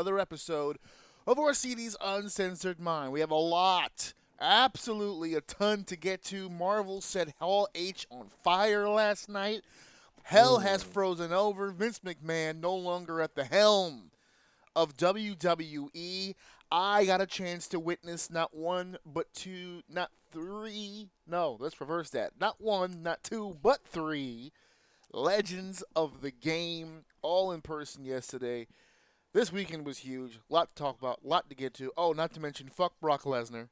[0.00, 0.78] Another episode
[1.26, 3.12] of Orsini's Uncensored Mind.
[3.12, 6.48] We have a lot, absolutely a ton to get to.
[6.48, 9.60] Marvel set Hall H on fire last night.
[10.22, 11.70] Hell has frozen over.
[11.70, 14.10] Vince McMahon no longer at the helm
[14.74, 16.34] of WWE.
[16.72, 21.10] I got a chance to witness not one, but two, not three.
[21.26, 22.40] No, let's reverse that.
[22.40, 24.50] Not one, not two, but three
[25.12, 28.66] legends of the game all in person yesterday.
[29.32, 30.40] This weekend was huge.
[30.50, 31.92] A lot to talk about, a lot to get to.
[31.96, 33.68] Oh, not to mention, fuck Brock Lesnar.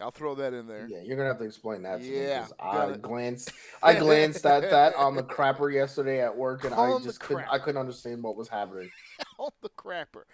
[0.00, 0.86] I'll throw that in there.
[0.88, 4.68] Yeah, you're gonna have to explain that to Yeah, me I glanced, I glanced at
[4.70, 8.22] that on the crapper yesterday at work, and I On just couldn't, I couldn't understand
[8.22, 8.90] what was happening.
[9.38, 10.24] on the crapper.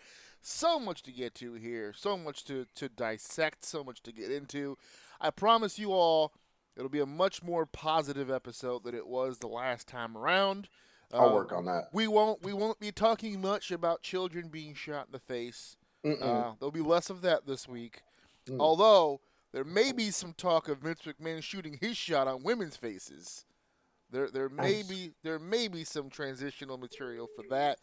[0.41, 4.31] So much to get to here, so much to, to dissect, so much to get
[4.31, 4.79] into.
[5.21, 6.33] I promise you all,
[6.75, 10.71] it'll be a much more positive episode than it was the last time around.
[11.13, 11.89] I'll Um, work on that.
[11.93, 15.77] We won't we won't be talking much about children being shot in the face.
[16.05, 18.03] Uh, there'll be less of that this week.
[18.47, 18.61] Mm.
[18.61, 19.21] Although
[19.53, 23.45] there may be some talk of Vince McMahon shooting his shot on women's faces.
[24.11, 24.87] There there may Nice.
[24.89, 27.79] be there may be some transitional material for that.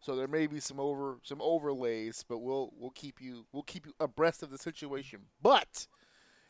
[0.00, 3.84] So there may be some over some overlays, but we'll we'll keep you we'll keep
[3.86, 5.26] you abreast of the situation.
[5.42, 5.88] But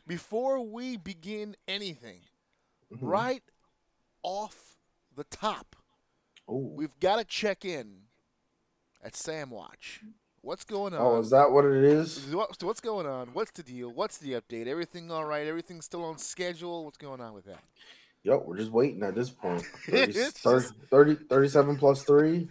[0.06, 2.22] before we begin anything,
[2.92, 2.98] Mhm.
[3.02, 3.42] right
[4.22, 4.78] off
[5.14, 5.76] the top,
[6.50, 6.72] Ooh.
[6.76, 7.94] we've got to check in
[9.03, 10.00] at Sam Watch.
[10.41, 11.00] What's going on?
[11.00, 12.32] Oh, is that what it is?
[12.32, 13.28] What- so what's going on?
[13.32, 13.91] What's the deal?
[13.91, 14.66] What's the update?
[14.66, 15.47] Everything all right?
[15.47, 16.84] Everything still on schedule?
[16.84, 17.58] What's going on with that?
[18.25, 19.62] Yep, we're just waiting at this point.
[19.87, 22.48] 30, 30, 30 37 plus three.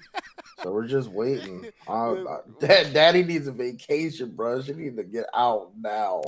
[0.63, 1.65] So we're just waiting.
[1.87, 4.61] Uh, uh, Dad, Daddy needs a vacation, bro.
[4.61, 6.23] She need to get out now.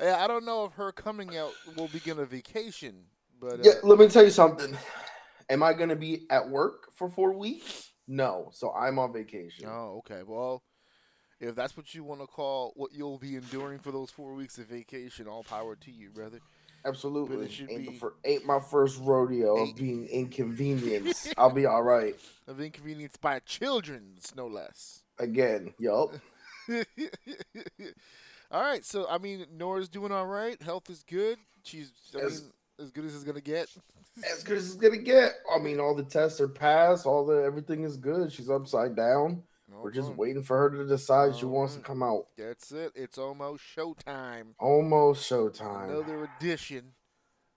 [0.00, 2.94] yeah, I don't know if her coming out will begin a vacation,
[3.40, 4.76] but uh, Yeah, let me tell you something.
[5.52, 7.90] Am I gonna be at work for four weeks?
[8.08, 8.48] No.
[8.52, 9.66] So I'm on vacation.
[9.68, 10.22] oh, okay.
[10.26, 10.62] Well,
[11.40, 14.56] if that's what you want to call what you'll be enduring for those four weeks
[14.58, 16.40] of vacation, all power to you, brother.
[16.84, 17.48] Absolutely.
[17.48, 21.32] should Ain't, be- fir- ain't my first rodeo Ain't- of being inconvenienced.
[21.38, 22.14] I'll be all right.
[22.48, 25.02] Of inconvenience by children's, no less.
[25.18, 25.74] Again.
[25.78, 26.14] Yup.
[28.50, 30.60] all right, so I mean, Nora's doing all right.
[30.62, 31.38] Health is good.
[31.62, 32.44] She's, I mean, as
[32.90, 33.68] good as it's gonna get.
[34.30, 35.32] As good as it's gonna get.
[35.54, 37.06] I mean, all the tests are passed.
[37.06, 38.32] All the everything is good.
[38.32, 39.42] She's upside down.
[39.80, 42.26] We're just waiting for her to decide she wants to come out.
[42.36, 42.92] That's it.
[42.94, 44.54] It's almost showtime.
[44.58, 45.90] Almost showtime.
[45.90, 46.92] Another addition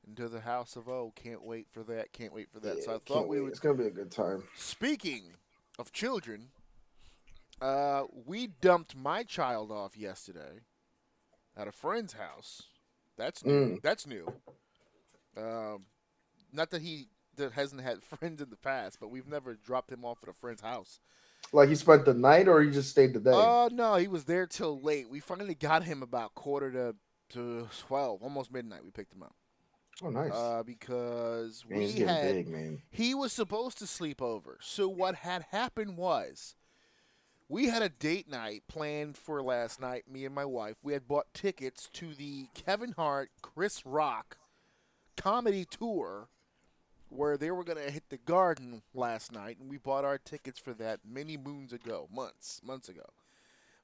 [0.07, 1.11] into the House of O.
[1.15, 2.13] Can't wait for that.
[2.13, 2.83] Can't wait for that.
[2.83, 3.43] so I thought we wait.
[3.43, 3.51] would.
[3.51, 4.43] It's gonna be a good time.
[4.55, 5.33] Speaking
[5.77, 6.49] of children,
[7.61, 10.61] uh, we dumped my child off yesterday
[11.55, 12.63] at a friend's house.
[13.17, 13.77] That's new.
[13.77, 13.81] Mm.
[13.81, 14.33] That's new.
[15.37, 15.85] Um,
[16.51, 20.05] not that he that hasn't had friends in the past, but we've never dropped him
[20.05, 20.99] off at a friend's house.
[21.53, 23.31] Like he spent the night, or he just stayed the day.
[23.33, 25.09] Oh no, he was there till late.
[25.09, 26.95] We finally got him about quarter to
[27.29, 28.83] to twelve, almost midnight.
[28.83, 29.35] We picked him up
[30.03, 30.31] oh, nice.
[30.33, 34.57] uh, because man, we had big, he was supposed to sleep over.
[34.61, 36.55] So what had happened was
[37.47, 40.03] we had a date night planned for last night.
[40.09, 40.75] Me and my wife.
[40.83, 44.37] We had bought tickets to the Kevin Hart, Chris Rock
[45.17, 46.29] comedy tour
[47.09, 50.59] where they were going to hit the garden last night, and we bought our tickets
[50.59, 53.05] for that many moons ago, months, months ago.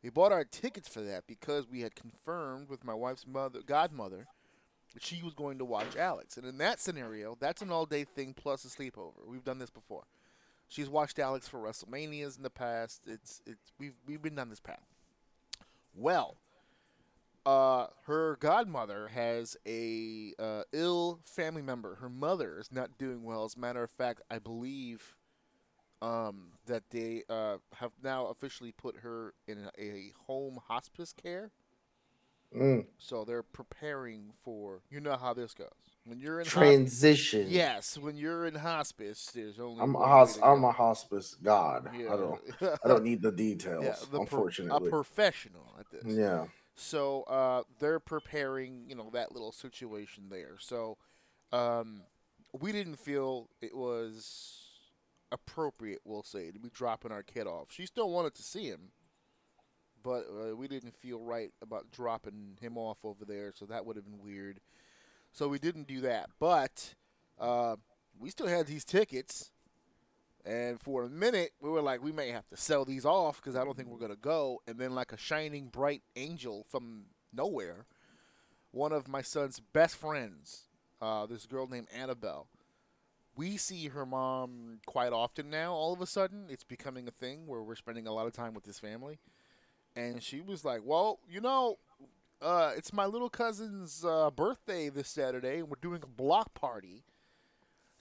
[0.04, 4.26] We bought our tickets for that because we had confirmed with my wife's mother, godmother,
[4.94, 6.38] that she was going to watch Alex.
[6.38, 9.28] And in that scenario, that's an all-day thing plus a sleepover.
[9.28, 10.04] We've done this before.
[10.68, 13.02] She's watched Alex for WrestleManias in the past.
[13.06, 14.86] It's it's we've we've been down this path.
[15.94, 16.38] Well,
[17.46, 21.96] uh, her godmother has a uh, ill family member.
[21.96, 23.46] Her mother is not doing well.
[23.46, 25.16] As a matter of fact, I believe
[26.02, 31.52] um, that they uh, have now officially put her in a, home hospice care.
[32.56, 32.86] Mm.
[32.98, 34.82] So they're preparing for.
[34.90, 35.70] You know how this goes.
[36.04, 37.46] When you're in Transition.
[37.48, 41.90] yes, when you're in hospice, there's only I'm a hos- I'm a hospice god.
[41.98, 42.14] Yeah.
[42.14, 42.42] I don't
[42.84, 43.86] I don't need the details.
[43.86, 44.88] yeah, the pro- unfortunately.
[44.88, 46.14] a professional at this.
[46.14, 46.46] yeah.
[46.82, 50.56] So uh, they're preparing, you know, that little situation there.
[50.60, 50.98] So
[51.54, 52.02] um,
[52.60, 54.70] we didn't feel it was
[55.32, 57.68] appropriate, we'll say, to be dropping our kid off.
[57.72, 58.90] She still wanted to see him,
[60.04, 63.54] but uh, we didn't feel right about dropping him off over there.
[63.56, 64.60] So that would have been weird.
[65.32, 66.32] So we didn't do that.
[66.40, 66.96] But
[67.40, 67.76] uh,
[68.20, 69.52] we still had these tickets.
[70.46, 73.56] And for a minute, we were like, we may have to sell these off because
[73.56, 74.62] I don't think we're going to go.
[74.68, 77.86] And then, like a shining bright angel from nowhere,
[78.72, 80.68] one of my son's best friends,
[81.02, 82.48] uh, this girl named Annabelle,
[83.36, 85.74] we see her mom quite often now.
[85.74, 88.54] All of a sudden, it's becoming a thing where we're spending a lot of time
[88.54, 89.20] with this family.
[89.96, 91.78] And she was like, well, you know,
[92.42, 97.04] uh, it's my little cousin's uh, birthday this Saturday, and we're doing a block party.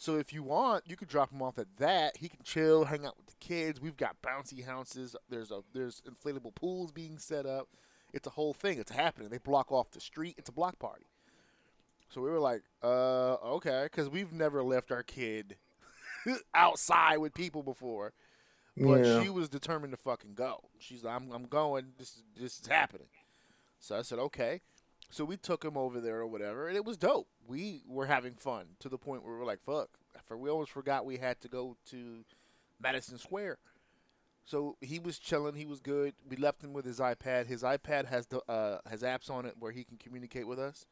[0.01, 2.17] So if you want, you could drop him off at that.
[2.17, 3.83] He can chill, hang out with the kids.
[3.83, 5.15] We've got bouncy houses.
[5.29, 7.69] There's a there's inflatable pools being set up.
[8.15, 8.79] It's a whole thing.
[8.79, 9.29] It's happening.
[9.29, 10.37] They block off the street.
[10.39, 11.05] It's a block party.
[12.09, 15.57] So we were like, uh, okay, because we've never left our kid
[16.55, 18.15] outside with people before.
[18.79, 19.23] But yeah.
[19.23, 20.65] she was determined to fucking go.
[20.79, 21.93] She's like, I'm, I'm going.
[21.99, 23.09] This is this is happening.
[23.81, 24.63] So I said, okay.
[25.11, 27.27] So we took him over there or whatever, and it was dope.
[27.47, 29.91] We were having fun to the point where we were like, fuck.
[30.27, 32.25] For we almost forgot we had to go to
[32.81, 33.59] Madison Square.
[34.45, 35.55] So he was chilling.
[35.55, 36.15] He was good.
[36.29, 37.47] We left him with his iPad.
[37.47, 40.87] His iPad has the uh, has apps on it where he can communicate with us.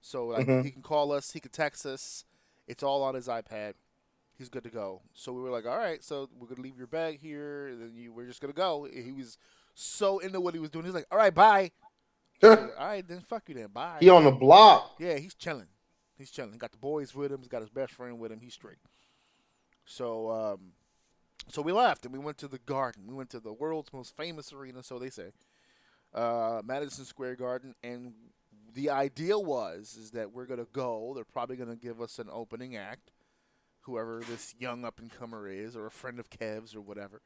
[0.00, 0.64] So like Mhm.
[0.64, 2.24] he can call us, he can text us.
[2.66, 3.74] It's all on his iPad.
[4.36, 5.02] He's good to go.
[5.14, 7.96] So we were like, all right, so we're gonna leave your bag here, and then
[7.96, 8.84] you we're just gonna go.
[8.92, 9.38] He was
[9.74, 10.84] so into what he was doing.
[10.84, 11.70] He's like, all right, bye.
[12.42, 13.98] All right, then fuck you then, bye.
[14.00, 14.96] he on the block.
[14.98, 15.68] Yeah, he's chilling.
[16.18, 16.52] He's chilling.
[16.52, 17.40] He got the boys with him.
[17.40, 18.40] He's got his best friend with him.
[18.40, 18.78] He's straight.
[19.84, 20.72] So, um,
[21.48, 23.04] so we left and we went to the Garden.
[23.06, 25.30] We went to the world's most famous arena, so they say,
[26.14, 27.74] uh, Madison Square Garden.
[27.84, 28.14] And
[28.74, 31.12] the idea was is that we're gonna go.
[31.14, 33.12] They're probably gonna give us an opening act,
[33.82, 37.22] whoever this young up and comer is, or a friend of Kev's or whatever.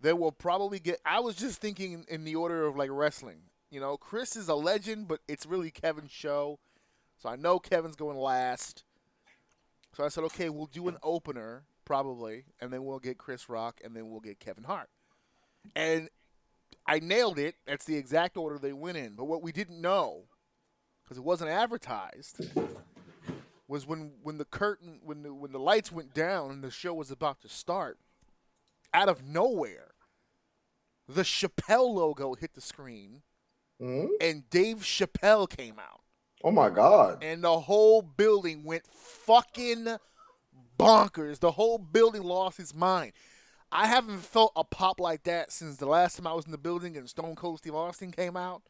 [0.00, 1.00] They will probably get.
[1.04, 3.38] I was just thinking in, in the order of like wrestling.
[3.70, 6.58] You know, Chris is a legend, but it's really Kevin's show.
[7.18, 8.84] So I know Kevin's going last.
[9.96, 13.80] So I said, okay, we'll do an opener probably, and then we'll get Chris Rock,
[13.82, 14.90] and then we'll get Kevin Hart.
[15.74, 16.10] And
[16.86, 17.56] I nailed it.
[17.66, 19.14] That's the exact order they went in.
[19.14, 20.24] But what we didn't know,
[21.02, 22.44] because it wasn't advertised,
[23.68, 26.94] was when when the curtain when the when the lights went down and the show
[26.94, 27.98] was about to start,
[28.92, 29.92] out of nowhere,
[31.08, 33.22] the Chappelle logo hit the screen,
[33.80, 34.08] Mhm.
[34.20, 36.00] and Dave Chappelle came out
[36.42, 37.22] Oh my god.
[37.22, 39.98] and the whole building went fucking
[40.78, 41.40] bonkers.
[41.40, 43.12] The whole building lost its mind.
[43.72, 46.58] I haven't felt a pop like that since the last time I was in the
[46.58, 48.62] building and Stone Cold Steve Austin came out.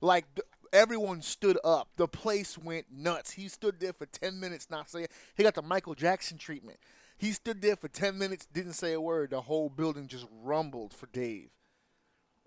[0.00, 0.26] Like
[0.72, 1.88] everyone stood up.
[1.96, 3.32] The place went nuts.
[3.32, 5.06] He stood there for ten minutes, not saying.
[5.34, 6.78] He got the Michael Jackson treatment.
[7.16, 9.30] He stood there for ten minutes, didn't say a word.
[9.30, 11.50] The whole building just rumbled for Dave.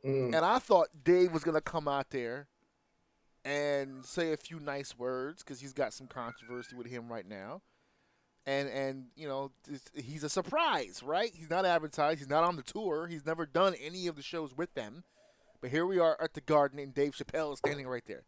[0.06, 0.36] Mm.
[0.36, 2.48] And I thought Dave was gonna come out there
[3.44, 7.62] and say a few nice words because he's got some controversy with him right now.
[8.46, 9.52] And and you know
[9.94, 11.32] he's a surprise, right?
[11.34, 12.20] He's not advertised.
[12.20, 13.08] He's not on the tour.
[13.08, 15.04] He's never done any of the shows with them.
[15.62, 18.24] But here we are at the Garden, and Dave Chappelle is standing right there.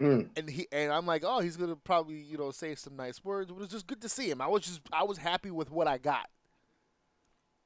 [0.00, 0.30] Mm.
[0.36, 3.50] And he and I'm like, oh, he's gonna probably you know say some nice words.
[3.50, 4.40] But it was just good to see him.
[4.40, 6.28] I was just I was happy with what I got.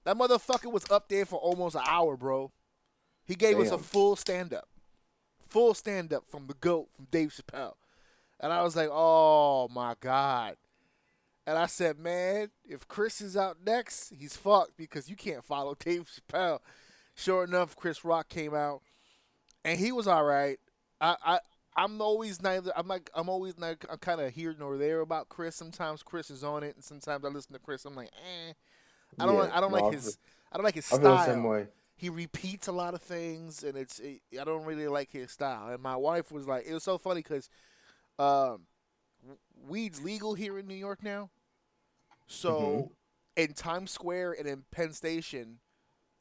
[0.05, 2.51] That motherfucker was up there for almost an hour, bro.
[3.27, 4.69] He gave us a full stand up,
[5.49, 7.75] full stand up from the goat from Dave Chappelle,
[8.41, 10.57] and I was like, oh my god.
[11.47, 15.75] And I said, man, if Chris is out next, he's fucked because you can't follow
[15.79, 16.61] Dave Chappelle.
[17.15, 18.81] Sure enough, Chris Rock came out,
[19.65, 20.59] and he was all right.
[21.01, 21.39] I, I
[21.77, 22.73] I'm always neither.
[22.77, 25.55] I'm like I'm always like I'm kind of here nor there about Chris.
[25.57, 27.85] Sometimes Chris is on it, and sometimes I listen to Chris.
[27.85, 28.53] I'm like, eh.
[29.19, 30.19] I don't Yeah, like I don't no, like his
[30.53, 31.27] I don't like his I feel the style.
[31.27, 31.67] same way.
[31.97, 35.69] He repeats a lot of things, and it's it, I don't really like his style.
[35.69, 37.49] And my wife was like, it was so funny because
[38.19, 38.63] um,
[39.69, 41.31] weed's legal here in New York now.
[42.27, 42.93] So
[43.37, 45.59] in Times Square and in Penn Station,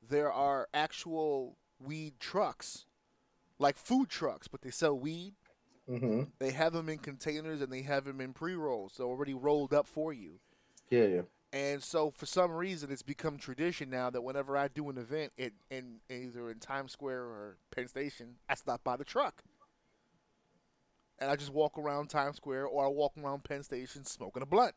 [0.07, 2.85] there are actual weed trucks,
[3.57, 5.33] like food trucks, but they sell weed.
[5.89, 6.23] Mm-hmm.
[6.39, 9.73] They have them in containers and they have them in pre rolls, so already rolled
[9.73, 10.39] up for you.
[10.89, 11.21] Yeah, yeah.
[11.53, 15.33] And so, for some reason, it's become tradition now that whenever I do an event
[15.37, 19.43] in, in either in Times Square or Penn Station, I stop by the truck.
[21.19, 24.47] And I just walk around Times Square or I walk around Penn Station smoking a
[24.47, 24.73] blunt.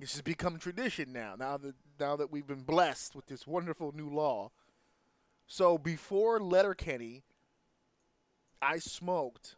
[0.00, 1.34] It's just become tradition now.
[1.38, 4.50] Now that now that we've been blessed with this wonderful new law.
[5.46, 7.24] So before Letterkenny,
[8.62, 9.56] I smoked,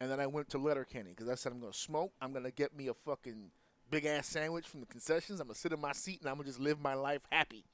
[0.00, 2.12] and then I went to Letterkenny because I said I'm gonna smoke.
[2.22, 3.50] I'm gonna get me a fucking
[3.90, 5.40] big ass sandwich from the concessions.
[5.40, 7.64] I'm gonna sit in my seat and I'm gonna just live my life happy.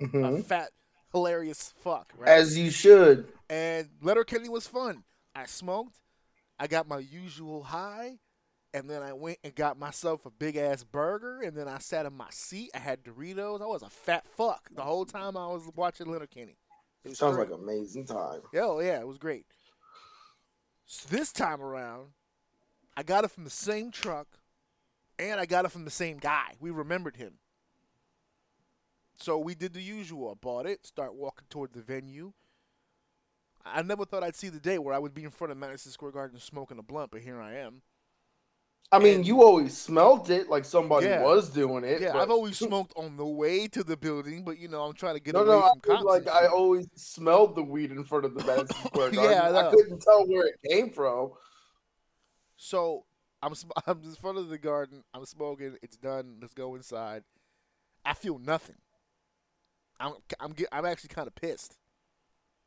[0.00, 0.44] A Mhm.
[0.44, 0.70] fat,
[1.12, 2.28] hilarious fuck, right?
[2.28, 3.32] As you should.
[3.48, 5.04] and Letterkenny was fun.
[5.34, 5.96] I smoked,
[6.58, 8.18] I got my usual high,
[8.74, 12.04] and then I went and got myself a big ass burger, and then I sat
[12.06, 12.70] in my seat.
[12.74, 13.62] I had Doritos.
[13.62, 16.58] I was a fat fuck the whole time I was watching Letterkenny.
[17.04, 17.50] It was Sounds great.
[17.50, 18.42] like amazing time.
[18.54, 19.46] Oh yeah, it was great.
[20.86, 22.12] So this time around,
[22.96, 24.26] I got it from the same truck,
[25.18, 26.54] and I got it from the same guy.
[26.60, 27.34] We remembered him.
[29.18, 30.30] So we did the usual.
[30.30, 32.32] I bought it, start walking toward the venue.
[33.64, 35.90] I never thought I'd see the day where I would be in front of Madison
[35.90, 37.82] Square Garden smoking a blunt, but here I am.
[38.92, 41.22] I mean, And- you always smelled it like somebody Yeah.
[41.24, 42.00] was doing it.
[42.00, 44.92] Yeah, but- I've always smoked on the way to the building, but you know I'm
[44.92, 46.04] trying to get No, away no, I from cops.
[46.04, 49.30] like I always smelled the weed in front of the Madison Square Garden.
[49.32, 51.32] Yeah, I I, couldn't tell where it came from.
[52.56, 53.05] So
[53.42, 53.54] I'm
[53.86, 55.04] I'm in front of the garden.
[55.14, 55.76] I'm smoking.
[55.82, 56.38] It's done.
[56.40, 57.24] Let's go inside.
[58.04, 58.76] I feel nothing.
[59.98, 61.76] I'm I'm get, I'm actually kind of pissed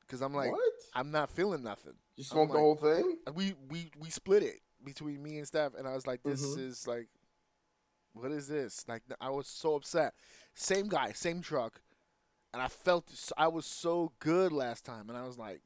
[0.02, 0.60] because I'm like what?
[0.94, 1.94] I'm not feeling nothing.
[2.16, 3.18] You smoked the whole thing?
[3.36, 6.58] We we we split it between me and Steph, and I was like, this Mhm.
[6.70, 7.08] is like,
[8.14, 8.86] what is this?
[8.88, 10.14] Like I was so upset.
[10.56, 11.82] Same guy, same truck,
[12.54, 13.06] and I felt
[13.38, 15.62] I was so good last time, and I was like,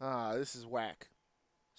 [0.00, 1.08] ah, this is whack.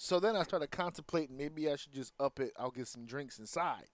[0.04, 2.54] So then I started contemplating maybe I should just up it.
[2.58, 3.86] I'll get some drinks inside.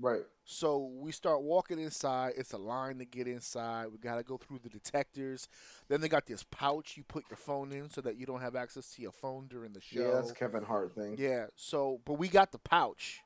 [0.00, 0.22] Right.
[0.46, 2.32] So we start walking inside.
[2.38, 3.88] It's a line to get inside.
[3.92, 5.46] We got to go through the detectors.
[5.88, 8.56] Then they got this pouch you put your phone in so that you don't have
[8.56, 10.00] access to your phone during the show.
[10.00, 11.16] Yeah, that's Kevin Hart thing.
[11.18, 11.48] Yeah.
[11.54, 13.20] So, but we got the pouch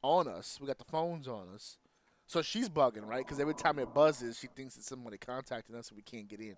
[0.00, 0.56] on us.
[0.62, 1.76] We got the phones on us.
[2.26, 3.22] So she's bugging, right?
[3.22, 6.40] Because every time it buzzes, she thinks it's somebody contacting us and we can't get
[6.40, 6.56] in.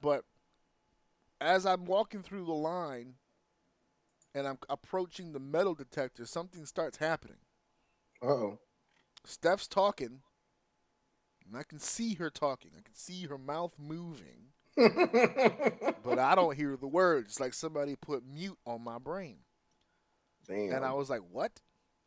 [0.00, 0.24] But
[1.42, 3.16] as I'm walking through the line
[4.34, 7.38] and I'm approaching the metal detector, something starts happening.
[8.22, 8.58] Uh oh.
[9.24, 10.20] Steph's talking,
[11.46, 12.72] and I can see her talking.
[12.76, 17.32] I can see her mouth moving, but I don't hear the words.
[17.32, 19.38] It's like somebody put mute on my brain.
[20.46, 20.74] Damn.
[20.74, 21.62] And I was like, "What?"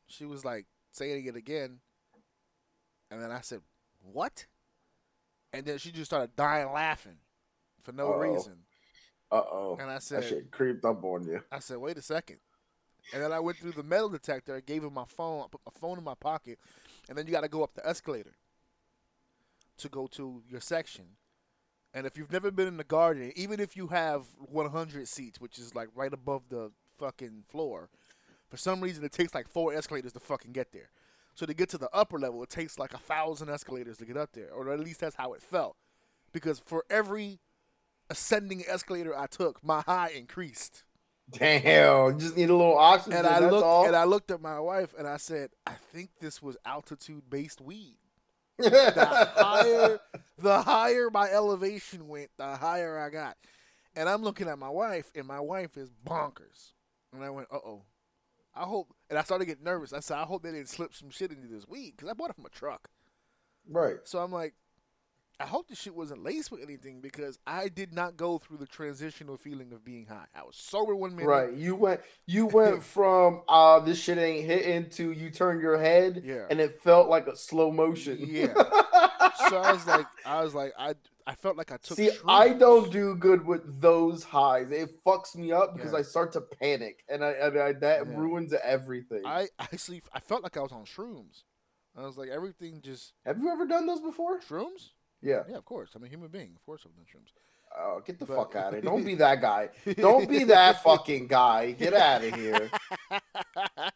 [0.07, 1.79] She was like saying it again,
[3.09, 3.61] and then I said,
[4.01, 4.45] "What?"
[5.53, 7.17] And then she just started dying laughing
[7.81, 8.19] for no Uh-oh.
[8.19, 8.57] reason.
[9.31, 9.77] Uh oh.
[9.79, 11.41] And I That said, shit creeped up on you.
[11.51, 12.37] I said, wait a second.
[13.13, 14.55] And then I went through the metal detector.
[14.55, 15.41] I gave him my phone.
[15.41, 16.59] I put my phone in my pocket.
[17.07, 18.33] And then you got to go up the escalator
[19.77, 21.05] to go to your section.
[21.93, 25.57] And if you've never been in the garden, even if you have 100 seats, which
[25.57, 27.89] is like right above the fucking floor,
[28.49, 30.89] for some reason it takes like four escalators to fucking get there.
[31.33, 34.17] So to get to the upper level, it takes like a thousand escalators to get
[34.17, 35.77] up there, or at least that's how it felt.
[36.33, 37.39] Because for every
[38.09, 40.83] ascending escalator I took, my high increased.
[41.29, 42.19] Damn.
[42.19, 43.19] Just need a little oxygen.
[43.19, 43.85] And I looked all.
[43.85, 47.61] and I looked at my wife and I said, I think this was altitude based
[47.61, 47.97] weed.
[48.57, 49.99] The higher
[50.39, 53.37] the higher my elevation went, the higher I got.
[53.95, 56.71] And I'm looking at my wife and my wife is bonkers.
[57.13, 57.83] And I went, uh oh.
[58.55, 59.93] I hope and I started getting nervous.
[59.93, 62.29] I said, I hope they didn't slip some shit into this weed because I bought
[62.29, 62.89] it from a truck.
[63.69, 63.97] right.
[64.05, 64.53] So I'm like,
[65.39, 68.65] I hope this shit wasn't laced with anything because I did not go through the
[68.65, 70.25] transitional feeling of being high.
[70.35, 71.27] I was sober one minute.
[71.27, 71.53] Right.
[71.53, 76.23] You went you went from uh this shit ain't hitting to you turn your head
[76.25, 76.45] Yeah.
[76.49, 78.17] and it felt like a slow motion.
[78.21, 78.53] Yeah.
[79.49, 81.95] So I was like, I was like, I, I felt like I took.
[81.95, 84.71] See, I don't do good with those highs.
[84.71, 85.99] It fucks me up because Yeah.
[85.99, 88.17] I start to panic, and I, and I that Yeah.
[88.17, 89.21] ruins everything.
[89.25, 91.43] I actually, I felt like I was on shrooms.
[91.95, 94.39] I was like, everything just Have you ever done those before?
[94.41, 94.89] shrooms.
[95.21, 95.43] Yeah.
[95.49, 95.91] Yeah, of course.
[95.95, 96.51] I'm a human being.
[96.55, 97.31] Of course, I've done shrooms.
[97.77, 98.81] Oh, get the But- fuck out of here!
[98.81, 99.69] Don't be that guy.
[99.97, 101.71] Don't be that fucking guy.
[101.71, 102.69] Get out of here.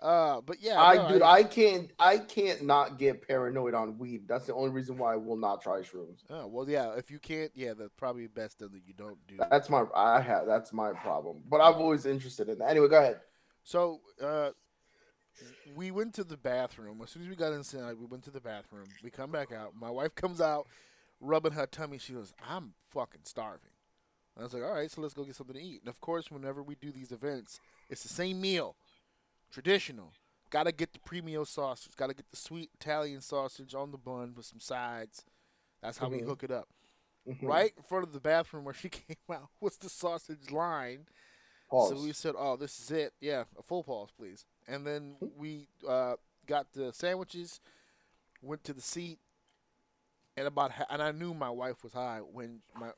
[0.00, 4.26] Uh, but yeah, I no, dude, I can't I can't not get paranoid on weed.
[4.26, 6.20] That's the only reason why I will not try shrooms.
[6.30, 6.94] Oh, well, yeah.
[6.96, 9.36] If you can't, yeah, that's probably best that you don't do.
[9.50, 11.42] That's my I have that's my problem.
[11.46, 12.70] But I'm always interested in that.
[12.70, 13.20] Anyway, go ahead.
[13.62, 14.52] So, uh,
[15.74, 17.00] we went to the bathroom.
[17.02, 18.86] As soon as we got inside, we went to the bathroom.
[19.02, 19.74] We come back out.
[19.74, 20.66] My wife comes out,
[21.20, 21.98] rubbing her tummy.
[21.98, 23.70] She goes, "I'm fucking starving."
[24.36, 26.30] I was like, "All right, so let's go get something to eat." And of course,
[26.30, 28.76] whenever we do these events, it's the same meal,
[29.50, 30.12] traditional.
[30.50, 31.94] Got to get the premium sausage.
[31.96, 35.24] Got to get the sweet Italian sausage on the bun with some sides.
[35.80, 36.26] That's how we Mhm.
[36.26, 36.68] hook it up.
[37.26, 37.42] Mhm.
[37.48, 41.06] Right in front of the bathroom where she came out was the sausage line.
[41.68, 41.90] Pause.
[41.90, 43.14] So we said, "Oh, this is it.
[43.20, 46.14] Yeah, a full pause, please." And then we uh,
[46.46, 47.60] got the sandwiches,
[48.42, 49.18] went to the seat,
[50.36, 52.90] and about ha- and I knew my wife was high when my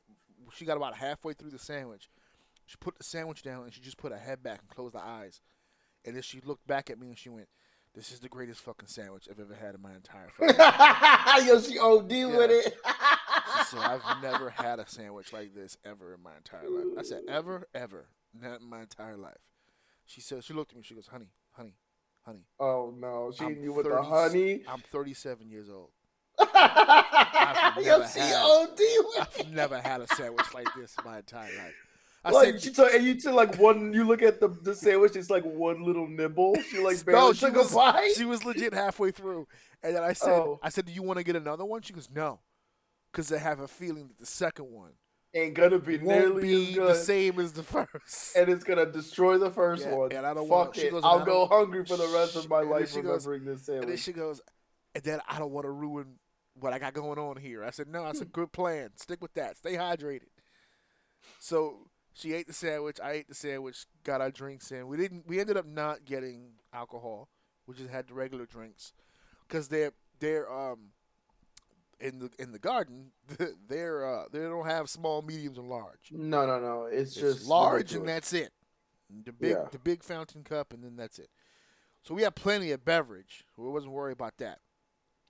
[0.53, 2.09] she got about halfway through the sandwich.
[2.65, 5.01] She put the sandwich down and she just put her head back and closed her
[5.01, 5.41] eyes,
[6.05, 7.47] and then she looked back at me and she went,
[7.95, 11.79] "This is the greatest fucking sandwich I've ever had in my entire life." Yo, she
[11.79, 12.77] OD with it.
[13.57, 16.97] She said, I've never had a sandwich like this ever in my entire life.
[16.97, 19.37] I said, ever, ever, not in my entire life.
[20.05, 20.83] She said, she looked at me.
[20.83, 21.75] She goes, honey, honey,
[22.25, 22.45] honey.
[22.59, 24.63] oh no, she I'm knew with the honey.
[24.67, 25.89] I'm 37 years old.
[26.39, 31.73] Yo, never had- I've never had a sandwich like this in my entire life.
[32.25, 33.93] I like said, she took and you took like one.
[33.93, 35.15] You look at the the sandwich.
[35.15, 36.55] It's like one little nibble.
[36.69, 38.13] She like barely no, she took was, a bite.
[38.15, 39.47] she was legit halfway through.
[39.83, 40.59] And then I said, Oh.
[40.63, 41.81] I said, do you want to get another one?
[41.81, 42.39] She goes, no.
[43.11, 44.91] Because I have a feeling that the second one
[45.35, 48.35] Ain't gonna be nearly be as the same as the first.
[48.35, 50.11] and it's gonna destroy the first Yeah, one.
[50.11, 50.91] and I don't Fuck she it.
[50.91, 53.81] goes, I'll go hungry for the rest of my life she goes- remembering this sandwich.
[53.83, 54.41] And then she goes,
[54.93, 56.19] and then I don't want to ruin
[56.53, 57.63] what I got going on here.
[57.63, 58.91] I said, no, that's a good plan.
[58.95, 59.57] Stick with that.
[59.57, 60.27] Stay hydrated.
[61.39, 62.99] So she ate the sandwich.
[63.03, 63.85] I ate the sandwich.
[64.03, 64.87] Got our drinks in.
[64.87, 65.25] We didn't.
[65.27, 67.29] We ended up not getting alcohol.
[67.65, 68.93] We just had the regular drinks
[69.47, 70.91] because they're they're um
[71.99, 73.11] in the in the garden.
[73.67, 76.11] They're uh, they don't have small, mediums, and large.
[76.11, 76.83] no, no, no.
[76.85, 78.51] It's, It's just large, and that's it.
[79.25, 79.65] The big Yeah.
[79.71, 81.29] the big fountain cup, and then that's it.
[82.01, 83.45] So we had plenty of beverage.
[83.57, 84.59] We wasn't worried about that.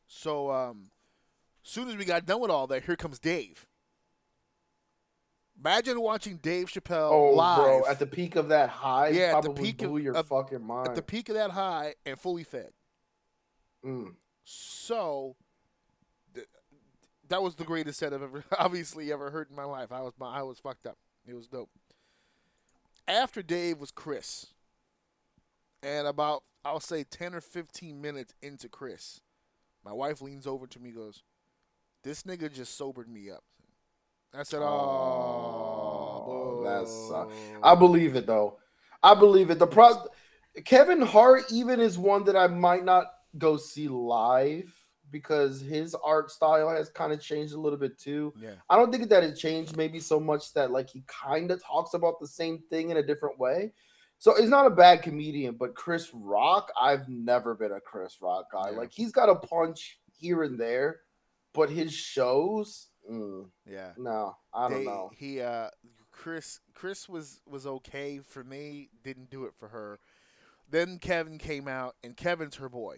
[0.07, 0.89] So um,
[1.63, 3.65] soon as we got done with all that, here comes Dave.
[5.59, 7.85] Imagine watching Dave Chappelle Oh, live bro!
[7.87, 10.87] At the peak of that high, Yeah, at the peak of- your of- fucking mind.
[10.89, 12.71] at the peak of that high and fully fed.
[13.85, 14.15] Mm.
[14.43, 15.35] So
[17.29, 19.91] that was the greatest set I've ever obviously ever heard in my life.
[19.91, 20.97] I was I was fucked up.
[21.27, 21.69] It was dope.
[23.07, 24.47] After Dave was Chris.
[25.81, 29.19] And about I'll say 10 or 15 minutes into Chris,
[29.83, 31.23] my wife leans over to me and goes,
[32.03, 33.43] "This nigga just sobered me up."
[34.33, 37.33] I said, "Oh, Oh, that sucks.
[37.33, 38.59] boo." I believe it though.
[39.01, 39.59] I believe it.
[39.59, 40.05] The pro
[40.65, 43.07] Kevin Hart even is one that I might not
[43.37, 44.73] go see live
[45.13, 48.33] because his art style has kind of changed a little bit too.
[48.41, 48.55] yeah.
[48.69, 51.93] I don't think that it changed maybe so much that like he kind of talks
[51.93, 53.71] about the same thing in a different way.
[54.17, 58.45] So he's not a bad comedian, but Chris Rock, I've never been a Chris Rock
[58.51, 58.71] guy.
[58.71, 58.77] Yeah.
[58.77, 61.01] Like he's got a punch here and there,
[61.53, 63.91] but his shows, mm, Yeah.
[63.97, 65.11] no, I don't know.
[65.15, 65.69] He uh
[66.11, 69.99] Chris Chris was was okay for me, didn't do it for her.
[70.69, 72.97] Then Kevin came out and Kevin's her boy.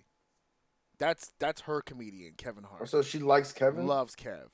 [0.98, 2.90] That's that's her comedian, Kevin Hart.
[2.90, 3.86] So she likes Kevin.
[3.88, 4.48] Loves Kev.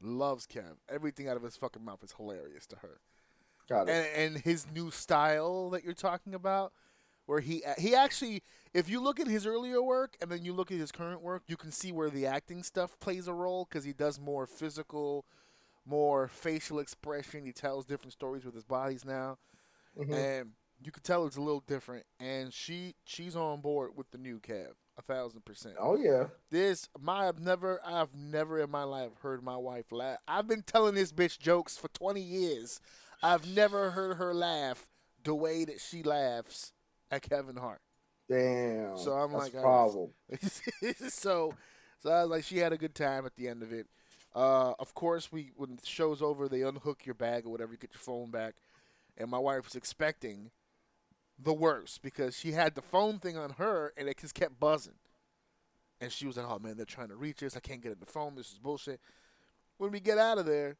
[0.00, 0.76] Loves Kev.
[0.88, 3.00] Everything out of his fucking mouth is hilarious to her.
[3.68, 3.92] Got it.
[3.92, 6.72] And and his new style that you're talking about
[7.26, 8.42] where he he actually
[8.74, 11.42] if you look at his earlier work and then you look at his current work,
[11.46, 15.24] you can see where the acting stuff plays a role cuz he does more physical
[15.86, 17.44] more facial expression.
[17.44, 19.38] He tells different stories with his bodies now,
[19.96, 20.12] Mhm.
[20.12, 22.06] and you can tell it's a little different.
[22.18, 25.74] And she she's on board with the new Kev, a thousand percent.
[25.78, 26.26] Oh yeah.
[26.50, 30.18] This my I've never I've never in my life heard my wife laugh.
[30.28, 32.80] I've been telling this bitch jokes for twenty years.
[33.22, 34.86] I've never heard her laugh
[35.24, 36.72] the way that she laughs
[37.10, 37.80] at Kevin Hart.
[38.28, 38.96] Damn.
[38.96, 40.10] So I'm like, problem.
[41.08, 41.54] so,
[41.98, 43.86] so I was like, she had a good time at the end of it.
[44.34, 47.78] Uh, of course, we when the show's over, they unhook your bag or whatever, you
[47.78, 48.54] get your phone back,
[49.18, 50.50] and my wife was expecting
[51.42, 54.98] the worst because she had the phone thing on her and it just kept buzzing,
[56.00, 57.56] and she was like, "Oh man, they're trying to reach us.
[57.56, 58.34] I can't get in the phone.
[58.34, 59.00] This is bullshit."
[59.78, 60.76] When we get out of there,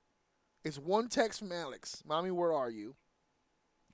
[0.64, 2.96] it's one text from Alex, "Mommy, where are you?"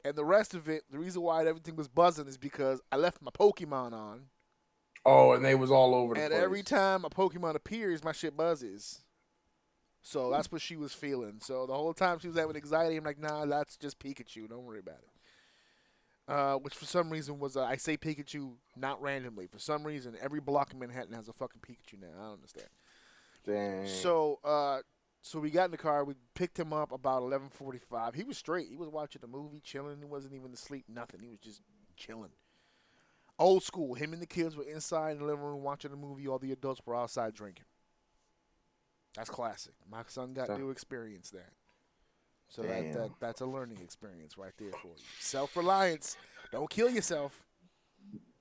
[0.05, 3.23] And the rest of it, the reason why everything was buzzing is because I left
[3.23, 4.27] my Pokemon on.
[5.05, 6.43] Oh, and they was all over the And place.
[6.43, 9.03] every time a Pokemon appears, my shit buzzes.
[10.03, 11.41] So that's what she was feeling.
[11.41, 14.49] So the whole time she was having anxiety, I'm like, nah, that's just Pikachu.
[14.49, 15.09] Don't worry about it.
[16.29, 19.47] Uh, which for some reason was uh, I say Pikachu not randomly.
[19.47, 22.09] For some reason, every block in Manhattan has a fucking Pikachu now.
[22.19, 22.67] I don't understand.
[23.45, 23.87] Dang.
[23.87, 24.79] So, uh,
[25.23, 26.05] so we got in the car.
[26.05, 28.15] We picked him up about eleven forty-five.
[28.15, 28.69] He was straight.
[28.69, 29.99] He was watching the movie, chilling.
[29.99, 30.85] He wasn't even asleep.
[30.89, 31.21] Nothing.
[31.21, 31.61] He was just
[31.97, 32.31] chilling.
[33.39, 33.95] Old school.
[33.95, 36.27] Him and the kids were inside in the living room watching the movie.
[36.27, 37.67] All the adults were outside drinking.
[39.15, 39.75] That's classic.
[39.91, 41.51] My son got So- to experience that.
[42.49, 45.05] So that, that that's a learning experience right there for you.
[45.19, 46.17] Self reliance.
[46.53, 47.43] Don't kill yourself.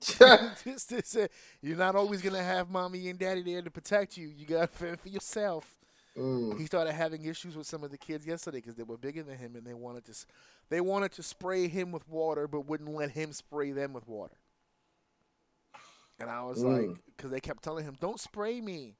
[0.00, 1.28] Say,
[1.60, 4.28] you're not always gonna have mommy and daddy there to protect you.
[4.28, 5.76] You gotta fend for yourself.
[6.16, 6.58] Mm.
[6.58, 9.36] He started having issues with some of the kids yesterday because they were bigger than
[9.36, 10.14] him and they wanted to,
[10.70, 14.36] they wanted to spray him with water but wouldn't let him spray them with water.
[16.18, 16.98] And I was like, Mm.
[17.14, 18.96] because they kept telling him, "Don't spray me,"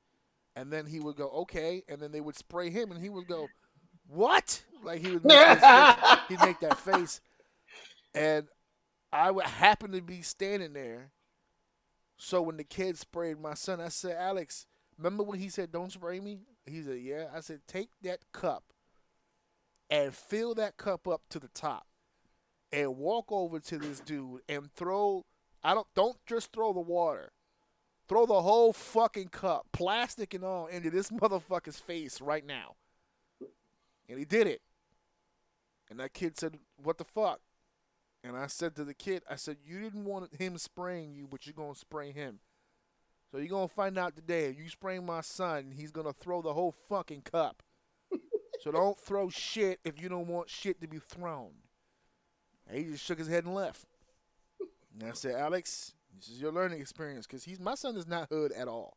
[0.54, 3.26] and then he would go, "Okay," and then they would spray him and he would
[3.26, 3.48] go,
[4.08, 7.20] "What?" Like he would make face- he'd make that face,
[8.14, 8.48] and
[9.12, 11.12] I would happen to be standing there.
[12.18, 14.66] So when the kid sprayed my son, I said, "Alex,
[14.96, 18.64] remember when he said don't spray me?" He said, "Yeah." I said, "Take that cup
[19.90, 21.86] and fill that cup up to the top,
[22.72, 25.24] and walk over to this dude and throw.
[25.64, 27.32] I don't don't just throw the water."
[28.08, 32.76] Throw the whole fucking cup, plastic and all, into this motherfucker's face right now.
[34.08, 34.62] And he did it.
[35.90, 37.40] And that kid said, What the fuck?
[38.24, 41.46] And I said to the kid, I said, You didn't want him spraying you, but
[41.46, 42.40] you're going to spray him.
[43.30, 44.46] So you're going to find out today.
[44.46, 47.62] If you spray my son, he's going to throw the whole fucking cup.
[48.60, 51.50] so don't throw shit if you don't want shit to be thrown.
[52.68, 53.86] And he just shook his head and left.
[54.98, 58.28] And I said, Alex, this is your learning experience because he's my son is not
[58.28, 58.96] hood at all.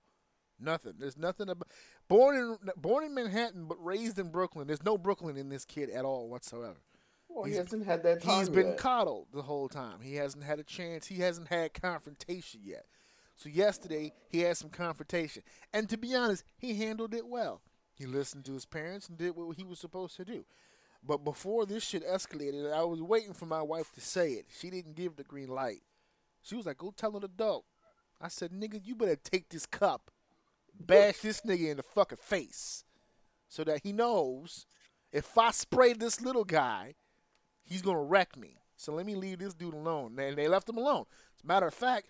[0.60, 0.94] Nothing.
[0.98, 1.68] There's nothing about
[2.08, 4.68] born in born in Manhattan but raised in Brooklyn.
[4.68, 6.78] There's no Brooklyn in this kid at all whatsoever.
[7.30, 8.40] well, he hasn't had that time.
[8.40, 10.02] He's been coddled the whole time.
[10.02, 11.08] He hasn't had a chance.
[11.08, 12.86] He hasn't had confrontation yet.
[13.36, 15.44] So yesterday he had some confrontation,
[15.74, 17.62] and to be honest, he handled it well.
[17.96, 20.46] He listened to his parents and did what he was supposed to do.
[21.02, 24.48] But before this shit escalated, I was waiting for my wife to say it.
[24.50, 25.84] She didn't give the green light.
[26.42, 27.66] She was like, "Go tell an adult."
[28.20, 30.12] I said, "Nigga, you better take this cup,
[30.80, 32.84] bash this nigga in the fucking face,
[33.48, 34.66] so that he knows
[35.12, 36.96] if I spray this little guy,
[37.64, 38.58] he's gonna wreck me.
[38.76, 40.18] So let me leave this dude alone.
[40.18, 41.06] And they left him alone.
[41.36, 42.08] As a matter of fact,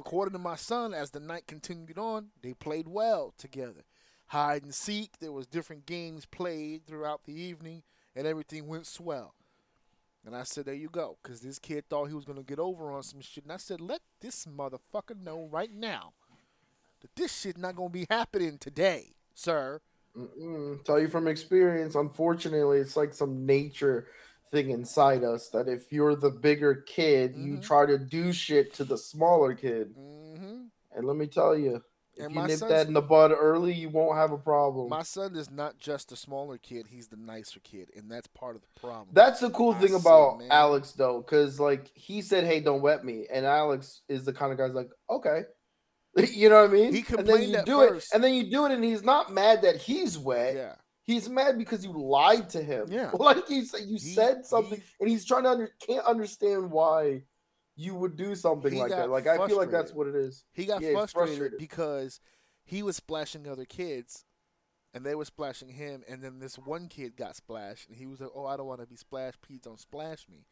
[0.00, 3.84] according to my son, as the night continued on, they played well together.
[4.26, 5.18] Hide and seek.
[5.18, 7.82] There was different games played throughout the evening,
[8.16, 9.34] and everything went swell.
[10.24, 12.92] And I said, "There you go," because this kid thought he was gonna get over
[12.92, 13.44] on some shit.
[13.44, 16.12] And I said, "Let this motherfucker know right now
[17.00, 19.80] that this shit not gonna be happening today, sir."
[20.16, 20.82] Mm-mm.
[20.84, 21.94] Tell you from experience.
[21.94, 24.08] Unfortunately, it's like some nature
[24.50, 27.62] thing inside us that if you're the bigger kid, you Mhm.
[27.62, 29.94] try to do shit to the smaller kid.
[29.94, 31.84] hmm And let me tell you,
[32.16, 34.88] if And you nip that in the bud early, you won't have a problem.
[34.88, 38.56] My son is not just the smaller kid; he's the nicer kid, and that's part
[38.56, 39.10] of the problem.
[39.12, 40.48] That's the cool I thing about man.
[40.50, 44.50] Alex, though, because like he said, "Hey, don't wet me," and Alex is the kind
[44.50, 45.42] of guy's like, "Okay."
[46.32, 46.94] You know what I mean?
[46.94, 48.12] He and then you do first.
[48.12, 50.54] it, and then you do it, and he's not mad that he's wet.
[50.56, 52.86] yeah, He's mad because you lied to him.
[52.90, 53.10] Yeah.
[53.18, 56.70] like you said, you He- said something, he- and he's trying to under, can't understand
[56.70, 57.22] why
[57.76, 59.08] you would do something like that.
[59.10, 60.44] Like I feel like that's what it is.
[60.52, 61.58] he got Yeah, frustrated, frustrated.
[61.58, 62.20] because
[62.64, 64.24] he was splashing other kids,
[64.92, 68.20] and they were splashing him, and then this one kid got splashed, and he was
[68.20, 69.40] like, "Oh, I don't want to be splashed.
[69.42, 70.44] Please don't splash me."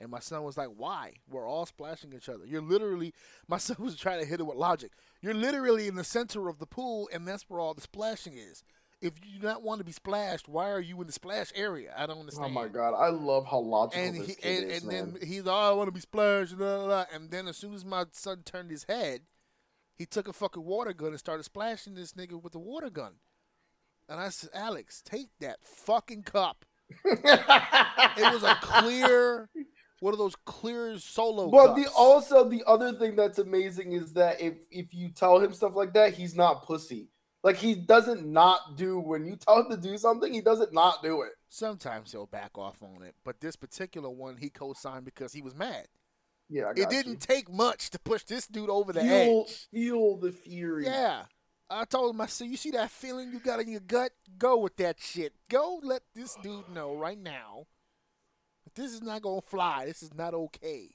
[0.00, 1.14] And my son was like, "Why?
[1.28, 2.46] We're all splashing each other.
[2.46, 3.12] You're literally."
[3.48, 4.92] My son was trying to hit it with logic.
[5.20, 8.62] You're literally in the center of the pool, and that's where all the splashing is.
[9.00, 11.94] If you do not want to be splashed, why are you in the splash area?
[11.96, 12.46] I don't understand.
[12.46, 15.16] Oh my god, I love how logical and this he, kid and, is, and man.
[15.20, 17.04] then he's oh, I want to be splashed, blah, blah, blah.
[17.12, 19.22] and then as soon as my son turned his head,
[19.96, 23.14] he took a fucking water gun and started splashing this nigga with the water gun.
[24.08, 26.64] And I said, Alex, take that fucking cup.
[28.18, 29.48] It was a clear,
[30.00, 31.48] one of those clear solo.
[31.50, 35.52] But the also the other thing that's amazing is that if if you tell him
[35.52, 37.08] stuff like that, he's not pussy.
[37.42, 41.02] Like he doesn't not do when you tell him to do something, he doesn't not
[41.02, 41.32] do it.
[41.48, 45.54] Sometimes he'll back off on it, but this particular one he co-signed because he was
[45.54, 45.86] mad.
[46.50, 47.18] Yeah, I It didn't you.
[47.18, 49.68] take much to push this dude over the feel edge.
[49.70, 50.84] feel the fury.
[50.86, 51.24] Yeah.
[51.70, 54.12] I told him, I said, you see that feeling you got in your gut?
[54.38, 55.34] Go with that shit.
[55.50, 57.66] Go let this dude know right now.
[58.78, 59.86] This is not gonna fly.
[59.86, 60.90] This is not okay.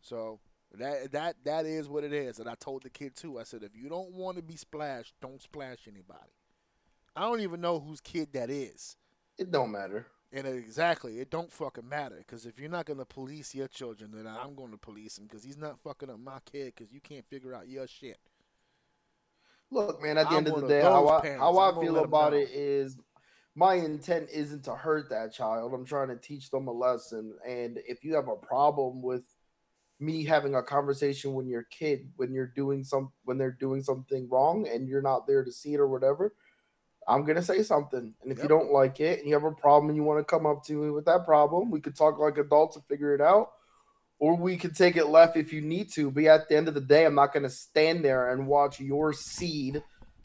[0.00, 0.40] So
[0.76, 2.40] that that that is what it is.
[2.40, 3.38] And I told the kid too.
[3.38, 6.32] I said, if you don't want to be splashed, don't splash anybody.
[7.14, 8.96] I don't even know whose kid that is.
[9.38, 10.06] It don't matter.
[10.32, 14.26] And exactly, it don't fucking matter because if you're not gonna police your children, then
[14.26, 17.24] I'm going to police him because he's not fucking up my kid because you can't
[17.30, 18.18] figure out your shit.
[19.70, 21.40] Look, man, at the I'm end of the day, how I, parents.
[21.40, 22.96] how I gonna feel about it is
[23.54, 25.72] my intent isn't to hurt that child.
[25.72, 27.34] I'm trying to teach them a lesson.
[27.46, 29.24] And if you have a problem with
[30.00, 34.28] me having a conversation when your kid when you're doing some when they're doing something
[34.28, 36.34] wrong and you're not there to see it or whatever,
[37.06, 38.14] I'm gonna say something.
[38.22, 40.24] And if you don't like it and you have a problem and you want to
[40.24, 43.20] come up to me with that problem, we could talk like adults and figure it
[43.20, 43.50] out.
[44.20, 46.10] Or we could take it left if you need to.
[46.10, 49.12] But at the end of the day, I'm not gonna stand there and watch your
[49.12, 49.82] seed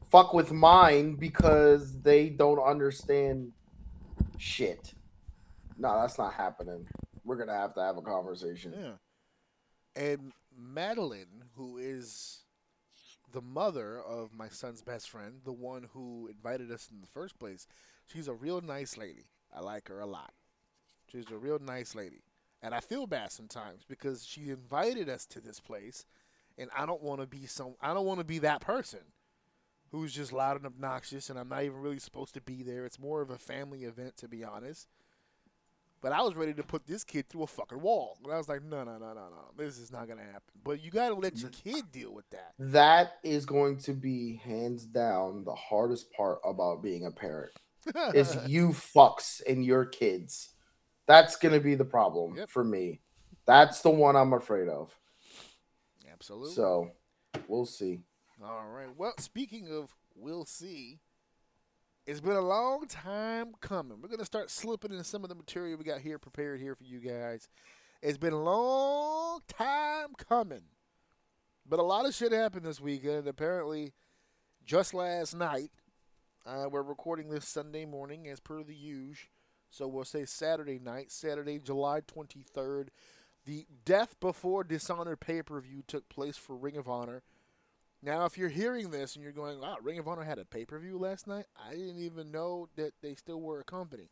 [0.10, 3.52] fuck with mine because they don't understand
[4.38, 4.94] shit.
[5.78, 6.88] No, that's not happening.
[7.24, 8.74] We're gonna have to have a conversation.
[8.78, 8.92] Yeah.
[9.96, 12.44] And Madeline, who is
[13.32, 17.38] the mother of my son's best friend, the one who invited us in the first
[17.40, 17.68] place,
[18.08, 19.26] she's a real nice lady.
[19.56, 20.34] I like her a lot.
[21.12, 22.24] She's a real nice lady.
[22.62, 26.06] And I feel bad sometimes because she invited us to this place
[26.58, 29.00] and I don't want to be some I don't want to be that person
[29.92, 32.86] who's just loud and obnoxious and I'm not even really supposed to be there.
[32.86, 34.88] It's more of a family event to be honest.
[36.02, 38.18] But I was ready to put this kid through a fucking wall.
[38.24, 39.52] And I was like, no, no, no, no, no.
[39.58, 40.42] This is not going to happen.
[40.64, 42.54] But you got to let your kid deal with that.
[42.58, 47.52] That is going to be hands down the hardest part about being a parent.
[48.14, 50.52] is you fucks and your kids.
[51.06, 52.50] That's gonna be the problem Yep.
[52.50, 53.02] for me.
[53.48, 54.96] That's the one I'm afraid of.
[56.12, 56.54] Absolutely.
[56.54, 56.92] So
[57.48, 58.02] we'll see.
[58.44, 58.88] All right.
[58.96, 61.00] Well, speaking of we'll see,
[62.06, 63.98] it's been a long time coming.
[64.02, 66.74] We're going to start slipping in some of the material we got here prepared here
[66.74, 67.50] for you guys.
[68.02, 70.64] It's been a long time coming.
[71.68, 73.28] But a lot of shit happened this weekend.
[73.28, 73.92] Apparently,
[74.66, 75.72] just last night,
[76.46, 79.30] uh, we're recording this Sunday morning as per the usual.
[79.70, 82.88] So we'll say Saturday night, Saturday, July 23rd.
[83.46, 87.22] The Death Before Dishonored pay per view took place for Ring of Honor.
[88.02, 90.66] Now, if you're hearing this and you're going, wow, Ring of Honor had a pay
[90.66, 94.10] per view last night, I didn't even know that they still were a company.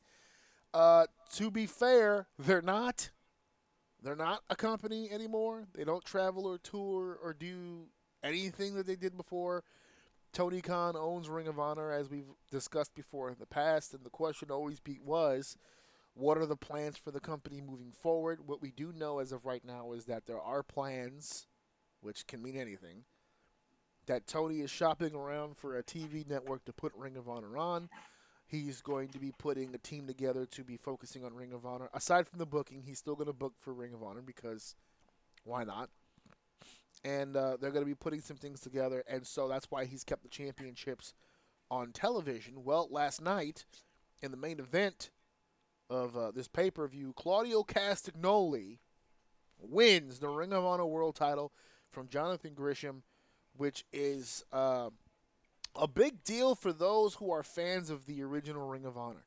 [0.73, 3.12] Uh, to be fair, they're not.
[4.04, 5.67] They're not a company anymore.
[5.73, 7.88] They don't travel or tour or do
[8.23, 9.63] anything that they did before.
[10.34, 14.10] Tony Khan owns Ring of Honor, as we've discussed before in the past, and the
[14.10, 15.58] question always be, was,
[16.13, 18.41] what are the plans for the company moving forward?
[18.45, 21.47] What we do know as of right now is that there are plans,
[22.02, 23.06] which can mean anything,
[24.08, 27.89] that Tony is shopping around for a TV network to put Ring of Honor on.
[28.48, 31.89] He's going to be putting a team together to be focusing on Ring of Honor.
[31.93, 34.76] Aside from the booking, he's still going to book for Ring of Honor because
[35.43, 35.89] why not?
[37.04, 40.04] And uh, they're going to be putting some things together, and so that's why he's
[40.04, 41.13] kept the championships
[41.70, 42.63] on television.
[42.63, 43.65] Well, last night
[44.22, 45.12] in the main event
[45.89, 48.80] of uh, this pay per view, Claudio Castagnoli
[49.60, 51.52] wins the Ring of Honor World Title
[51.91, 53.04] from Jonathan Gresham,
[53.58, 54.89] which is uh,
[55.76, 59.26] a big deal for those who are fans of the original Ring of Honor.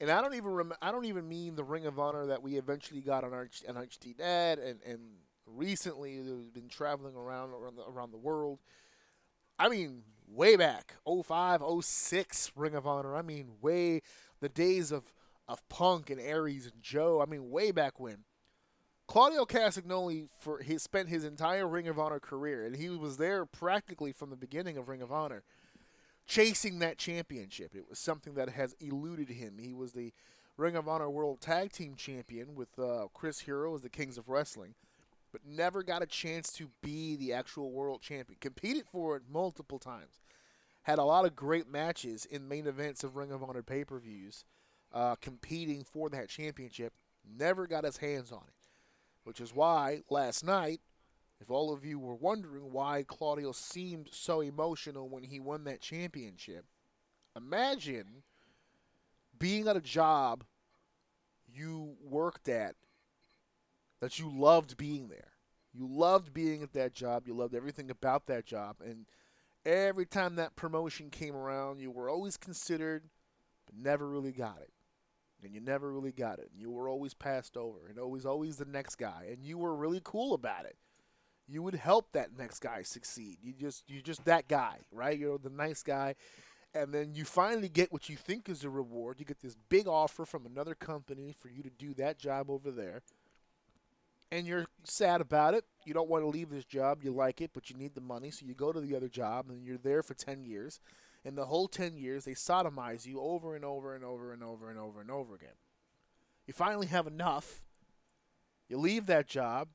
[0.00, 2.56] And I don't even rem- I don't even mean the Ring of Honor that we
[2.56, 5.00] eventually got on Net and and
[5.46, 8.58] recently has been traveling around around the, around the world.
[9.58, 13.14] I mean, way back, 05, 06 Ring of Honor.
[13.16, 14.02] I mean, way
[14.40, 15.12] the days of
[15.46, 17.20] of Punk and Aries and Joe.
[17.20, 18.24] I mean, way back when.
[19.06, 23.44] Claudio Castagnoli for he spent his entire Ring of Honor career, and he was there
[23.44, 25.44] practically from the beginning of Ring of Honor,
[26.26, 27.74] chasing that championship.
[27.74, 29.58] It was something that has eluded him.
[29.60, 30.12] He was the
[30.56, 34.28] Ring of Honor World Tag Team Champion with uh, Chris Hero as the Kings of
[34.28, 34.74] Wrestling,
[35.32, 38.38] but never got a chance to be the actual World Champion.
[38.40, 40.22] Competed for it multiple times.
[40.84, 43.98] Had a lot of great matches in main events of Ring of Honor pay per
[43.98, 44.46] views,
[44.94, 46.94] uh, competing for that championship.
[47.26, 48.53] Never got his hands on it
[49.24, 50.80] which is why last night,
[51.40, 55.80] if all of you were wondering why Claudio seemed so emotional when he won that
[55.80, 56.64] championship,
[57.36, 58.22] imagine
[59.38, 60.44] being at a job
[61.52, 62.76] you worked at
[64.00, 65.32] that you loved being there.
[65.72, 69.06] You loved being at that job, you loved everything about that job, and
[69.66, 73.04] every time that promotion came around, you were always considered,
[73.66, 74.73] but never really got it
[75.44, 76.50] and you never really got it.
[76.52, 79.74] And you were always passed over, and always, always the next guy, and you were
[79.74, 80.76] really cool about it.
[81.46, 83.36] You would help that next guy succeed.
[83.42, 85.18] You just, you're just that guy, right?
[85.18, 86.14] You're the nice guy,
[86.74, 89.16] and then you finally get what you think is a reward.
[89.18, 92.70] You get this big offer from another company for you to do that job over
[92.70, 93.02] there,
[94.32, 95.64] and you're sad about it.
[95.84, 97.04] You don't want to leave this job.
[97.04, 99.50] You like it, but you need the money, so you go to the other job,
[99.50, 100.80] and you're there for ten years
[101.24, 104.70] and the whole 10 years they sodomize you over and over and over and over
[104.70, 105.56] and over and over again
[106.46, 107.62] You finally have enough.
[108.68, 109.68] You leave that job.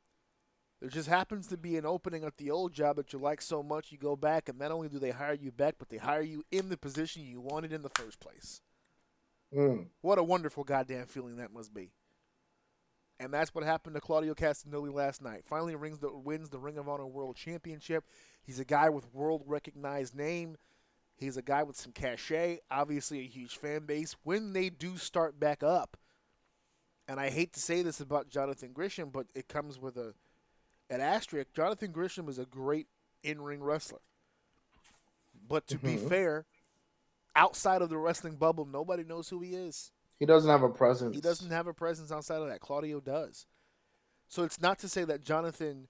[0.80, 3.62] There just happens to be an opening at the old job that you like so
[3.62, 6.22] much, you go back, and not only do they hire you back, but they hire
[6.22, 8.62] you in the position you wanted in the first place.
[9.54, 9.88] Mm.
[10.02, 11.92] What a wonderful goddamn feeling that must be.
[13.20, 15.44] And that's what happened to Claudio Castagnoli last night.
[15.46, 18.06] Finally rings the, wins the Ring of Honor World Championship.
[18.42, 20.56] He's a guy with world recognized name.
[21.20, 24.16] He's a guy with some cachet, obviously a huge fan base.
[24.24, 25.98] When they do start back up,
[27.10, 30.14] and I hate to say this about Jonathan Gresham, but it comes with a
[30.90, 31.54] an asterisk.
[31.54, 32.88] Jonathan Gresham is a great
[33.22, 34.00] in ring wrestler.
[35.48, 36.08] But to be Mhm.
[36.10, 36.46] fair,
[37.36, 39.92] outside of the wrestling bubble, nobody knows who he is.
[40.20, 41.16] He doesn't have a presence.
[41.16, 42.62] He doesn't have a presence outside of that.
[42.62, 43.46] Claudio does.
[44.28, 45.90] So it's not to say that Jonathan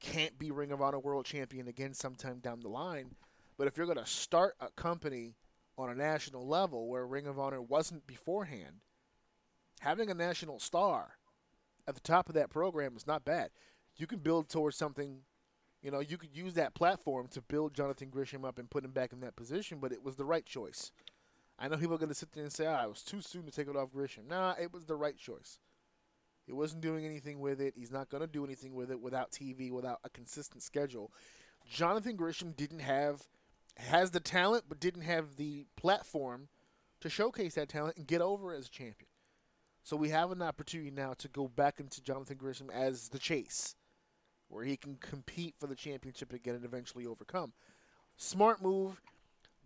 [0.00, 3.16] can't be Ring of Honor World Champion again sometime down the line.
[3.56, 5.34] But if you're going to start a company
[5.76, 8.80] on a national level where Ring of Honor wasn't beforehand,
[9.80, 11.12] having a national star
[11.86, 13.50] at the top of that program is not bad.
[13.96, 15.18] You can build towards something.
[15.82, 18.92] You know, you could use that platform to build Jonathan Gresham up and put him
[18.92, 20.92] back in that position, but it was the right choice.
[21.58, 23.44] I know people are going to sit there and say, ah, it was too soon
[23.44, 24.24] to take it off Gresham.
[24.28, 25.58] Nah, it was the right choice.
[26.46, 27.74] He wasn't doing anything with it.
[27.76, 31.12] He's not going to do anything with it without TV, without a consistent schedule.
[31.68, 33.22] Jonathan Gresham didn't have,
[33.76, 36.48] has the talent, but didn't have the platform
[37.00, 39.08] to showcase that talent and get over as a champion.
[39.82, 43.74] So we have an opportunity now to go back into Jonathan Gresham as the chase,
[44.48, 47.52] where he can compete for the championship again and eventually overcome.
[48.16, 49.00] Smart move.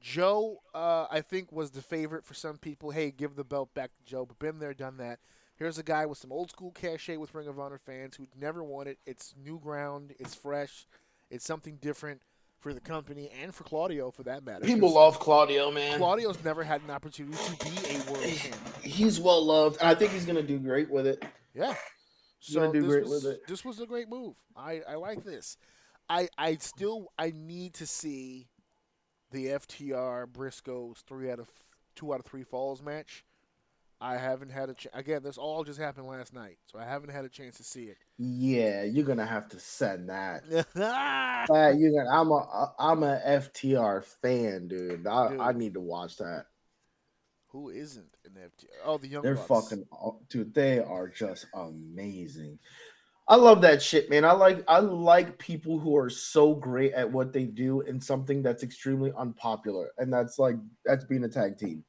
[0.00, 2.90] Joe, uh, I think, was the favorite for some people.
[2.90, 5.18] Hey, give the belt back to Joe, but been there, done that.
[5.56, 8.62] Here's a guy with some old school cachet with Ring of Honor fans who'd never
[8.62, 8.98] won it.
[9.06, 10.86] It's new ground, it's fresh,
[11.30, 12.22] it's something different
[12.58, 14.64] for the company and for Claudio for that matter.
[14.64, 15.98] People love Claudio, man.
[15.98, 18.54] Claudio's never had an opportunity to be a world champion.
[18.82, 21.24] He's well loved, and I think he's gonna do great with it.
[21.54, 21.74] Yeah.
[22.40, 23.46] He's gonna do this great was, with it.
[23.46, 24.34] This was a great move.
[24.56, 25.56] I, I like this.
[26.08, 28.48] I I still I need to see
[29.30, 31.48] the FTR Briscoes three out of
[31.94, 33.24] two out of three falls match.
[34.00, 34.94] I haven't had a chance.
[34.94, 35.22] again.
[35.24, 37.96] This all just happened last night, so I haven't had a chance to see it.
[38.16, 40.44] Yeah, you're gonna have to send that.
[41.50, 45.06] Uh, you're gonna, I'm a I'm a FTR fan, dude.
[45.06, 45.40] I, Dude.
[45.40, 46.46] I need to watch that.
[47.48, 48.66] Who isn't an FTR?
[48.84, 49.22] Oh, the young.
[49.22, 49.68] They're Bucks.
[49.70, 49.84] fucking
[50.28, 50.52] dude.
[50.52, 52.58] They are just amazing.
[53.28, 54.24] I love that shit, man.
[54.24, 58.42] I like I like people who are so great at what they do in something
[58.42, 61.84] that's extremely unpopular, and that's like that's being a tag team.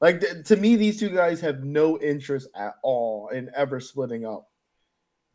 [0.00, 4.24] Like th- to me, these two guys have no interest at all in ever splitting
[4.24, 4.48] up.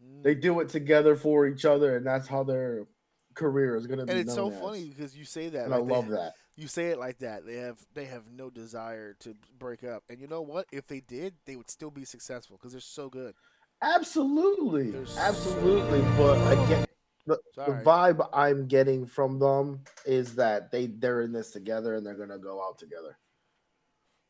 [0.03, 0.23] Mm.
[0.23, 2.87] They do it together for each other, and that's how their
[3.35, 4.11] career is gonna be.
[4.11, 4.59] and it's so as.
[4.59, 5.65] funny because you say that.
[5.65, 6.33] I like they- love that.
[6.57, 7.45] You say it like that.
[7.45, 10.67] They have they have no desire to break up, and you know what?
[10.71, 13.35] If they did, they would still be successful because they're so good.
[13.81, 15.99] Absolutely, There's absolutely.
[16.17, 16.85] But again,
[17.27, 22.05] the, the vibe I'm getting from them is that they they're in this together and
[22.05, 23.17] they're gonna go out together.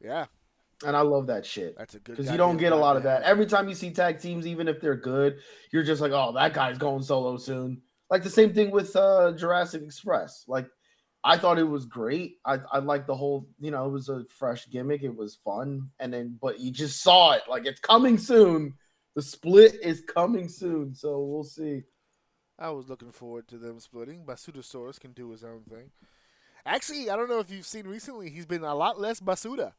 [0.06, 0.26] Yeah,
[0.86, 2.18] And I love that shit that's a good.
[2.18, 3.24] because you don't get a lot to of that.
[3.24, 5.38] Every time you see tag teams, even if they're good,
[5.72, 7.82] you're just like, oh, that guy's going solo soon.
[8.12, 10.46] Like the same thing with uh, Jurassic Express.
[10.48, 10.68] Like
[11.24, 12.36] I thought it was great.
[12.46, 15.02] I I liked the whole, you know, it was a fresh gimmick.
[15.02, 18.76] It was fun, and then but you just saw it like it's coming soon.
[19.16, 21.82] The split is coming soon, so we'll see.
[22.60, 24.24] I was looking forward to them splitting.
[24.26, 25.90] Luchasaurus can do his own thing.
[26.66, 28.30] Actually, I don't know if you've seen recently.
[28.30, 29.74] He's been a lot less Basuda.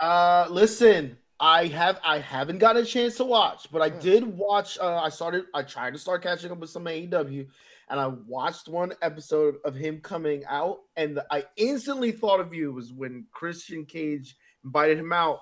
[0.00, 3.98] Uh, listen, I have I haven't got a chance to watch, but I Hmm.
[4.00, 4.78] did watch.
[4.78, 5.46] Uh, I started.
[5.54, 7.46] I tried to start catching up with some AEW,
[7.88, 12.54] and I watched one episode of him coming out, and the, I instantly thought of
[12.54, 15.40] you was when Christian Cage invited him out,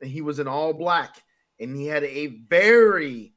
[0.00, 1.22] and he was in all black,
[1.60, 3.34] and he had a very,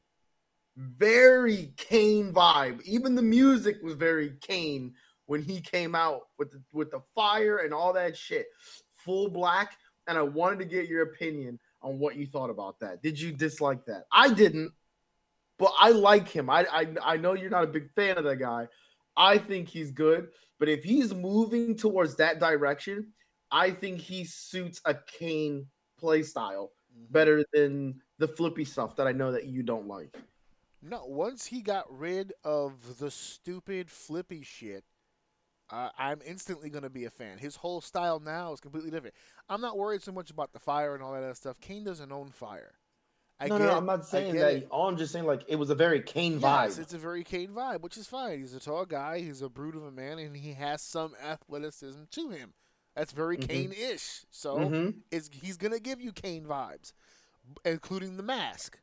[0.76, 2.82] very Kane vibe.
[2.84, 4.94] Even the music was very Kane
[5.26, 8.48] when he came out with the, with the fire and all that shit,
[8.98, 9.78] full black.
[10.08, 13.02] And I wanted to get your opinion on what you thought about that.
[13.02, 14.06] Did you dislike that?
[14.12, 14.72] I didn't,
[15.58, 16.50] but I like him.
[16.50, 18.68] I I, I know you're not a big fan of that guy.
[19.16, 23.08] I think he's good, but if he's moving towards that direction,
[23.52, 25.68] I think he suits a Kane
[25.99, 27.12] play style mm-hmm.
[27.12, 30.16] better than the flippy stuff that I know that you don't like.
[30.82, 34.84] No, once he got rid of the stupid flippy shit,
[35.72, 37.38] uh, I'm instantly going to be a fan.
[37.38, 39.15] His whole style now is completely different.
[39.49, 41.59] I'm not worried so much about the fire and all that other stuff.
[41.61, 42.74] Kane doesn't own fire.
[43.39, 44.53] I no, get, no, I'm not saying that.
[44.53, 44.67] it.
[44.69, 46.80] All I'm just saying, like, it was a very Kane Yes, vibe.
[46.80, 48.39] it's a very Kane vibe, which is fine.
[48.39, 49.19] He's a tall guy.
[49.19, 52.53] He's a brute of a man, and he has some athleticism to him.
[52.95, 53.47] That's very Mhm.
[53.47, 54.26] Kane-ish.
[54.30, 54.95] So Mhm.
[55.09, 56.93] it's, he's going to give you Kane vibes.
[57.65, 58.80] including the mask.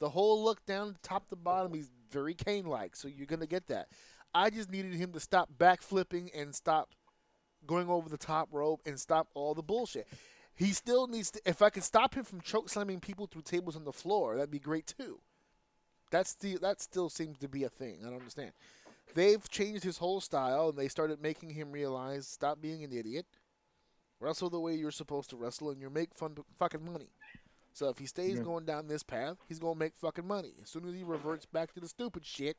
[0.00, 3.66] The whole look down top to bottom, he's very Kane like, so you're gonna get
[3.68, 3.88] that.
[4.34, 6.90] I just needed him to stop backflipping and stop
[7.66, 10.06] going over the top rope and stop all the bullshit.
[10.54, 11.40] He still needs to.
[11.44, 14.50] If I could stop him from choke slamming people through tables on the floor, that'd
[14.50, 15.20] be great too.
[16.10, 18.00] That's the that still seems to be a thing.
[18.02, 18.52] I don't understand.
[19.14, 23.26] They've changed his whole style and they started making him realize stop being an idiot.
[24.20, 27.10] Wrestle the way you're supposed to wrestle and you make fun fucking money.
[27.72, 28.42] So if he stays Yeah.
[28.42, 30.54] going down this path, he's gonna make fucking money.
[30.62, 32.58] As soon as he reverts back to the stupid shit,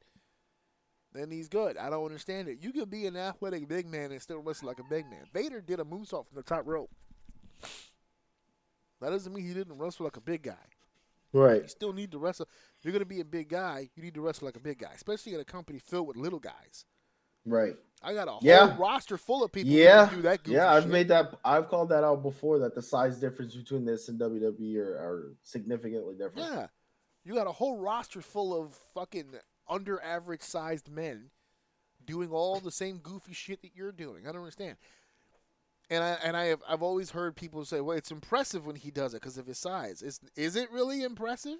[1.14, 1.78] then he's good.
[1.78, 2.60] I don't understand it.
[2.62, 5.26] You can be an athletic big man and still wrestle like a big man.
[5.34, 6.90] Vader did a moonsault from the top rope.
[9.02, 10.54] That doesn't mean he didn't wrestle like a big guy.
[11.34, 11.64] Right.
[11.64, 12.48] You still need to wrestle.
[12.78, 14.80] If you're going to be a big guy, you need to wrestle like a big
[14.80, 16.86] guy, especially in a company filled with little guys.
[17.46, 17.76] Right.
[18.02, 18.68] I got a Yeah.
[18.68, 20.06] whole roster full of people Yeah.
[20.06, 20.92] who do that goofy Yeah, I've shit.
[20.92, 21.34] made that.
[21.44, 22.60] I've called that out before.
[22.60, 26.48] That the size difference between this and WWE are, are significantly different.
[26.50, 26.68] Yeah.
[27.26, 29.34] You got a whole roster full of fucking
[29.70, 31.30] under average sized men
[32.06, 34.28] doing all the same goofy shit that you're doing.
[34.28, 34.78] I don't understand.
[35.90, 38.90] And I and I have I've always heard people say, "Well, it's impressive when he
[38.92, 41.58] does it because of his size." Is is it really impressive?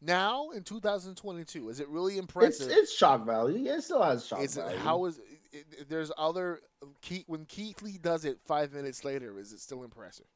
[0.00, 2.68] Now in 2022, is it really It's impressive?
[2.70, 3.58] it's shock value.
[3.58, 4.78] Yeah, it still has shock is it, value.
[4.78, 6.60] how is it, it- there's other
[7.00, 9.38] Keith, when Keith Lee does it five minutes later?
[9.38, 10.26] Is it still impressive?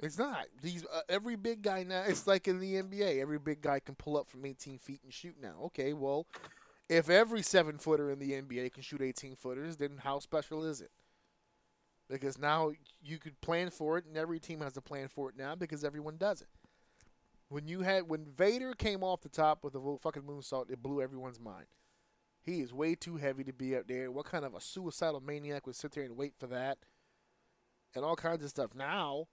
[0.00, 0.46] It's not.
[0.62, 2.04] These uh, every big guy now.
[2.06, 3.20] It's like in the NBA.
[3.20, 5.56] Every big guy can pull up from 18 feet and shoot now.
[5.66, 6.26] Okay, well,
[6.88, 10.80] if every seven footer in the NBA can shoot 18 footers, then how special is
[10.80, 10.90] it?
[12.08, 12.72] Because now
[13.02, 15.84] you could plan for it, and every team has a plan for it now because
[15.84, 16.48] everyone does it.
[17.48, 21.02] When you had when Vader came off the top with little fucking moonsault, it blew
[21.02, 21.66] everyone's mind.
[22.42, 24.10] He is way too heavy to be up there.
[24.10, 26.78] What kind of a suicidal maniac would sit there and wait for that?
[27.94, 28.74] And all kinds of stuff.
[28.74, 29.28] Now,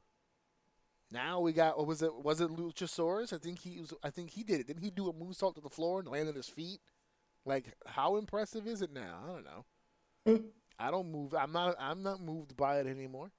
[1.12, 2.14] now we got what was it?
[2.14, 3.34] Was it Luchasaurus?
[3.34, 3.94] I think he was.
[4.04, 4.68] I think he did it.
[4.68, 6.80] Didn't he do a moonsault to the floor and land on his feet?
[7.46, 9.20] Like, how impressive is it now?
[9.24, 10.44] I don't know.
[10.80, 11.34] I don't move.
[11.34, 11.76] I'm not.
[11.80, 13.32] I'm not moved by it anymore.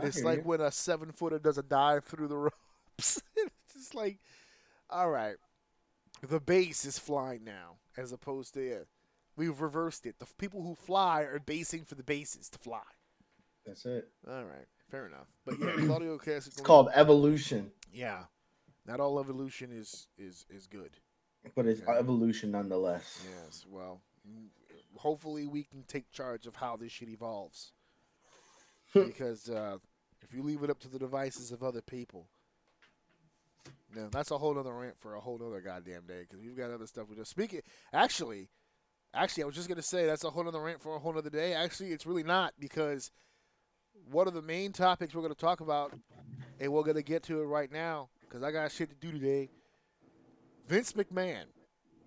[0.00, 0.44] I it's like you.
[0.44, 3.22] when a seven footer does a dive through the ropes.
[3.36, 4.18] it's just like,
[4.88, 5.36] all right,
[6.26, 8.84] the base is flying now, as opposed to uh,
[9.36, 10.18] we've reversed it.
[10.18, 12.80] The people who fly are basing for the bases to fly.
[13.66, 14.08] That's it.
[14.26, 15.26] All right, fair enough.
[15.44, 16.52] But yeah, Claudio Cassidy.
[16.52, 18.24] It's called evolution, Yeah,
[18.86, 20.90] not all evolution is is is good.
[21.56, 23.24] but it's evolution nonetheless.
[23.44, 23.64] Yes.
[23.68, 24.02] Well,
[24.96, 27.72] hopefully we can take charge of how this shit evolves.
[28.94, 29.78] because uh,
[30.20, 32.28] if you leave it up to the devices of other people,
[33.96, 36.20] no, that's a whole other rant for a whole other goddamn day.
[36.28, 37.62] Because we've got other stuff we just speaking.
[37.94, 38.50] Actually,
[39.14, 41.30] actually, I was just gonna say that's a whole other rant for a whole other
[41.30, 41.54] day.
[41.54, 43.10] Actually, it's really not because
[44.10, 45.92] one of the main topics we're gonna talk about,
[46.60, 49.50] and we're gonna get to it right now because I got shit to do today.
[50.68, 51.44] Vince McMahon.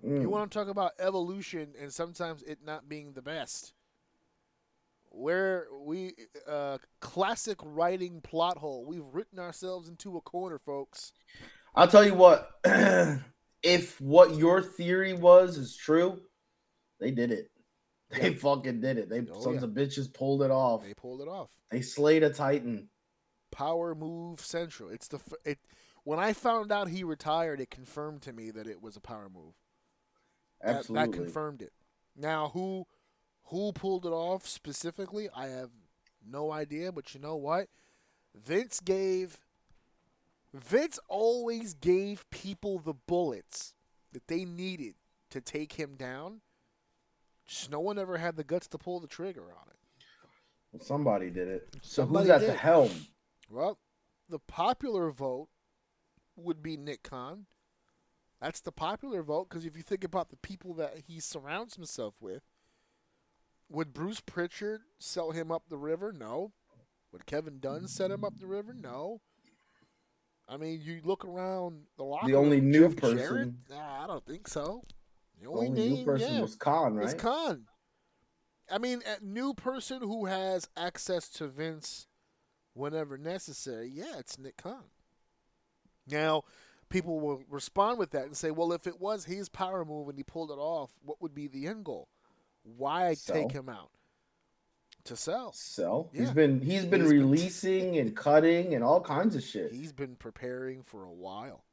[0.05, 0.21] Mm.
[0.21, 3.73] You want to talk about evolution and sometimes it not being the best.
[5.09, 6.13] Where we
[6.47, 8.85] uh, classic writing plot hole.
[8.85, 11.13] We've written ourselves into a corner, folks.
[11.73, 12.51] I'll tell you what.
[13.63, 16.19] if what your theory was is true,
[16.99, 17.49] they did it.
[18.19, 18.37] They Yeah.
[18.37, 19.09] fucking did it.
[19.09, 19.67] They Oh, sons yeah.
[19.67, 20.83] of bitches pulled it off.
[20.83, 21.49] They pulled it off.
[21.69, 22.89] They slayed a titan.
[23.51, 24.89] Power move central.
[24.89, 25.59] It's the it.
[26.03, 29.29] When I found out he retired, it confirmed to me that it was a power
[29.29, 29.55] move.
[30.61, 31.07] That- Absolutely.
[31.11, 31.73] That, confirmed it.
[32.15, 32.85] Now, who
[33.49, 35.29] who pulled it off specifically?
[35.35, 35.71] I have
[36.25, 37.69] no idea, but you know what?
[38.33, 39.39] Vince gave
[40.53, 43.73] Vince always gave people the bullets
[44.13, 44.95] that they needed
[45.29, 46.41] to take him down.
[47.45, 50.83] Just no one ever had the guts to pull the trigger on it.
[50.83, 51.69] Somebody did it.
[51.81, 52.91] So Somebody who's at the helm?
[53.49, 53.77] Well,
[54.27, 55.47] the popular vote
[56.35, 57.45] would be Nick Khan.
[58.41, 62.15] That's the popular vote because if you think about the people that he surrounds himself
[62.19, 62.43] with,
[63.69, 66.11] would Bruce Pritchard sell him up the river?
[66.11, 66.51] No.
[67.11, 68.73] Would Kevin Dunn set him up the river?
[68.73, 69.21] No.
[70.49, 73.53] I mean, you look around the locker The only room, new Jeff person- Jarrett?
[73.69, 74.83] Nah, I don't think so.
[75.41, 77.17] The only, only name, new person yeah, was Khan, right?
[77.17, 77.65] Khan.
[78.71, 82.07] I mean, a new person who has access to Vince
[82.73, 83.89] whenever necessary.
[83.93, 84.85] Yeah, it's Nick Khan.
[86.07, 86.43] Now,
[86.89, 90.17] people will respond with that and say, "Well, if it was his power move and
[90.17, 92.09] he pulled it off, what would be the end goal?
[92.63, 93.91] Why take him out
[95.03, 95.51] to sell?
[95.53, 96.21] So Yeah.
[96.21, 99.71] he's been he's been He's been- releasing and cutting and all kinds of shit.
[99.71, 101.65] He's been preparing for a while.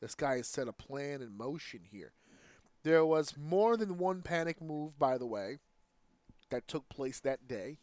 [0.00, 2.12] This guy has set a plan in motion here.
[2.82, 5.58] There was more than one panic move, by the way,
[6.50, 7.78] that took place that day.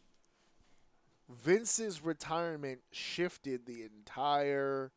[1.29, 4.91] Vince's retirement shifted the entire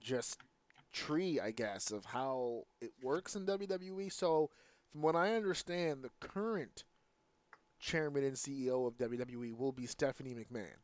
[0.00, 0.38] just
[0.92, 4.10] tree, I guess, of how it works in WWE.
[4.10, 4.50] So,
[4.90, 6.84] from what I understand, the current
[7.78, 10.80] chairman and CEO of WWE will be Stephanie McMahon.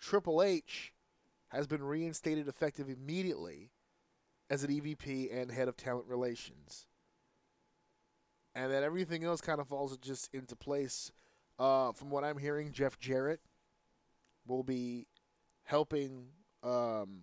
[0.00, 0.92] Triple H
[1.48, 3.70] has been reinstated effective immediately
[4.50, 6.86] as an EVP and head of talent relations.
[8.54, 11.12] And then everything else kind of falls just into place.
[11.58, 13.40] Uh, from what I'm hearing, Jeff Jarrett
[14.46, 15.06] will be
[15.64, 16.26] helping
[16.62, 17.22] um,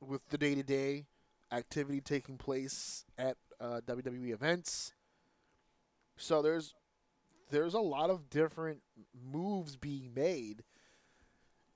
[0.00, 1.06] with the day to day
[1.52, 4.92] activity taking place at uh, WWE events.
[6.16, 6.74] So there's
[7.50, 8.80] there's a lot of different
[9.32, 10.62] moves being made.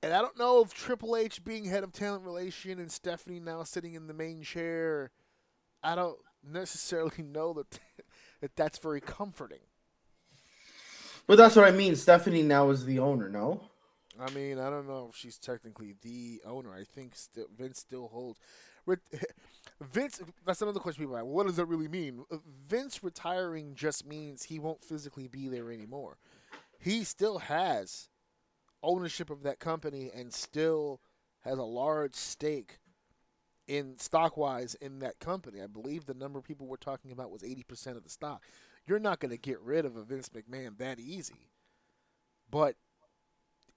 [0.04, 3.62] And I don't know if Triple H being head of talent relation and Stephanie now
[3.62, 5.10] sitting in the main chair,
[5.82, 7.70] I don't necessarily know that
[8.42, 9.60] that that's very comforting.
[11.26, 11.96] But that's what I mean.
[11.96, 13.70] Stephanie now is the owner, no?
[14.20, 16.74] I mean, I don't know if she's technically the owner.
[16.74, 18.38] I think st- Vince still holds.
[19.80, 21.24] Vince, that's another question people have.
[21.24, 22.26] What does that really mean?
[22.30, 22.36] Uh,
[22.68, 26.18] Vince retiring just means he won't physically be there anymore.
[26.78, 28.10] He still has
[28.84, 31.00] ownership of that company and still
[31.40, 32.78] has a large stake
[33.66, 35.62] in stock wise in that company.
[35.62, 38.44] I believe the number of people we're talking about was 80% of the stock.
[38.86, 41.48] You're not going to get rid of a Vince McMahon that easy.
[42.50, 42.76] But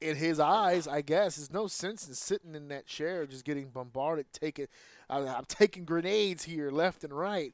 [0.01, 3.70] in his eyes, I guess, there's no sense in sitting in that chair just getting
[3.70, 4.68] bombarded, taking
[5.10, 7.53] I'm taking grenades here left and right.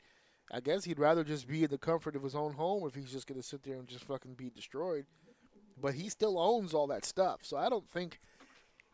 [0.52, 3.12] I guess he'd rather just be in the comfort of his own home if he's
[3.12, 5.06] just going to sit there and just fucking be destroyed.
[5.84, 8.22] But he still owns all that stuff, so I don't think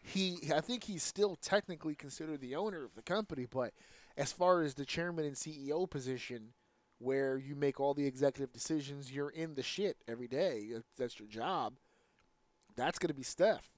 [0.02, 0.40] he.
[0.52, 3.76] I think he's still technically considered the owner of the company, but
[4.18, 6.54] as far as the chairman and CEO position,
[6.98, 10.72] where you make all the executive decisions, you're in the shit every day.
[10.98, 11.76] That's your job.
[12.76, 13.70] That's going to be Steph.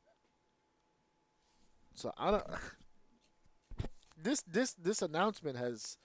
[1.93, 2.47] So I don't.
[4.23, 5.97] This this this announcement has.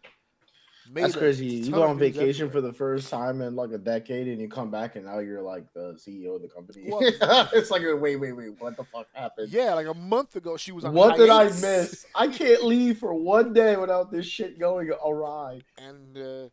[0.93, 1.47] That's crazy.
[1.47, 4.71] You go on vacation for the first time in like a decade, and you come
[4.71, 6.85] back, and now you're like the CEO of the company.
[6.89, 7.01] Well,
[7.53, 9.51] it's like, wait, wait, wait, what the fuck happened?
[9.51, 10.95] Yeah, like a month ago, she was on.
[10.95, 12.07] What did I miss?
[12.15, 15.61] I can't leave for one day without this shit going awry.
[15.79, 16.49] And uh,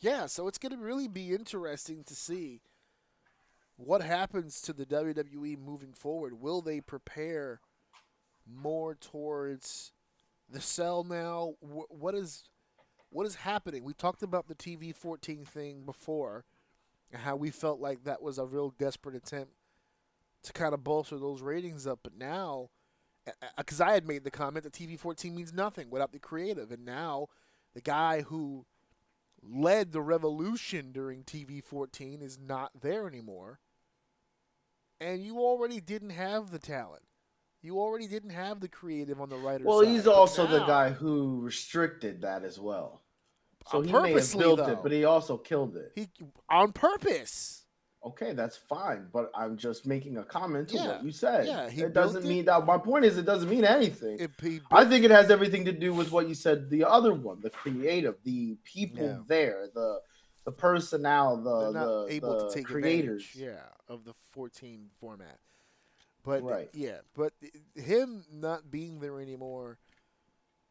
[0.00, 2.60] yeah, so it's gonna really be interesting to see
[3.80, 6.40] what happens to the WWE moving forward?
[6.40, 7.60] Will they prepare
[8.46, 9.92] more towards
[10.48, 11.54] the cell now?
[11.60, 12.44] what is
[13.10, 13.84] what is happening?
[13.84, 16.44] We talked about the TV 14 thing before,
[17.12, 19.52] and how we felt like that was a real desperate attempt
[20.44, 22.00] to kind of bolster those ratings up.
[22.02, 22.70] But now,
[23.56, 26.84] because I had made the comment that TV 14 means nothing without the creative, and
[26.84, 27.26] now
[27.74, 28.64] the guy who
[29.42, 33.58] led the revolution during TV 14 is not there anymore
[35.00, 37.02] and you already didn't have the talent.
[37.62, 39.58] You already didn't have the creative on the writer.
[39.58, 39.66] Side.
[39.66, 39.88] Well, side.
[39.88, 43.02] he's also now, the guy who restricted that as well.
[43.70, 45.92] So he may have built though, it, but he also killed it.
[45.94, 46.08] He
[46.48, 47.64] on purpose.
[48.02, 51.46] Okay, that's fine, but I'm just making a comment to yeah, what you said.
[51.46, 52.64] Yeah, it doesn't mean that.
[52.64, 54.18] My point is, it doesn't mean anything.
[54.18, 54.30] It,
[54.70, 56.70] I think it has everything to do with what you said.
[56.70, 59.18] The other one, the creative, the people yeah.
[59.26, 60.00] there, the
[60.46, 65.38] the personnel, the the, able the to take creators, yeah, of the 14 format.
[66.24, 66.68] But right.
[66.72, 67.32] yeah, but
[67.74, 69.78] him not being there anymore,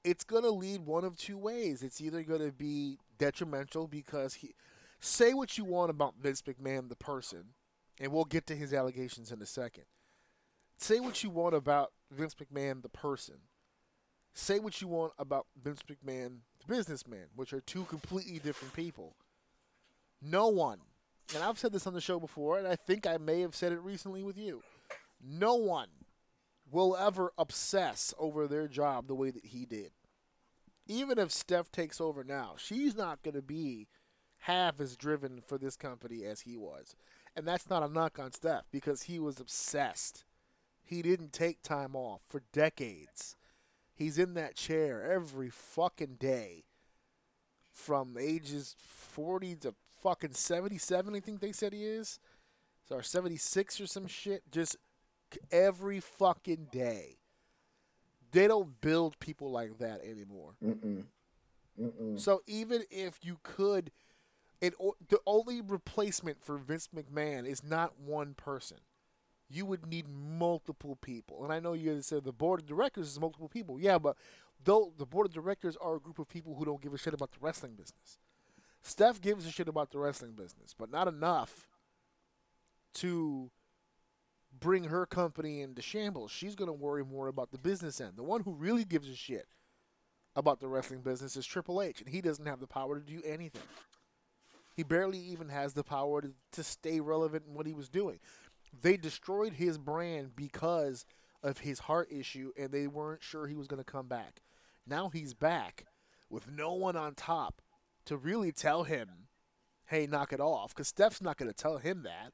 [0.04, 1.82] it's gonna lead one of two ways.
[1.82, 4.54] It's either gonna be detrimental because he,
[5.00, 7.45] say what you want about Vince McMahon the person,
[8.00, 9.86] and we'll get to his allegations in a second.
[10.78, 13.36] Say what you want about Vince McMahon the person.
[14.34, 19.16] Say what you want about Vince McMahon the businessman, which are two completely different people.
[20.22, 20.80] No one,
[21.34, 23.72] and I've said this on the show before, and I think I may have said
[23.72, 24.62] it recently with you.
[25.22, 25.89] No one
[26.72, 29.91] will ever obsess over their job the way that he did.
[30.88, 33.88] Even if Steph takes over now, she's not going to be
[34.39, 36.95] half as driven for this company as he was.
[37.36, 40.26] And that's not a knock on Steph because he was obsessed.
[40.84, 43.36] He didn't take time off for decades.
[43.93, 46.63] He's in that chair every fucking day
[47.72, 52.20] from ages 40 to fucking 77, I think they said he is.
[52.88, 54.43] So, or 76 or some shit.
[54.51, 54.78] Just
[55.52, 57.18] every fucking day.
[58.32, 60.54] They don't build people like that anymore.
[60.64, 61.06] Mm-mm.
[61.82, 62.20] Mm-mm.
[62.20, 63.92] So, even if you could,
[64.62, 64.74] it,
[65.08, 68.78] the only replacement for Vince McMahon is not one person.
[69.50, 71.44] You would need multiple people.
[71.44, 73.80] And I know you said the board of directors is multiple people.
[73.80, 74.16] Yeah, but
[74.64, 77.16] though the board of directors are a group of people who don't give a shit
[77.16, 78.20] about the wrestling business.
[78.82, 81.68] Steph gives a shit about the wrestling business, but not enough
[82.96, 83.50] to
[84.60, 86.32] bring her company into shambles.
[86.32, 88.14] She's going to worry more about the business end.
[88.16, 89.47] The one who really gives a shit
[90.36, 93.22] about the wrestling business is Triple H, and he doesn't have the power to do
[93.26, 93.62] anything.
[94.76, 98.20] He barely even has the power to, to stay relevant in what he was doing.
[98.82, 101.05] They destroyed his brand because
[101.43, 104.41] of his heart issue, and they weren't sure he was going to come back.
[104.86, 105.86] Now he's back
[106.30, 107.62] with no one on top
[108.05, 109.28] to really tell him,
[109.88, 112.34] hey, knock it off, because Steph's not going to tell him that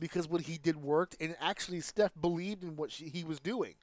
[0.00, 3.74] because what he did worked, and actually Steph believed in what she, he was doing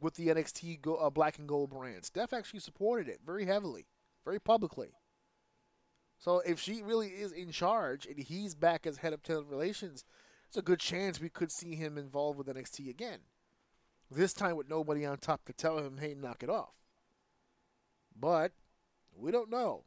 [0.00, 2.04] with the NXT go, uh, Black and Gold brand.
[2.04, 3.86] Steph actually supported it very heavily,
[4.24, 4.90] very publicly.
[6.18, 10.04] So if she really is in charge and he's back as head of talent relations,
[10.46, 13.20] it's a good chance we could see him involved with NXT again.
[14.10, 16.74] This time with nobody on top to tell him, "Hey, knock it off."
[18.14, 18.52] But
[19.16, 19.84] we don't know.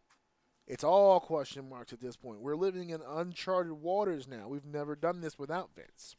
[0.67, 2.41] It's all question marks at this point.
[2.41, 4.47] We're living in uncharted waters now.
[4.49, 6.15] We've never done this without Vince.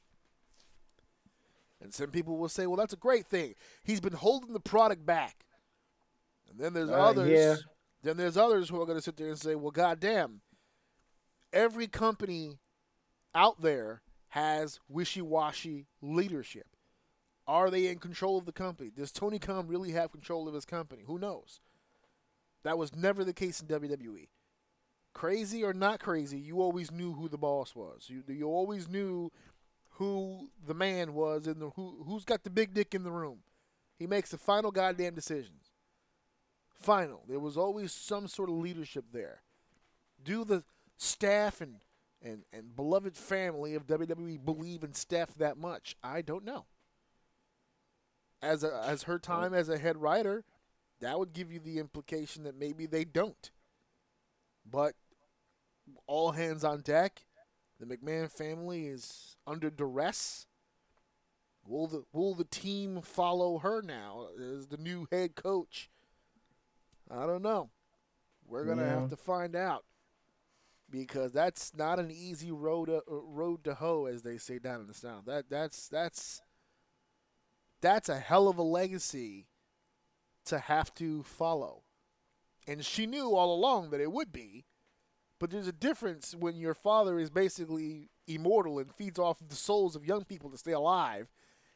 [1.82, 3.54] And some people will say, well, that's a great thing.
[3.84, 5.44] He's been holding the product back.
[6.50, 7.28] And then there's Uh, others.
[7.30, 7.56] yeah.
[8.02, 10.40] Then there's others who are going to sit there and say, well, goddamn,
[11.52, 12.58] every company
[13.34, 16.66] out there has wishy-washy leadership.
[17.46, 18.90] Are they in control of the company?
[18.90, 21.02] Does Tony Khan really have control of his company?
[21.06, 21.60] Who knows?
[22.62, 24.28] That was never the case in WWE.
[25.14, 28.08] Crazy or not crazy, you always knew who the boss was.
[28.08, 29.32] You you always knew
[29.92, 33.38] who the man was and the who who's got the big dick in the room.
[33.98, 35.72] He makes the final goddamn decisions.
[36.68, 37.24] Final.
[37.28, 39.42] There was always some sort of leadership there.
[40.22, 40.62] Do the
[40.96, 41.76] staff and
[42.22, 45.96] and, and beloved family of WWE believe in Steph that much?
[46.02, 46.66] I don't know.
[48.40, 50.44] As a, as her time as a head writer,
[51.00, 53.50] that would give you the implication that maybe they don't.
[54.70, 54.94] But
[56.06, 57.24] all hands on deck.
[57.80, 60.46] The McMahon family is under duress.
[61.64, 65.90] Will the will the team follow her now as the new head coach?
[67.10, 67.70] I don't know.
[68.46, 69.00] We're gonna Yeah.
[69.00, 69.84] have to find out
[70.90, 74.80] because that's not an easy road to, uh, road to hoe, as they say down
[74.80, 75.26] in the south.
[75.26, 76.40] That that's that's
[77.80, 79.46] that's a hell of a legacy
[80.46, 81.84] to have to follow.
[82.68, 84.66] And she knew all along that it would be.
[85.40, 89.96] But there's a difference when your father is basically immortal and feeds off the souls
[89.96, 91.32] of young people to stay alive.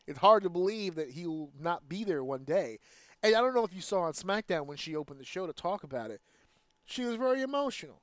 [0.07, 2.78] It's hard to believe that he will not be there one day.
[3.22, 5.53] And I don't know if you saw on SmackDown when she opened the show to
[5.53, 6.20] talk about it.
[6.84, 8.03] She was very emotional.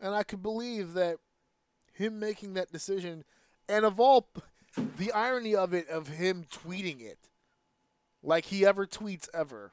[0.00, 1.16] And I could believe that
[1.92, 3.24] him making that decision,
[3.68, 4.28] and of all,
[4.98, 7.30] the irony of it, of him tweeting it,
[8.22, 9.72] like he ever tweets ever.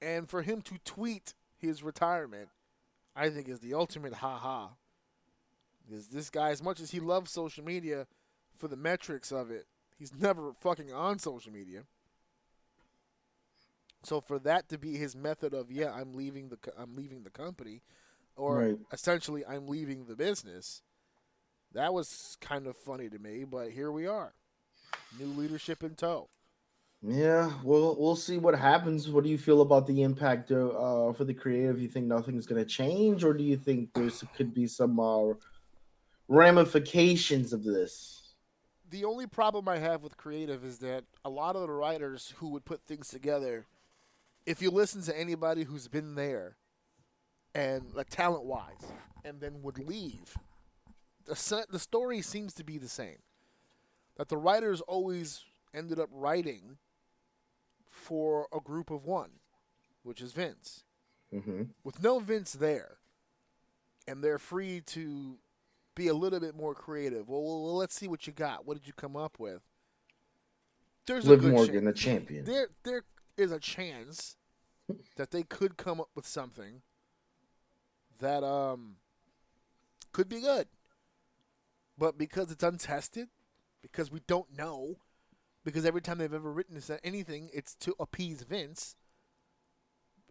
[0.00, 2.48] And for him to tweet his retirement,
[3.14, 4.70] I think is the ultimate ha ha.
[5.88, 8.06] Because this guy, as much as he loves social media
[8.58, 9.66] for the metrics of it,
[9.98, 11.82] he's never fucking on social media.
[14.02, 17.30] So for that to be his method of yeah, I'm leaving the I'm leaving the
[17.30, 17.82] company,
[18.36, 18.78] or Right.
[18.92, 20.82] essentially I'm leaving the business,
[21.72, 23.44] that was kind of funny to me.
[23.44, 24.34] But here we are,
[25.18, 26.28] new leadership in tow.
[27.06, 29.08] Yeah, we'll we'll see what happens.
[29.08, 31.80] What do you feel about the impact uh, for the creative?
[31.80, 35.34] You think nothing's going to change, or do you think there could be some uh,
[36.28, 38.26] ramifications of this?
[38.90, 42.50] the only problem I have with creative is that a lot of the writers who
[42.50, 43.66] would put things together,
[44.44, 46.56] if you listen to anybody who's been there,
[47.54, 48.92] and like talent wise,
[49.24, 50.36] and then would leave,
[51.24, 53.18] the the story seems to be the same.
[54.16, 55.44] That the writers always
[55.74, 56.78] ended up writing
[58.06, 59.30] for a group of one,
[60.04, 60.84] which is Vince.
[61.34, 61.62] Mm-hmm.
[61.82, 62.98] With no Vince there,
[64.06, 65.38] and they're free to
[65.96, 67.28] be a little bit more creative.
[67.28, 68.64] Well, well, let's see what you got.
[68.64, 69.62] What did you come up with?
[71.06, 72.44] There's a Liv Morgan, chan- the champion.
[72.44, 73.02] There, there
[73.36, 74.36] is a chance
[75.16, 76.82] that they could come up with something
[78.20, 78.96] that um
[80.12, 80.68] could be good.
[81.98, 83.28] But because it's untested,
[83.82, 84.98] because we don't know,
[85.66, 88.94] because every time they've ever written anything, it's to appease Vince.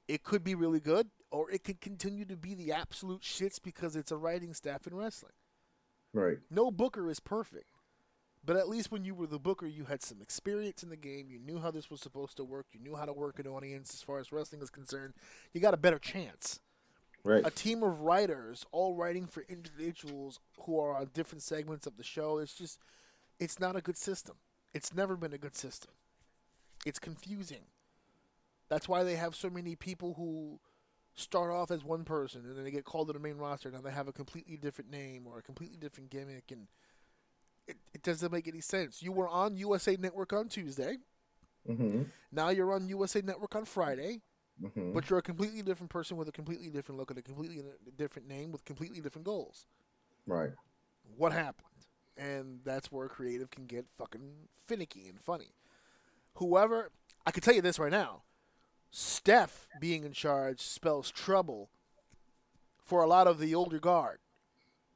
[0.07, 3.97] It could be really good, or it could continue to be the absolute shits because
[3.97, 5.33] it's a writing staff in wrestling.
[6.13, 6.37] Right.
[6.49, 7.65] No booker is perfect.
[8.45, 11.29] But at least when you were the booker, you had some experience in the game.
[11.29, 12.67] You knew how this was supposed to work.
[12.71, 15.15] You knew how to work an audience as far as wrestling is concerned.
[15.51, 16.61] You got a better chance.
[17.25, 17.45] Right.
[17.45, 22.03] A team of writers all writing for individuals who are on different segments of the
[22.03, 22.37] show.
[22.37, 22.79] It's just,
[23.37, 24.35] it's not a good system.
[24.75, 25.91] It's never been a good system.
[26.85, 27.63] It's confusing.
[28.69, 30.59] That's why they have so many people who
[31.15, 33.71] start off as one person and then they get called to the main roster.
[33.71, 36.67] Now they have a completely different name or a completely different gimmick, and
[37.69, 39.01] it, it doesn't make any sense.
[39.01, 40.97] You were on USA Network on Tuesday.
[41.69, 42.03] Mm-hmm.
[42.33, 44.21] Now you're on USA Network on Friday,
[44.63, 44.93] Mm-hmm.
[44.93, 47.61] but you're a completely different person with a completely different look and a completely
[47.97, 49.65] different name with completely different goals.
[50.25, 50.51] Right.
[51.17, 51.74] What happened?
[52.17, 54.31] And that's where creative can get fucking
[54.65, 55.53] finicky and funny.
[56.35, 56.91] Whoever,
[57.25, 58.21] I can tell you this right now
[58.91, 61.69] Steph being in charge spells trouble
[62.77, 64.19] for a lot of the older guard.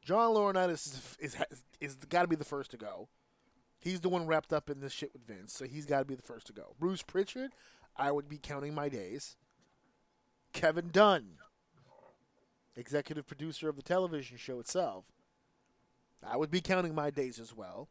[0.02, 3.10] John Laurinaitis is, is, is, got to be the first to go.
[3.78, 6.16] He's the one wrapped up in this shit with Vince, so he's got to be
[6.16, 6.76] the first to go.
[6.80, 7.52] Bruce Pritchard,
[7.98, 9.36] I would be counting my days.
[10.54, 11.38] Kevin Dunn,
[12.76, 15.06] executive producer of the television show itself,
[16.28, 17.90] I would be counting my days as well.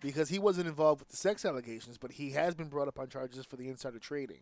[0.00, 3.08] Because he wasn't involved with the sex allegations, but he has been brought up on
[3.08, 4.40] charges for the insider trading.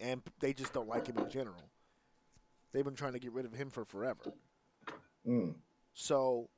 [0.00, 1.70] And they just don't like him in general.
[2.72, 4.32] They've been trying to get rid of him for forever.
[5.24, 5.54] Mm.
[5.92, 6.48] So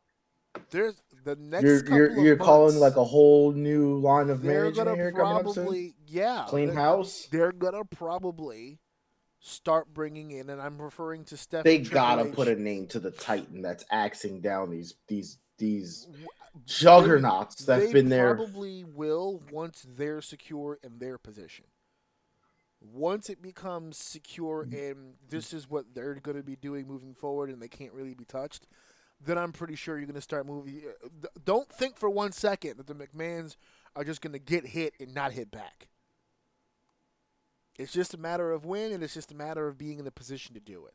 [0.71, 4.87] there's the next You're you're you're calling like a whole new line of they're management
[4.89, 5.65] gonna here coming up soon.
[5.65, 7.29] probably yeah Clean they're- house.
[7.31, 8.79] They're gonna probably
[9.47, 11.65] start bringing in, and I'm referring to Steph.
[11.65, 12.35] They gotta H.
[12.35, 16.27] put a name to the Titan that's axing down these these these W-
[16.65, 18.35] juggernauts they that's been there.
[18.35, 21.67] Probably will once they're secure in their position.
[22.81, 24.91] Once it becomes secure Mm.
[24.91, 28.15] and this is what they're going to be doing moving forward, and they can't really
[28.15, 28.67] be touched,
[29.25, 30.83] then I'm pretty sure you're going to start moving.
[31.05, 33.57] uh, Don't think for one second that the McMahons
[33.97, 35.89] are just going to get hit and not hit back.
[37.79, 40.11] It's just a matter of when, and it's just a matter of being in the
[40.11, 40.95] position to do it.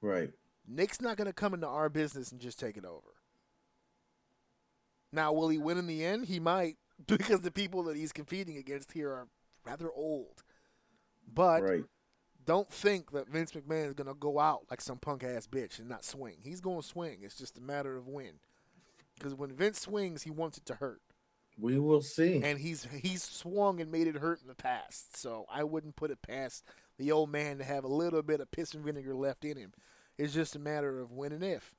[0.00, 0.30] Right.
[0.68, 3.14] Nick's not going to come into our business and just take it over.
[5.12, 6.26] Now, will he win in the end?
[6.26, 6.76] He might,
[7.06, 9.28] because the people that he's competing against here are
[9.64, 10.42] rather old.
[11.32, 11.84] But Right.
[12.44, 15.78] don't think that Vince McMahon is going to go out like some punk ass bitch
[15.78, 16.36] and not swing.
[16.42, 17.18] He's going to swing.
[17.22, 18.34] It's just a matter of when.
[19.16, 21.00] Because when Vince swings, he wants it to hurt,
[21.58, 22.42] We will see.
[22.42, 25.16] and he's he's swung and made it hurt in the past.
[25.16, 26.64] So I wouldn't put it past
[26.98, 29.72] the old man to have a little bit of piss and vinegar left in him.
[30.18, 31.74] It's just a matter of when and if,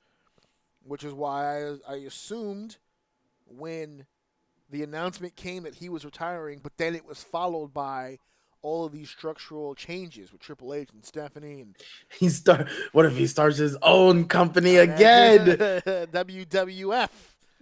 [0.82, 2.76] which is why I, I assumed
[3.46, 4.06] when
[4.70, 8.18] the announcement came that he was retiring, but then it was followed by
[8.62, 11.76] all of these structural changes with Triple H and Stephanie and
[12.18, 12.68] He start.
[12.92, 15.46] What if he starts his own company again?
[15.46, 17.08] WWF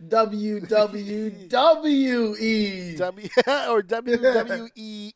[0.03, 1.49] WWE.
[1.49, 3.29] w,
[3.69, 5.13] or WWE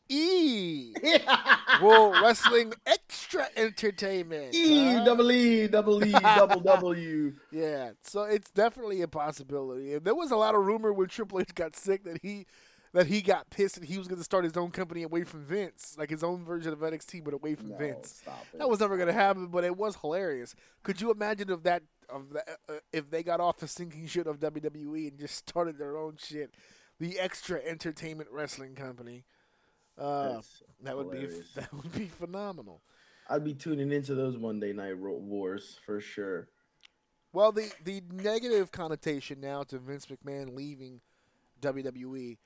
[1.81, 4.53] World Wrestling Extra Entertainment.
[4.55, 5.05] E huh?
[5.05, 7.33] double E double E double W.
[7.51, 9.93] Yeah, so it's definitely a possibility.
[9.93, 12.47] And there was a lot of rumor when Triple H got sick that he
[12.93, 15.45] that he got pissed and he was going to start his own company away from
[15.45, 18.21] Vince, like his own version of NXT, but away from No, Vince.
[18.57, 20.55] That was never going to happen, but it was hilarious.
[20.83, 24.27] Could you imagine if that of that, uh, if they got off the sinking ship
[24.27, 26.53] of WWE and just started their own shit,
[26.99, 29.25] the Extra Entertainment Wrestling Company?
[29.97, 30.41] Uh,
[30.83, 32.81] that would be that would be phenomenal.
[33.29, 36.49] I'd be tuning into those Monday Night Wars for sure.
[37.33, 41.01] Well, the the negative connotation now to Vince McMahon leaving
[41.61, 42.37] WWE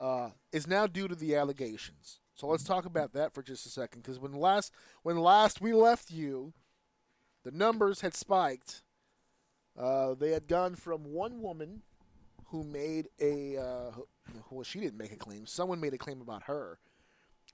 [0.00, 2.18] uh, is now due to the allegations.
[2.34, 5.72] So let's talk about that for just a second, because when last when last we
[5.72, 6.54] left you,
[7.44, 8.82] the numbers had spiked.
[9.78, 11.82] Uh, they had gone from one woman
[12.46, 14.06] who made a uh, who-
[14.50, 15.46] well, she didn't make a claim.
[15.46, 16.78] Someone made a claim about her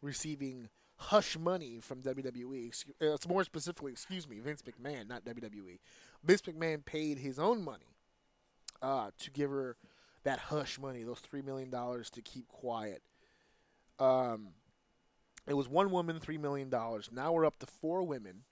[0.02, 2.72] receiving hush money from WWE.
[3.00, 5.78] Uh, It's more specifically, excuse me, Vince McMahon, not WWE.
[6.24, 7.94] Vince McMahon paid his own money
[8.82, 9.76] uh, to give her
[10.24, 13.02] that hush money, those three million dollars to keep quiet.
[14.00, 14.48] Um,
[15.46, 17.08] it was one woman, three million dollars.
[17.12, 18.42] Now we're up to four women,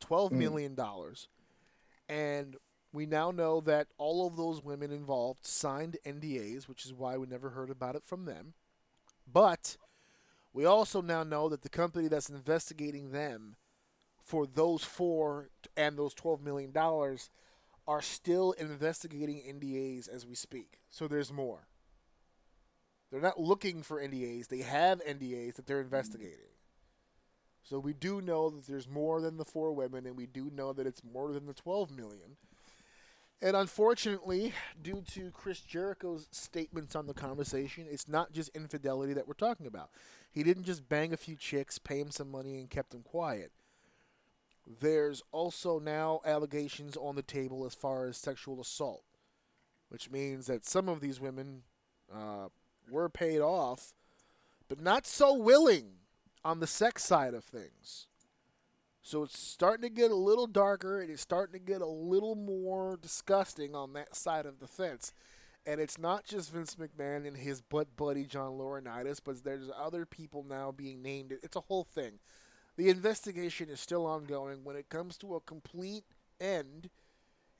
[0.00, 0.36] twelve Mm.
[0.38, 1.28] million dollars,
[2.08, 2.56] and
[2.92, 7.26] we now know that all of those women involved signed NDAs, which is why we
[7.26, 8.54] never heard about it from them.
[9.30, 9.76] But
[10.52, 13.56] we also now know that the company that's investigating them
[14.22, 17.30] for those four and those twelve million dollars
[17.86, 20.80] are still investigating NDAs as we speak.
[20.90, 21.68] So there's more.
[23.10, 26.50] They're not looking for NDAs; they have NDAs that they're investigating.
[27.62, 30.72] So we do know that there's more than the four women, and we do know
[30.72, 32.36] that it's more than the twelve million.
[33.42, 39.28] And unfortunately, due to Chris Jericho's statements on the conversation, it's not just infidelity that
[39.28, 39.90] we're talking about.
[40.32, 43.52] He didn't just bang a few chicks, pay him some money, and kept them quiet.
[44.80, 49.04] There's also now allegations on the table as far as sexual assault,
[49.90, 51.62] which means that some of these women
[52.12, 52.48] uh,
[52.90, 53.92] were paid off,
[54.68, 55.92] but not so willing
[56.44, 58.06] on the sex side of things.
[59.06, 62.34] So it's starting to get a little darker and it's starting to get a little
[62.34, 65.12] more disgusting on that side of the fence.
[65.64, 70.06] And it's not just Vince McMahon and his butt buddy John Laurinaitis, but there's other
[70.06, 71.34] people now being named.
[71.44, 72.18] It's a whole thing.
[72.76, 74.64] The investigation is still ongoing.
[74.64, 76.02] When it comes to a complete
[76.40, 76.90] end,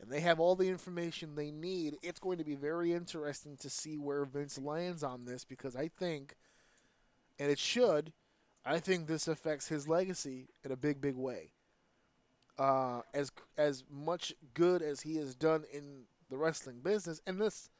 [0.01, 3.70] and they have all the information they need, it's going to be very interesting to
[3.70, 6.34] see where Vince lands on this because I think,
[7.38, 8.12] and it should,
[8.67, 11.53] I think this affects his legacy in a big, big way.
[12.59, 17.71] Uh, as as much good as he has done in the wrestling business, and this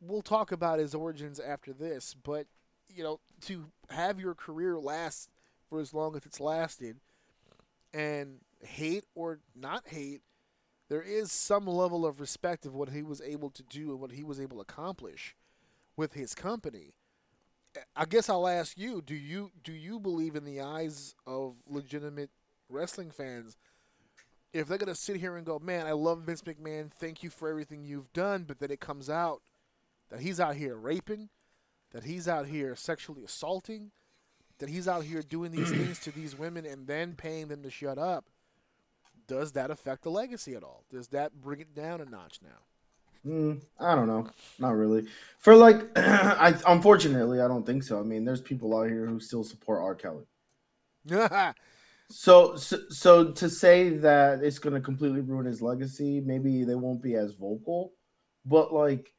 [0.00, 2.46] we'll talk about his origins after this, but
[2.88, 5.28] you know, to have your career last
[5.68, 6.96] for as long as it's lasted,
[7.92, 10.22] and hate or not hate,
[10.88, 14.12] there is some level of respect of what he was able to do and what
[14.12, 15.34] he was able to accomplish
[15.96, 16.94] with his company.
[17.94, 22.30] I guess I'll ask you: Do you do you believe in the eyes of legitimate
[22.68, 23.56] wrestling fans?
[24.52, 27.48] If they're gonna sit here and go, man, I love Vince McMahon, thank you for
[27.48, 29.42] everything you've done, but then it comes out
[30.08, 31.28] that he's out here raping,
[31.92, 33.90] that he's out here sexually assaulting,
[34.58, 37.70] that he's out here doing these things to these women and then paying them to
[37.70, 38.26] shut up,
[39.26, 40.84] does that affect the legacy at all?
[40.90, 42.65] Does that bring it down a notch now?
[43.26, 44.28] Mm, I don't know.
[44.58, 45.06] Not really.
[45.38, 47.98] For like, I unfortunately I don't think so.
[47.98, 49.94] I mean, there's people out here who still support R.
[49.94, 50.24] Kelly.
[52.08, 56.76] So, so, so to say that it's going to completely ruin his legacy, maybe they
[56.76, 57.94] won't be as vocal,
[58.44, 59.12] but like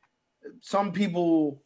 [0.62, 1.64] some people,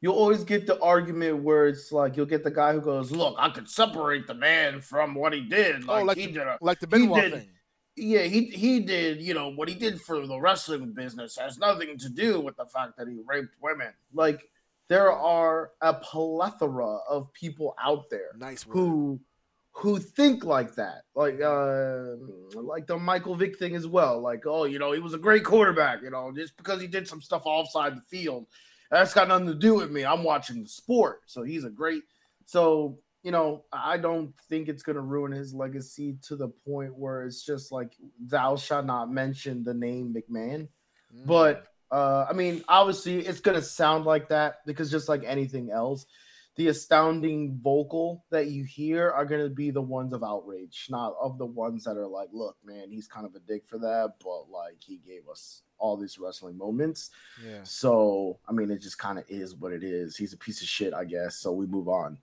[0.00, 3.36] you'll always get the argument where it's like you'll get the guy who goes, "Look,
[3.38, 6.46] I could separate the man from what he did, like, oh, like he the, did,
[6.46, 7.50] a, like the Benoit thing.
[7.98, 11.98] Yeah, he he did, you know, what he did for the wrestling business has nothing
[11.98, 13.92] to do with the fact that he raped women.
[14.12, 14.48] Like
[14.88, 19.20] there are a plethora of people out there Nice who
[19.72, 21.02] who think like that.
[21.14, 22.16] Like uh
[22.54, 24.20] like the Michael Vick thing as well.
[24.20, 27.06] Like, oh, you know, he was a great quarterback, you know, just because he did
[27.06, 28.46] some stuff offside the field.
[28.90, 30.04] That's got nothing to do with me.
[30.04, 31.20] I'm watching the sport.
[31.26, 32.02] So he's a great
[32.46, 37.24] so you know, I don't think it's gonna ruin his legacy to the point where
[37.24, 40.68] it's just like thou shalt not mention the name McMahon.
[41.14, 41.26] Mm.
[41.26, 46.06] But uh, I mean, obviously, it's gonna sound like that because just like anything else,
[46.56, 51.38] the astounding vocal that you hear are gonna be the ones of outrage, not of
[51.38, 54.50] the ones that are like, "Look, man, he's kind of a dick for that," but
[54.50, 57.10] like he gave us all these wrestling moments.
[57.44, 57.62] yeah.
[57.62, 60.16] So I mean, it just kind of is what it is.
[60.16, 61.36] He's a piece of shit, I guess.
[61.36, 62.18] So we move on.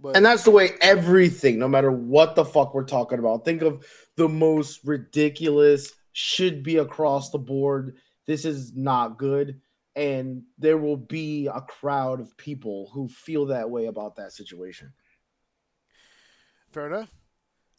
[0.00, 3.62] But And that's the way everything, no matter what the fuck we're talking about, think
[3.62, 3.84] of
[4.16, 7.96] the most ridiculous, should be across the board.
[8.26, 9.60] This is not good.
[9.96, 14.92] And there will be a crowd of people who feel that way about that situation.
[16.72, 17.10] fair enough.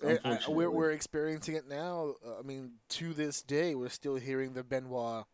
[0.06, 2.16] I- I- we're, we're experiencing it now.
[2.26, 5.26] Uh, I mean, to this day, we're still hearing the Benoit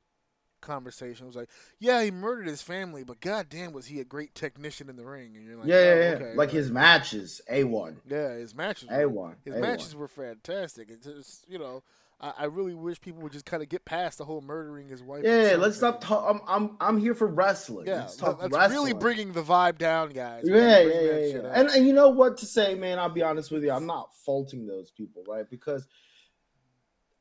[0.66, 1.26] conversation.
[1.26, 1.49] It was like,
[1.80, 5.36] yeah, he murdered his family, but goddamn, was he a great technician in the ring?
[5.36, 6.26] And you're like, yeah, yeah, oh, yeah.
[6.26, 7.97] okay, like his matches, A1.
[8.09, 8.89] Yeah, his matches.
[8.89, 9.36] A1.
[9.45, 9.61] His A1.
[9.61, 10.89] matches were fantastic.
[10.89, 11.84] It's just, you know,
[12.20, 15.03] I, I really wish people would just kind of get past the whole murdering his
[15.03, 15.24] wife.
[15.24, 16.41] Yeah, let's stop talking.
[16.47, 17.88] I'm, I'm I'm here for wrestling.
[17.88, 18.78] Yeah, let's talk that's wrestling.
[18.78, 20.43] really bringing the vibe down, guys.
[20.45, 21.51] Yeah, yeah, yeah, yeah.
[21.53, 22.99] And, and you know what to say, man?
[22.99, 23.72] I'll be honest with you.
[23.72, 25.49] I'm not faulting those people, right?
[25.49, 25.88] Because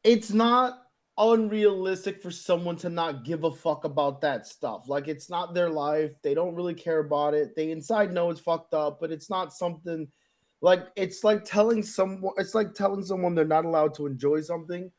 [0.04, 0.83] it's not
[1.16, 4.88] unrealistic for someone to not give a fuck about that stuff.
[4.88, 6.12] Like it's not their life.
[6.22, 7.54] They don't really care about it.
[7.54, 10.08] They inside know it's fucked up, but it's not something
[10.60, 14.90] like it's like telling someone it's like telling someone they're not allowed to enjoy something.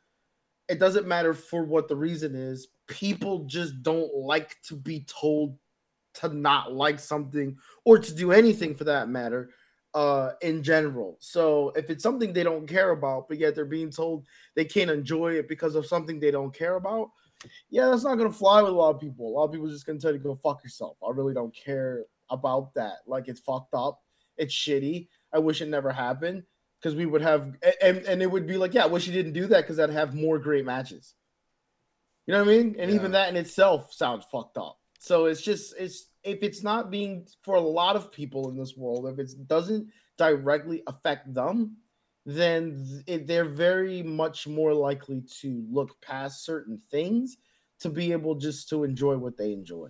[0.70, 2.70] It doesn't matter for what the reason is.
[2.88, 5.58] People just don't like to be told
[6.16, 9.50] to not like something or to do anything for that matter
[9.96, 11.18] uh in general.
[11.20, 14.92] So if it's something they don't care about but yet they're being told they can't
[14.92, 17.10] enjoy it because of something they don't care about
[17.70, 19.28] yeah that's not gonna fly with a lot of people.
[19.28, 20.98] A lot of people are just gonna tell you go fuck yourself.
[21.06, 22.98] I really don't care about that.
[23.08, 24.02] Like it's fucked up.
[24.38, 25.08] It's shitty.
[25.34, 26.44] I wish it never happened
[26.82, 29.34] because we would have and, and it would be like yeah i wish you didn't
[29.34, 31.14] do that because i'd have more great matches.
[32.28, 32.76] You know what i mean?
[32.80, 34.78] And even that in itself sounds fucked up.
[35.00, 38.76] So it's just it's if it's not being for a lot of people in this
[38.76, 41.78] world, if it doesn't directly affect them,
[42.26, 47.38] then it, they're very much more likely to look past certain things
[47.80, 49.88] to be able just to enjoy what they enjoy.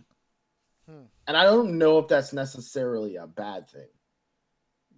[0.89, 1.05] Hmm.
[1.27, 3.87] And I don't know if that's necessarily a bad thing.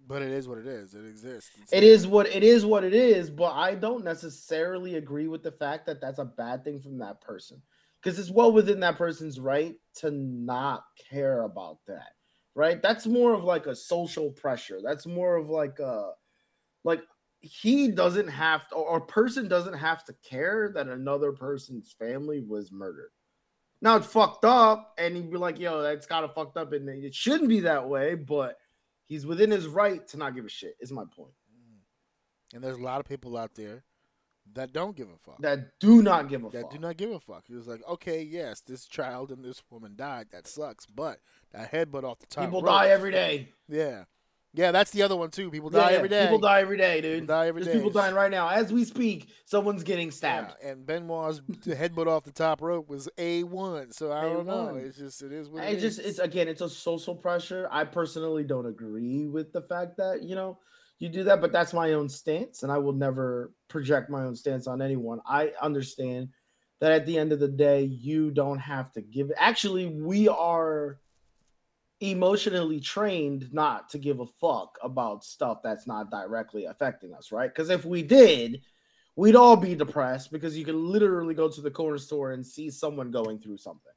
[0.08, 0.94] but it is what it is.
[0.94, 1.50] It exists.
[1.62, 5.42] It's It is what it is what it is, but I don't necessarily agree with
[5.42, 7.62] the fact that that's a bad thing from that person
[8.02, 12.12] because it's well within that person's right to not care about that.
[12.54, 12.82] Right?
[12.82, 14.80] That's more of like a social pressure.
[14.82, 16.12] That's more of like a
[16.84, 17.02] like
[17.40, 22.40] he doesn't have to or a person doesn't have to care that another person's family
[22.40, 23.10] was murdered.
[23.80, 26.88] Now it's fucked up, and he'd be like, "Yo, that's kind of fucked up, and
[26.88, 28.56] it shouldn't be that way." But
[29.04, 30.74] he's within his right to not give a shit.
[30.80, 31.34] Is my point.
[31.54, 32.54] Mm.
[32.54, 33.84] And there's a lot of people out there
[34.54, 35.40] that don't give a fuck.
[35.40, 36.52] That do not give a fuck.
[36.52, 36.70] that fuck.
[36.72, 37.44] do not give a fuck.
[37.46, 40.28] He was like, okay, yes, this child and this woman died.
[40.32, 41.18] That sucks, but
[41.52, 42.44] that headbutt off the top.
[42.44, 43.48] People rope- die every day.
[43.68, 44.04] Yeah,
[44.54, 45.50] yeah, that's the other one too.
[45.50, 46.22] People die Yeah, every day.
[46.24, 47.20] People die every day, dude.
[47.20, 47.78] People die every There's day.
[47.82, 49.28] people dying right now as we speak.
[49.44, 50.54] Someone's getting stabbed.
[50.62, 53.92] Yeah, and Benoit's headbutt off the top rope was a one.
[53.92, 54.74] So I don't know.
[54.76, 57.68] It's just it is what It it just it's again, it's a social pressure.
[57.70, 60.58] I personally don't agree with the fact that you know
[60.98, 64.34] you do that, but that's my own stance, and I will never project my own
[64.34, 65.20] stance on anyone.
[65.26, 66.28] I understand
[66.80, 69.30] that at the end of the day, you don't have to give.
[69.36, 70.98] Actually, we are
[72.00, 77.52] emotionally trained not to give a fuck about stuff that's not directly affecting us, right?
[77.52, 78.60] Because if we did,
[79.16, 82.70] we'd all be depressed because you can literally go to the corner store and see
[82.70, 83.92] someone going through something,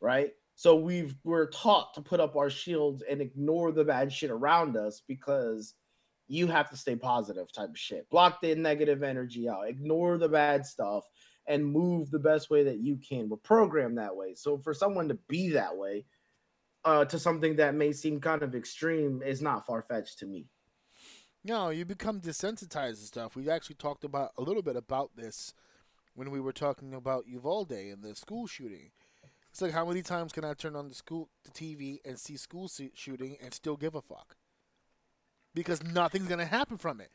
[0.00, 0.32] right?
[0.56, 4.76] So we've we're taught to put up our shields and ignore the bad shit around
[4.76, 5.74] us because
[6.28, 8.08] you have to stay positive type of shit.
[8.10, 11.04] Block the negative energy out, ignore the bad stuff,
[11.46, 13.28] and move the best way that you can.
[13.28, 14.34] We're programmed that way.
[14.34, 16.04] So for someone to be that way,
[16.84, 20.46] uh, to something that may seem kind of extreme is not far fetched to me.
[21.44, 23.36] No, you become desensitized to stuff.
[23.36, 25.54] We actually talked about a little bit about this
[26.14, 28.90] when we were talking about Uvalde and the school shooting.
[29.50, 32.36] It's like how many times can I turn on the school the TV and see
[32.36, 34.36] school shooting and still give a fuck?
[35.56, 37.10] Because nothing's gonna happen from it.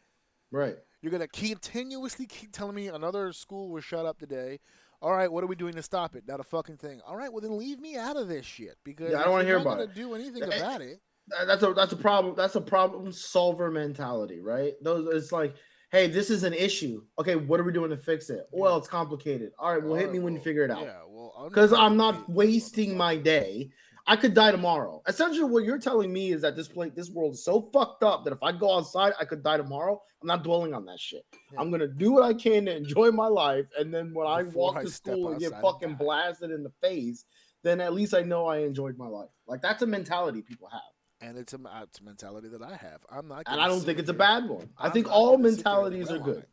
[0.52, 0.76] Right.
[1.02, 4.60] You're gonna continuously keep telling me another school was shut up today.
[5.00, 6.28] All right, what are we doing to stop it?
[6.28, 7.02] Not a fucking thing.
[7.08, 9.48] All right, well then leave me out of this shit because Yeah, I don't wanna
[9.48, 9.96] you're hear not about it.
[9.96, 11.00] Do anything about it?
[11.46, 12.34] That's a that's a problem.
[12.36, 14.74] That's a problem solver mentality, right?
[14.82, 15.56] Those it's like,
[15.92, 17.04] hey, this is an issue.
[17.20, 18.48] Okay, what are we doing to fix it?
[18.52, 19.52] Well, it's complicated.
[19.60, 20.82] All right, well, hit me when you figure it out.
[20.82, 23.70] Yeah, well, because I'm not wasting my day.
[24.08, 25.02] I could die tomorrow.
[25.08, 28.24] Essentially, what you're telling me is that this place, this world is so fucked up
[28.24, 30.02] that if I go outside, I could die tomorrow.
[30.22, 31.24] I'm not dwelling on that shit.
[31.54, 31.60] Yeah.
[31.62, 34.82] I'm gonna do what I can to enjoy my life, and then when I walk
[34.82, 37.26] to school and get fucking blasted in the face,
[37.64, 39.30] then at least I know I enjoyed my life.
[39.48, 40.82] Like that's a mentality people have,
[41.28, 43.02] and it's a, it's a mentality that I have.
[43.10, 44.70] I'm not, and I don't think it's a bad one.
[44.78, 46.38] I I'm think all gonna sit there and mentalities are good.
[46.44, 46.50] it.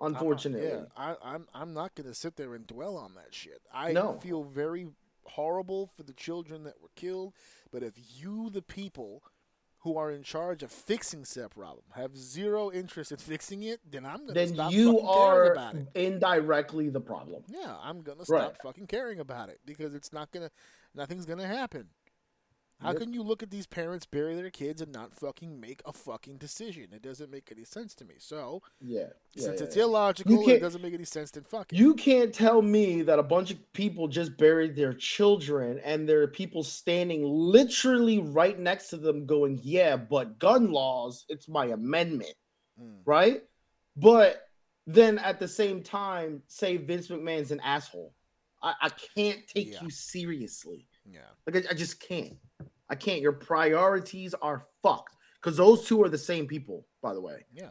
[0.00, 3.32] I'm not- Unfortunately, yeah, I, I'm I'm not gonna sit there and dwell on that
[3.34, 3.60] shit.
[3.72, 4.18] I No.
[4.20, 4.88] feel very
[5.24, 7.34] horrible for the children that were killed,
[7.70, 9.22] but if you, the people
[9.80, 14.04] who are in charge of fixing said problem, have zero interest in fixing it, then
[14.06, 15.56] I'm gonna then stop you are
[15.96, 17.42] indirectly the problem.
[17.48, 18.42] Yeah, I'm gonna Right.
[18.44, 20.50] stop fucking caring about it because it's not gonna,
[20.94, 21.88] nothing's gonna happen.
[22.82, 25.92] How can you look at these parents bury their kids and not fucking make a
[25.92, 26.88] fucking decision?
[26.92, 28.14] It doesn't make any sense to me.
[28.18, 29.84] So Yeah, yeah, since yeah, it's yeah.
[29.84, 31.30] illogical, it doesn't make any sense.
[31.30, 31.76] Then fuck it.
[31.78, 36.22] You can't tell me that a bunch of people just buried their children and there
[36.22, 41.66] are people standing literally right next to them going, Yeah, but gun laws, it's my
[41.66, 42.34] amendment,
[42.80, 43.00] Mm.
[43.04, 43.42] right?
[43.96, 44.48] But
[44.86, 48.14] then at the same time, say Vince McMahon's an asshole.
[48.62, 50.86] I, I can't take you seriously.
[51.04, 51.20] Yeah.
[51.46, 52.36] Like, I, I just can't.
[52.92, 53.22] I can't.
[53.22, 57.46] Your priorities are fucked because those two are the same people, by the way.
[57.50, 57.70] Yeah.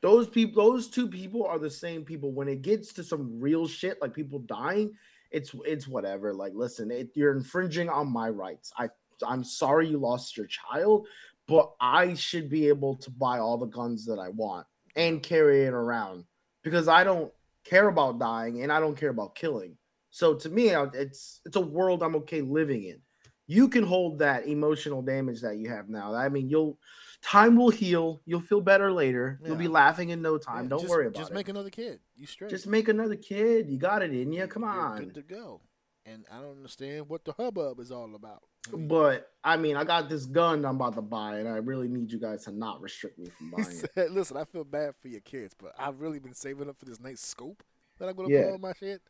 [0.00, 2.32] Those people, those two people are the same people.
[2.32, 4.94] When it gets to some real shit, like people dying,
[5.30, 6.32] it's it's whatever.
[6.32, 8.72] Like, listen, it, you're infringing on my rights.
[8.78, 8.88] I
[9.26, 11.06] I'm sorry you lost your child,
[11.46, 15.64] but I should be able to buy all the guns that I want and carry
[15.64, 16.24] it around
[16.62, 17.30] because I don't
[17.62, 19.76] care about dying and I don't care about killing.
[20.08, 23.02] So to me, it's it's a world I'm okay living in.
[23.46, 26.14] You can hold that emotional damage that you have now.
[26.14, 26.78] I mean, you'll
[27.22, 28.20] time will heal.
[28.26, 29.38] You'll feel better later.
[29.44, 30.64] You'll be laughing in no time.
[30.64, 31.32] Yeah, don't just- worry about Just it.
[31.32, 32.00] Just make another kid.
[32.16, 32.50] You straight.
[32.50, 33.68] Just make another kid.
[33.70, 34.46] You got it in you.
[34.48, 34.98] Come You're on.
[35.04, 35.60] Good to go.
[36.04, 38.42] And I don't understand what the hubbub is all about.
[38.72, 41.56] I mean, But I mean, I got this gun I'm about to buy, and I
[41.56, 43.90] really need you guys to not restrict me from buying it.
[43.94, 46.84] said, "Listen, I feel bad for your kids, but I've really been saving up for
[46.84, 47.62] this nice scope
[47.98, 48.44] that I'm gonna Yeah.
[48.46, 49.02] put on my shit.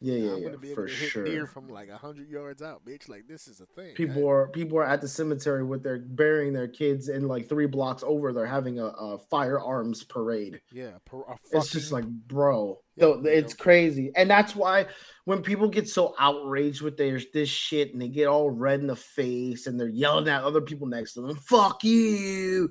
[0.00, 1.24] Yeah, yeah, I'm gonna be able for to hit sure.
[1.24, 3.08] deer from like hundred yards out, bitch.
[3.08, 3.94] Like this is a thing.
[3.94, 7.66] People are people are at the cemetery with their burying their kids, and like three
[7.66, 10.60] blocks over, they're having a, a firearms parade.
[10.70, 14.86] yeah, per, a It's just like, bro, Yeah, it's crazy, and that's why
[15.24, 18.88] when people get so outraged with their this shit, and they get all red in
[18.88, 22.68] the face, and they're yelling at other people next to them, "Fuck you,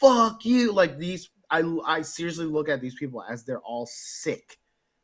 [0.00, 4.58] fuck you!" Like these, I I seriously look at these people as they're all sick.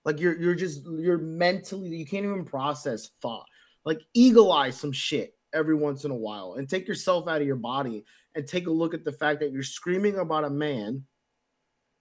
[0.04, 3.46] Like you're you're just you're mentally you can't even process thought.
[3.84, 7.46] Like eagle eye some shit every once in a while, and take yourself out of
[7.46, 11.04] your body and take a look at the fact that you're screaming about a man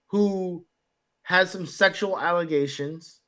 [0.06, 0.64] who
[1.22, 3.20] has some sexual allegations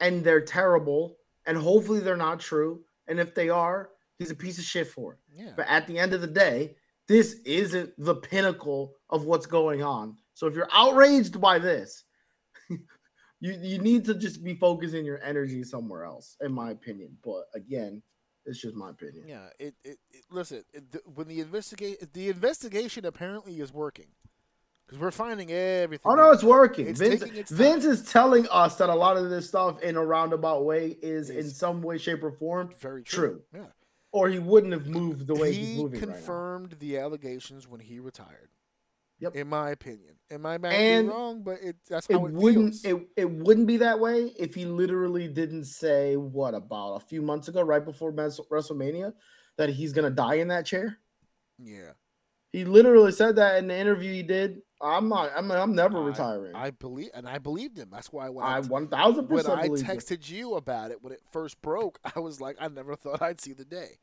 [0.00, 2.80] and they're terrible and hopefully they're not true.
[3.08, 5.18] And if they are, he's a piece of shit for it.
[5.34, 5.52] Yeah.
[5.56, 6.76] But at the end of the day,
[7.08, 10.16] this isn't the pinnacle of what's going on.
[10.34, 12.04] So if you're outraged by this,
[13.42, 17.18] you you need to just be focusing your energy somewhere else, in my opinion.
[17.24, 18.00] But again,
[18.46, 19.24] it's just my opinion.
[19.26, 24.06] Yeah, it, it, it listen, it, the, when the investigate the investigation apparently is working.
[24.86, 26.04] Cuz we're finding everything.
[26.04, 26.86] Oh no, it's working.
[26.86, 27.50] It's Vince, its.
[27.50, 31.28] Vince is telling us that a lot of this stuff in a roundabout way is
[31.28, 33.42] in some way, shape, or form very true.
[33.52, 33.60] true.
[33.60, 33.66] Yeah.
[34.12, 36.14] or he wouldn't have moved the way he he's moving right now.
[36.14, 38.50] confirmed the allegations when he retired.
[39.22, 39.36] Yep.
[39.36, 40.14] In my opinion.
[40.30, 42.84] In my might And be wrong, but it that's how it, wouldn't feels.
[42.84, 47.22] it, it wouldn't be that way if he literally didn't say what about a few
[47.22, 49.12] months ago, right before WrestleMania,
[49.58, 50.98] that he's gonna die in that chair.
[51.58, 51.92] yeah.
[52.52, 54.60] He literally said that in the interview he did.
[54.82, 55.30] I'm not.
[55.34, 55.50] I'm.
[55.50, 56.54] I'm never I- retiring.
[56.54, 57.88] I, I believe and I believed him.
[57.90, 59.90] That's why when I, t- one thousand when I believe it.
[59.90, 63.40] texted you about it when it first broke, I was like, I never thought I'd
[63.40, 64.00] see the day.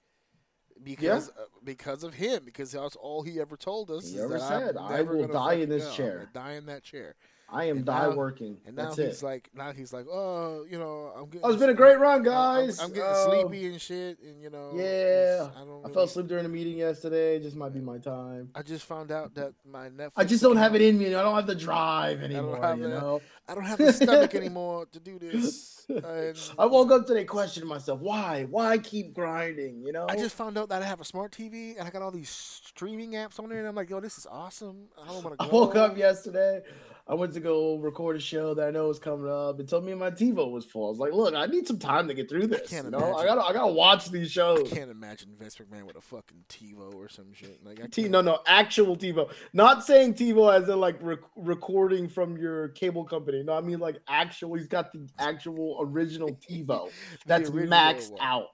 [0.83, 4.09] Because uh, because of him, because that's all he ever told us.
[4.09, 5.93] He is ever that said, "I will die in this.
[5.95, 7.15] Chair." Die in that chair.
[7.51, 8.57] I am and die now- working.
[8.67, 9.25] And now That's he's it.
[9.25, 11.41] like, now he's like, oh, you know, I'm getting.
[11.43, 12.79] Oh, it's been a great run, I'm- I'm- guys.
[12.79, 14.71] I'm, getting Oh, sleepy and shit, and you know.
[14.75, 15.83] Yeah, I don't.
[15.83, 17.37] I fell asleep during a meeting yesterday.
[17.37, 18.51] It just might be my time.
[18.53, 20.11] I just found out that my Netflix.
[20.15, 21.07] I just don't have it in me.
[21.07, 22.75] I don't have the drive anymore.
[22.77, 23.19] You know.
[23.47, 25.78] I don't have the stomach anymore to do this.
[25.89, 27.99] And I woke up today questioning myself.
[27.99, 28.45] Why?
[28.49, 29.83] Why keep grinding?
[29.83, 30.05] You know.
[30.07, 32.29] I just found out that I have a smart TV and I got all these
[32.29, 34.87] streaming apps on there, and I'm like, yo, this is awesome.
[35.01, 36.61] I don't want to I woke up yesterday.
[37.09, 39.59] I went to go record a show that I know was coming up.
[39.59, 40.85] and told me my TiVo was full.
[40.85, 42.69] I was like, "Look, I need some time to get through this.
[42.69, 44.59] can't you know, I gotta, I gotta watch these shows.
[44.59, 47.65] I shows." can't imagine Vince McMahon with a fucking TiVo or some shit.
[47.65, 49.31] Like, I T- no, no, actual TiVo.
[49.53, 53.41] Not saying TiVo as in like rec- recording from your cable company.
[53.41, 54.53] No, I mean like actual.
[54.53, 56.91] He's got the actual original TiVo
[57.25, 58.21] that's original maxed one.
[58.21, 58.45] out.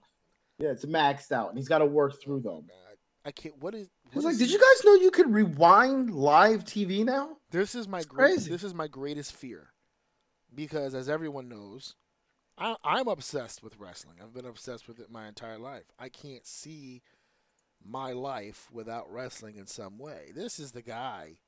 [0.60, 2.68] Yeah, it's maxed out, and he's got to work through Oh, them.
[3.26, 3.58] I can't.
[3.60, 3.90] What is?
[4.12, 7.88] He's what like, "Did you guys know you could rewind live TV now?" This is
[7.88, 8.52] my It's great, crazy.
[8.52, 9.72] this is my greatest fear,
[10.54, 11.96] because as everyone knows,
[12.58, 14.18] I, I'm obsessed with wrestling.
[14.22, 15.92] I've been obsessed with it my entire life.
[16.00, 17.02] I can't see
[17.84, 20.32] my life without wrestling in some way.
[20.34, 21.40] This is the guy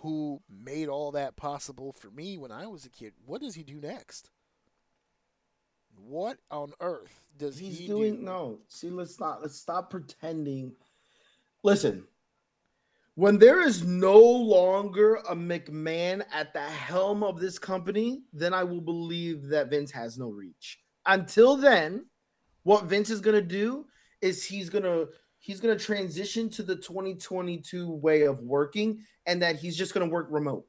[0.00, 3.12] who made all that possible for me when I was a kid.
[3.26, 4.30] What does he do next?
[5.96, 8.22] What on earth does He's he doing do?
[8.22, 8.58] no.
[8.68, 9.40] See, let's stop.
[9.42, 10.76] Let's stop pretending.
[11.62, 12.06] Listen,
[13.14, 18.62] when there is no longer a McMahon at the helm of this company, then I
[18.62, 20.78] will believe that Vince has no reach.
[21.06, 22.06] Until then,
[22.62, 23.86] what Vince is gonna do
[24.20, 25.06] is he's gonna
[25.38, 30.28] he's gonna transition to the 2022 way of working, and that he's just gonna work
[30.30, 30.64] remote.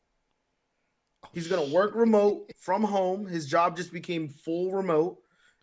[1.34, 3.28] He's gonna work remote from home.
[3.28, 5.20] His job just became full remote,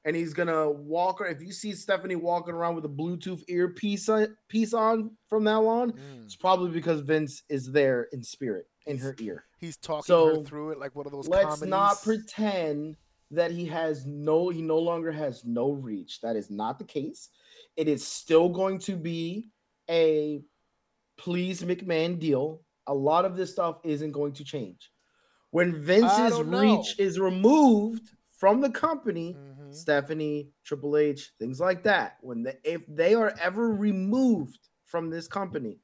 [0.06, 1.18] and he's gonna walk.
[1.18, 1.26] Her.
[1.26, 5.66] If you see Stephanie walking around with a Bluetooth earpiece on, piece on from now
[5.66, 6.24] on, Mm.
[6.24, 9.44] it's probably because Vince is there in spirit in her ear.
[9.58, 12.96] He's talking So, her through it like one of those Let's not pretend
[13.32, 14.48] that he has no.
[14.48, 16.20] He no longer has no reach.
[16.20, 17.28] That is not the case.
[17.76, 19.50] It is still going to be
[19.90, 20.40] a
[21.18, 22.62] please McMahon deal.
[22.86, 24.92] A lot of this stuff isn't going to change.
[25.50, 28.02] When Vince's reach is removed
[28.38, 29.55] from the company, Mhm.
[29.76, 29.82] Mm-hmm.
[29.82, 32.16] Stephanie, Triple H, things like that.
[32.20, 35.78] When they, if they are ever removed from this company,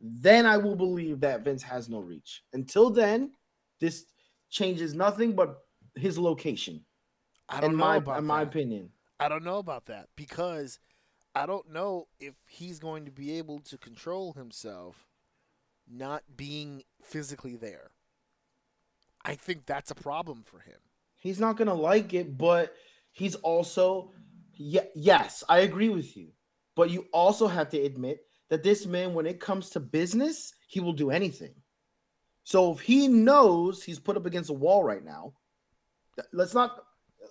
[0.00, 2.42] then I will believe that Vince has no reach.
[2.52, 3.32] Until then,
[3.80, 4.06] this
[4.50, 5.58] changes nothing but
[5.96, 6.84] his location.
[7.48, 8.90] I don't In know my about in my opinion,
[9.20, 10.78] I don't know about that because
[11.34, 15.06] I don't know if he's going to be able to control himself
[15.90, 17.90] not being physically there.
[19.24, 20.78] I think that's a problem for him.
[21.16, 22.74] he's not gonna like it, but
[23.18, 24.12] he's also
[24.54, 26.28] ye- yes, I agree with you.
[26.76, 28.20] But you also have to admit
[28.50, 31.54] that this man, when it comes to business, he will do anything.
[32.44, 35.34] So if he knows he's put up against a wall right now,
[36.32, 36.84] let's not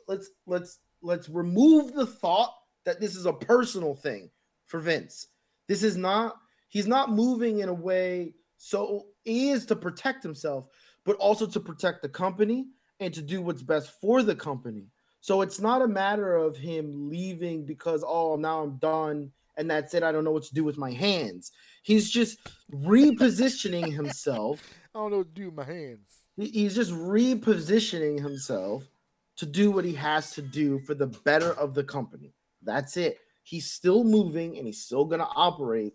[0.07, 2.53] let's let's let's remove the thought
[2.85, 4.30] that this is a personal thing
[4.65, 5.27] for Vince.
[5.68, 6.35] This is not
[6.68, 10.68] he's not moving in a way so is to protect himself,
[11.05, 12.68] but also to protect the company
[12.99, 14.88] and to do what's best for the company.
[15.22, 19.94] So it's not a matter of him leaving because oh now I'm done and that's
[19.94, 20.03] it.
[20.03, 21.52] I don't know what to do with my hands.
[21.81, 22.38] He's just
[22.72, 24.61] repositioning himself.
[24.95, 26.22] I don't know what to do with my hands.
[26.38, 28.88] He's just repositioning himself
[29.38, 32.34] to do what he has to do for the better of the company.
[32.64, 33.18] That's it.
[33.44, 35.94] He's still moving and he's still going to operate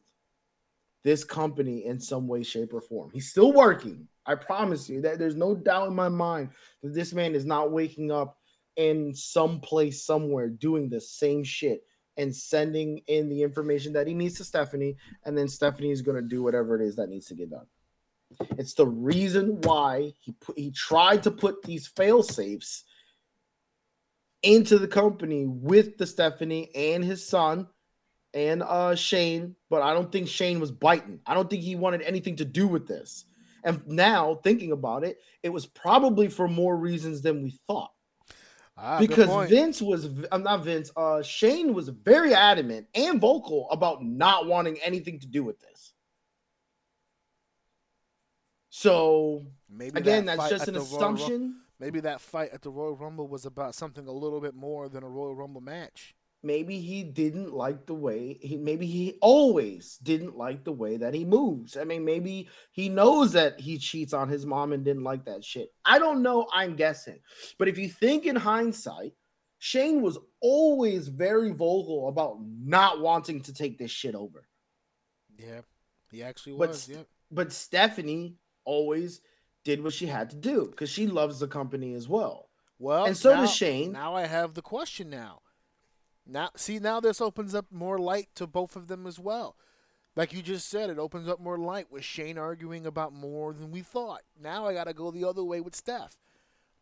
[1.05, 3.11] this company in some way, shape, or form.
[3.13, 4.09] He's still working.
[4.25, 6.51] I promise you that there's no doubt in my mind
[6.83, 8.39] that this man is not waking up
[8.77, 11.83] in some place somewhere doing the same shit
[12.17, 16.17] and sending in the information that he needs to Stephanie, and then Stephanie is going
[16.17, 17.67] to do whatever it is that needs to get done.
[18.59, 22.85] It's the reason why he put, he tried to put these fail safes
[24.43, 27.69] into the company with the Stephanie and his son
[28.35, 31.21] and uh Shane, but I don't think Shane was biting.
[31.27, 33.27] I don't think he wanted anything to do with this.
[33.65, 37.93] And now thinking about it, it was probably for more reasons than we thought.
[38.77, 39.49] Ah, because.
[39.49, 44.79] Vince was I'm not Vince, uh Shane was very adamant and vocal about not wanting
[44.83, 45.93] anything to do with this.
[48.71, 51.57] So maybe again, that that's just an Royal assumption.
[51.79, 55.03] maybe that fight at the Royal Rumble was about something a little bit more than
[55.05, 56.15] a Royal Rumble match.
[56.43, 61.15] Maybe he didn't like the way he maybe he always didn't like the way that
[61.15, 61.77] he moves.
[61.77, 65.45] I mean, maybe he knows that he cheats on his mom and didn't like that
[65.45, 65.73] shit.
[65.85, 67.21] I don't know, I'm guessing.
[67.59, 69.13] But if you think in hindsight,
[69.59, 74.49] Shane was always very vocal about not wanting to take this shit over.
[75.39, 75.61] Yeah,
[76.11, 76.83] he actually But was.
[76.83, 77.05] st- Yeah.
[77.31, 79.21] But Stephanie always
[79.65, 82.49] did what she had to do because she loves the company as well.
[82.79, 83.93] Well, and so now, does Shane.
[83.93, 85.09] Now I have the question.
[85.09, 85.42] Now,
[86.27, 89.57] now see now this opens up more light to both of them as well.
[90.15, 93.71] Like you just said, it opens up more light with Shane arguing about more than
[93.71, 94.21] we thought.
[94.41, 96.19] Now I got to go the other way with Steph.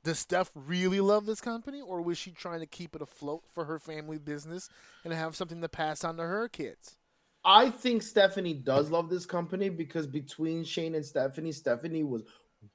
[0.03, 3.67] Does Steph really love this company, or was she trying to keep it afloat for
[3.67, 4.69] her family business
[5.05, 6.97] and have something to pass on to her kids?
[7.45, 12.23] I think Stephanie does love this company because between Shane and Stephanie, Stephanie was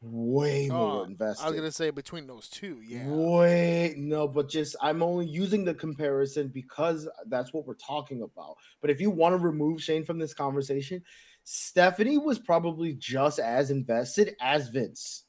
[0.02, 1.44] way oh, more Oh, invested.
[1.44, 3.08] I was gonna say between those two, yeah.
[3.08, 8.58] Way no, but just I'm only using the comparison because that's what we're talking about.
[8.82, 11.04] But if you want to remove Shane from this conversation,
[11.44, 15.24] Stephanie was probably just as invested as Vince.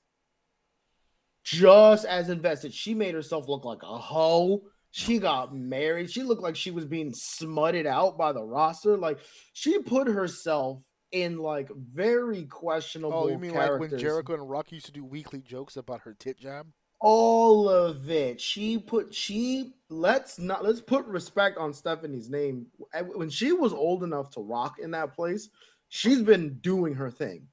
[1.45, 2.75] Just as invested.
[2.75, 4.63] She made herself look like a hoe.
[4.91, 6.11] She got married.
[6.11, 8.97] She looked like she was being smutted out by the roster.
[8.97, 9.19] Like
[9.53, 13.81] she put herself in like very questionable Oh, you mean characters.
[13.81, 16.67] like when Jericho and Rock used to do weekly jokes about her tit job?
[16.99, 18.41] all of it.
[18.41, 22.67] She put she let's not let's put respect on Stephanie's name.
[22.95, 25.51] Eh, when she was old enough to rock in that place,
[25.89, 27.49] she's been doing her thing.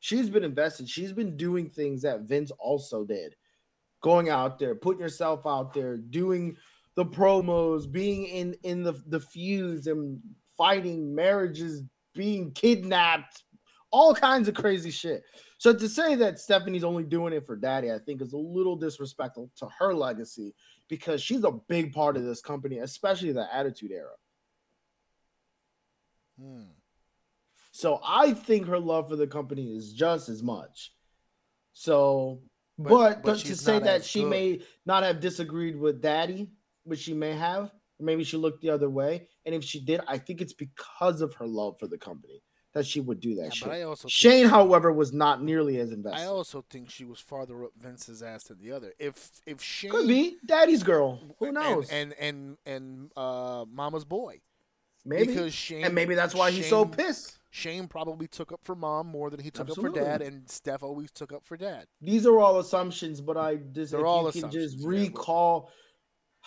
[0.00, 0.88] She's been invested.
[0.88, 3.36] She's been doing things that Vince also did.
[4.00, 6.56] Going out there, putting yourself out there, doing
[6.96, 10.20] the promos, being in in the the feuds and
[10.56, 11.82] fighting marriages,
[12.18, 13.44] being kidnapped,
[13.92, 15.22] all kinds of crazy shit.
[15.56, 18.74] So to say that Stephanie's only doing it for daddy, I think is a little
[18.76, 20.52] disrespectful to her legacy
[20.88, 24.16] because she's a big part of this company, especially the Attitude Era.
[26.40, 26.62] Hmm.
[27.70, 30.92] So I think her love for the company is just as much.
[31.72, 32.42] So,
[32.76, 34.30] But- but, but to say that as she good.
[34.30, 36.50] may not have disagreed with daddy,
[36.82, 37.70] which she may have,
[38.00, 39.26] maybe she looked the other way.
[39.46, 42.42] And if she did, I think it's because of her love for the company
[42.74, 43.68] that she would do that Yeah, shit.
[43.68, 46.20] but I also Shane, she- however, was not nearly as invested.
[46.20, 48.92] I also think she was farther up Vince's ass than the other.
[48.98, 51.18] If if Shane Could be daddy's girl.
[51.38, 51.88] Who knows?
[51.90, 54.40] and and and, and uh, Mama's boy,
[55.04, 55.28] maybe.
[55.28, 57.38] because Shane and maybe that's why he's so pissed.
[57.50, 60.82] Shane probably took up for mom more than he took up for dad, and Steph
[60.82, 61.86] always took up for dad.
[62.02, 65.70] These are all assumptions, but I just They're if all you can just yeah, recall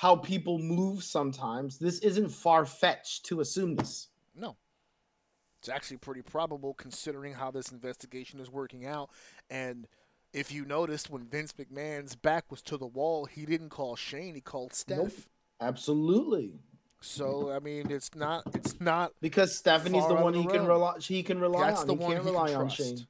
[0.01, 1.77] how people move sometimes.
[1.77, 4.07] This isn't far fetched to assume this.
[4.35, 4.57] No.
[5.59, 9.11] It's actually pretty probable considering how this investigation is working out.
[9.51, 9.87] And
[10.33, 14.33] if you noticed, when Vince McMahon's back was to the wall, he didn't call Shane,
[14.33, 14.97] he called Steph.
[14.97, 15.11] Nope.
[15.61, 16.53] Absolutely.
[17.01, 21.21] So I mean, it's not it's not Because Stephanie's the one he can rely he
[21.21, 21.87] can rely that's on.
[21.87, 22.69] the he one can't he rely can on.
[22.69, 23.05] Shane.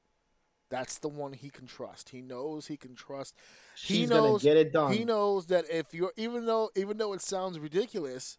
[0.72, 2.10] That's the one he can trust.
[2.10, 3.35] He knows he can trust.
[3.76, 4.93] She's he gonna get it done.
[4.93, 8.38] He knows that if you're even though even though it sounds ridiculous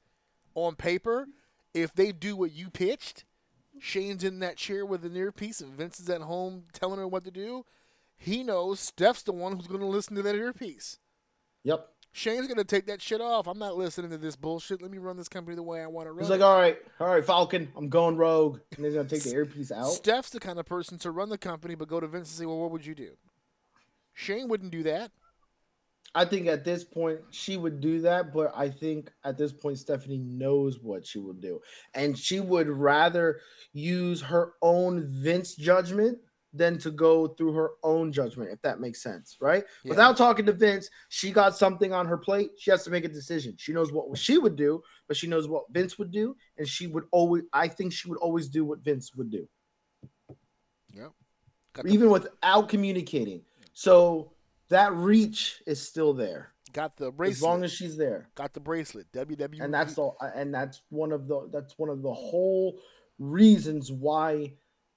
[0.55, 1.29] on paper,
[1.75, 3.25] if they do what you pitched,
[3.79, 7.25] Shane's in that chair with an earpiece and Vince is at home telling her what
[7.25, 7.67] to do.
[8.17, 10.99] He knows Steph's the one who's going to listen to that earpiece.
[11.65, 11.89] Yep.
[12.15, 13.47] Shane's to take that shit off.
[13.47, 14.83] I'm not listening to this bullshit.
[14.83, 16.19] Let me run this company the way I want to run.
[16.19, 16.23] It.
[16.23, 16.33] He's it.
[16.33, 18.61] like, all right, all right, Falcon, I'm going rogue.
[18.77, 19.89] And he's gonna take the earpiece out.
[19.89, 22.47] Steph's the kind of person to run the company, but go to Vince and say,
[22.47, 23.13] "Well, what would you do?"
[24.13, 25.11] Shane wouldn't do that.
[26.15, 29.79] I think at this point she would do that, but I think at this point
[29.79, 31.61] Stephanie knows what she will do.
[31.95, 33.41] And she would rather
[33.73, 36.19] use her own Vince judgment
[36.53, 39.65] than to go through her own judgment, if that makes sense, right?
[39.85, 39.91] Yeah.
[39.91, 42.51] Without talking to Vince, she got something on her plate.
[42.59, 43.55] She has to make a decision.
[43.57, 46.37] She knows what she would do, but she knows what Vince would do.
[46.59, 49.49] And she would always, I think she would always do what Vince would do
[50.93, 51.09] Yeah.
[51.73, 53.43] Got the, even without communicating.
[53.73, 54.33] So
[54.69, 56.53] that reach is still there.
[56.75, 57.37] got the bracelet.
[57.37, 58.29] as long as she's there.
[58.35, 59.11] got the bracelet.
[59.13, 59.63] WWE.
[59.63, 62.79] and that's the and that's one of the that's one of the whole
[63.19, 64.53] reasons why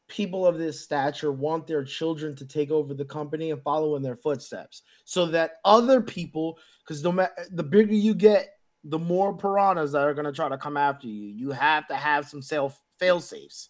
[0.07, 4.03] people of this stature want their children to take over the company and follow in
[4.03, 8.55] their footsteps so that other people because no matter the bigger you get
[8.85, 11.27] the more piranhas that are going to try to come after you.
[11.27, 13.69] You have to have some self fail safes.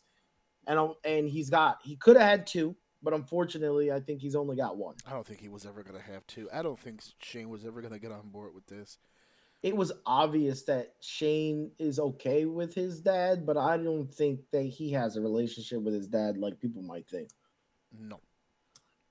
[0.68, 4.36] And um, and he's got he could have had two but unfortunately i think he's
[4.36, 4.95] only got one.
[5.07, 6.49] I don't think he was ever going to have two.
[6.52, 8.98] I don't think Shane was ever going to get on board with this.
[9.66, 14.62] It was obvious that Shane is okay with his dad, but I don't think that
[14.62, 17.30] he has a relationship with his dad like people might think.
[17.92, 18.20] No.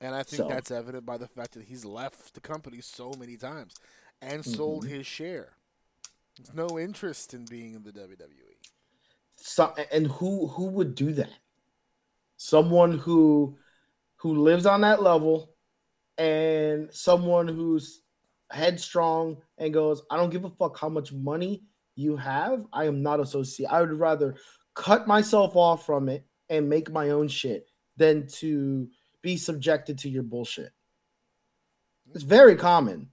[0.00, 3.12] And I think So- that's evident by the fact that he's left the company so
[3.18, 3.74] many times
[4.22, 4.94] and sold Mm-hmm.
[4.94, 5.56] his share.
[6.36, 7.90] There's no interest in being in the.
[7.92, 8.56] WWE.
[9.36, 11.32] So, and who who would do that?
[12.36, 13.56] Someone who
[14.16, 15.54] who lives on that level,
[16.16, 18.02] and someone who's
[18.50, 21.62] headstrong and goes, "I don't give a fuck how much money
[21.96, 22.66] you have.
[22.72, 23.72] I am not associated.
[23.72, 24.36] I would rather
[24.74, 28.88] cut myself off from it and make my own shit than to
[29.22, 30.72] be subjected to your bullshit."
[32.14, 33.10] It's very common.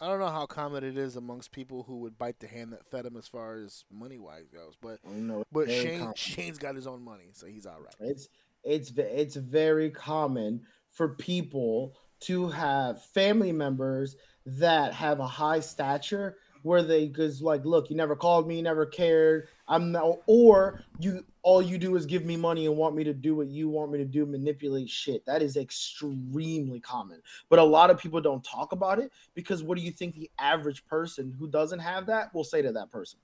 [0.00, 2.84] I don't know how common it is amongst people who would bite the hand that
[2.90, 5.40] fed them as far as money wise goes, but I don't know.
[5.40, 6.14] it's but Shane common.
[6.14, 7.94] Shane's got his own money, so he's all right.
[8.00, 8.28] It's
[8.64, 14.16] it's it's very common for people to have family members
[14.46, 18.62] that have a high stature where they because like look you never called me you
[18.62, 19.48] never cared.
[19.68, 23.12] I'm not or you all you do is give me money and want me to
[23.12, 25.24] do what you want me to do manipulate shit.
[25.26, 27.20] That is extremely common.
[27.50, 30.30] But a lot of people don't talk about it because what do you think the
[30.38, 33.20] average person who doesn't have that will say to that person?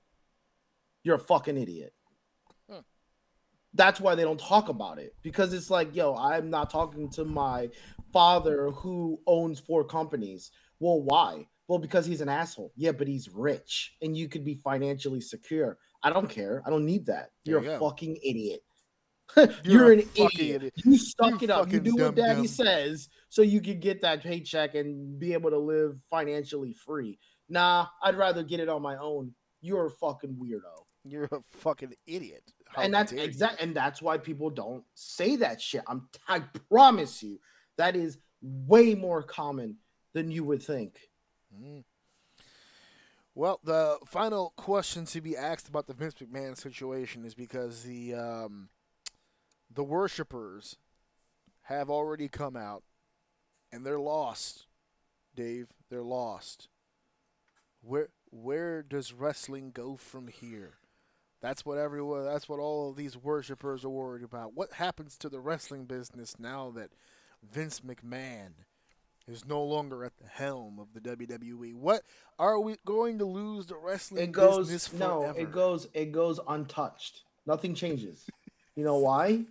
[1.03, 1.93] You're a fucking idiot.
[2.69, 2.81] Hmm.
[3.73, 7.25] That's why they don't talk about it because it's like yo i'm not talking to
[7.25, 7.69] my
[8.11, 10.51] father who owns four companies.
[10.79, 11.47] Well why?
[11.67, 12.71] Well because he's an asshole.
[12.75, 15.77] Yeah but he's rich and you could be financially secure.
[16.03, 16.61] I don't care.
[16.65, 17.29] I don't need that.
[17.45, 17.89] You're you a go.
[17.89, 18.61] fucking idiot.
[19.37, 20.31] You're you're, an idiot.
[20.55, 20.73] idiot.
[20.83, 21.71] you stuck You it up.
[21.71, 22.47] You do what daddy dum-dum.
[22.47, 27.17] says so you can get that paycheck and be able to live financially free.
[27.47, 29.33] Nah i'd rather get it on my own.
[29.61, 30.85] You're a fucking weirdo.
[31.05, 32.43] You're a fucking idiot.
[32.67, 35.81] How and that's exact and that's why people don't say that shit.
[35.87, 36.39] I'm i
[36.69, 37.39] promise you
[37.81, 39.77] that is way more common
[40.13, 41.11] than you would think
[41.55, 41.83] Mm.
[43.33, 48.13] Well, the final question to be asked about the Vince McMahon situation is because the
[48.13, 48.69] um,
[49.73, 50.77] the worshippers
[51.63, 52.83] have already come out
[53.71, 54.65] and they're lost.
[55.33, 56.67] Dave, they're lost.
[57.81, 60.73] Where where does wrestling go from here?
[61.41, 62.25] That's what everyone.
[62.25, 64.53] That's what all of these worshippers are worried about.
[64.53, 66.91] What happens to the wrestling business now that
[67.49, 68.49] Vince McMahon
[69.27, 71.73] is no longer at the helm of the WWE?
[71.75, 72.03] What
[72.39, 76.39] are we going to lose the wrestling it goes business no it goes it goes
[76.47, 78.25] untouched nothing changes
[78.75, 79.43] you know why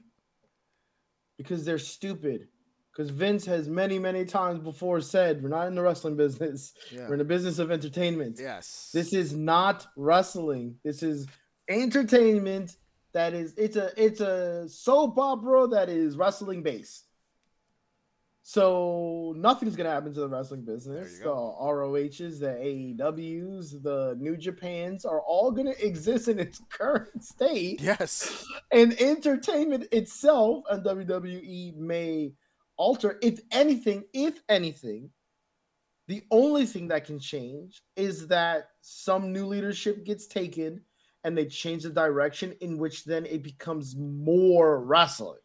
[1.38, 2.48] because they're stupid
[2.92, 7.06] because vince has many many times before said we're not in the wrestling business Yeah.
[7.06, 8.90] we're in the business of entertainment Yes.
[8.92, 10.76] This is not wrestling.
[10.84, 11.26] This is
[11.68, 12.76] entertainment.
[13.12, 17.06] That is, it's a it's a soap opera that is wrestling based.
[18.52, 21.20] So nothing's gonna happen to the wrestling business.
[21.20, 21.28] The.
[21.28, 22.48] ROHs, the
[22.98, 28.44] AEWs, the New Japans are all gonna exist in its current state yes.
[28.72, 32.32] and entertainment itself and WWE may
[32.76, 33.20] alter.
[33.22, 35.10] If anything, if anything,
[36.08, 40.80] the only thing that can change is that some new leadership gets taken
[41.22, 45.38] and they change the direction in which then it becomes more wrestling.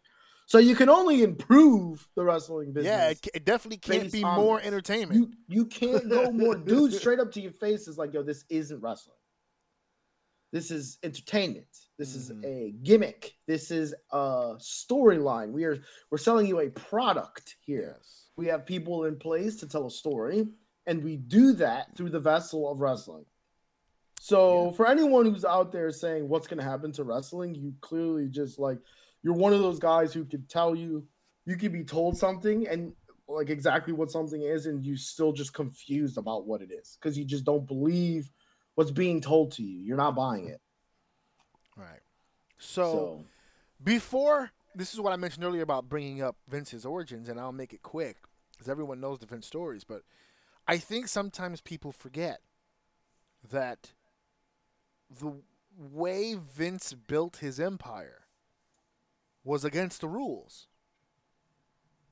[0.47, 2.91] So you can only improve the wrestling business.
[2.91, 4.67] Yeah, it, it definitely can't be more this.
[4.67, 5.19] entertainment.
[5.19, 8.45] You you can't go more dude straight up to your face is like, yo, this
[8.49, 9.17] isn't wrestling.
[10.51, 11.67] This is entertainment.
[11.97, 12.17] This Mhm.
[12.17, 13.34] is a gimmick.
[13.47, 15.51] This is a storyline.
[15.51, 15.80] We are
[16.11, 17.95] we're selling you a product here.
[17.97, 18.22] yes.
[18.38, 20.47] We have people in place to tell a story,
[20.85, 23.26] and we do that through the vessel of wrestling.
[24.19, 28.27] So for anyone who's out there saying what's going to happen to wrestling, you clearly
[28.27, 28.80] just like
[29.26, 31.03] you're one of those guys who could tell you
[31.45, 32.93] you could be told something and
[33.27, 37.18] like exactly what something is and you still just confused about what it is because
[37.18, 38.30] you just don't believe
[38.76, 39.80] what's being told to you.
[39.80, 40.61] You're not buying it.
[41.76, 42.02] Right.
[42.60, 43.26] So, so
[43.84, 47.73] before this is what I mentioned earlier about bringing up Vince's origins, and I'll make
[47.73, 48.18] it quick
[48.52, 49.84] because everyone knows the Vince stories.
[49.84, 50.03] But
[50.68, 52.41] I think sometimes people forget
[53.49, 53.93] that
[55.19, 55.34] the
[55.76, 58.24] way Vince built his empire
[59.45, 60.67] was against the rules.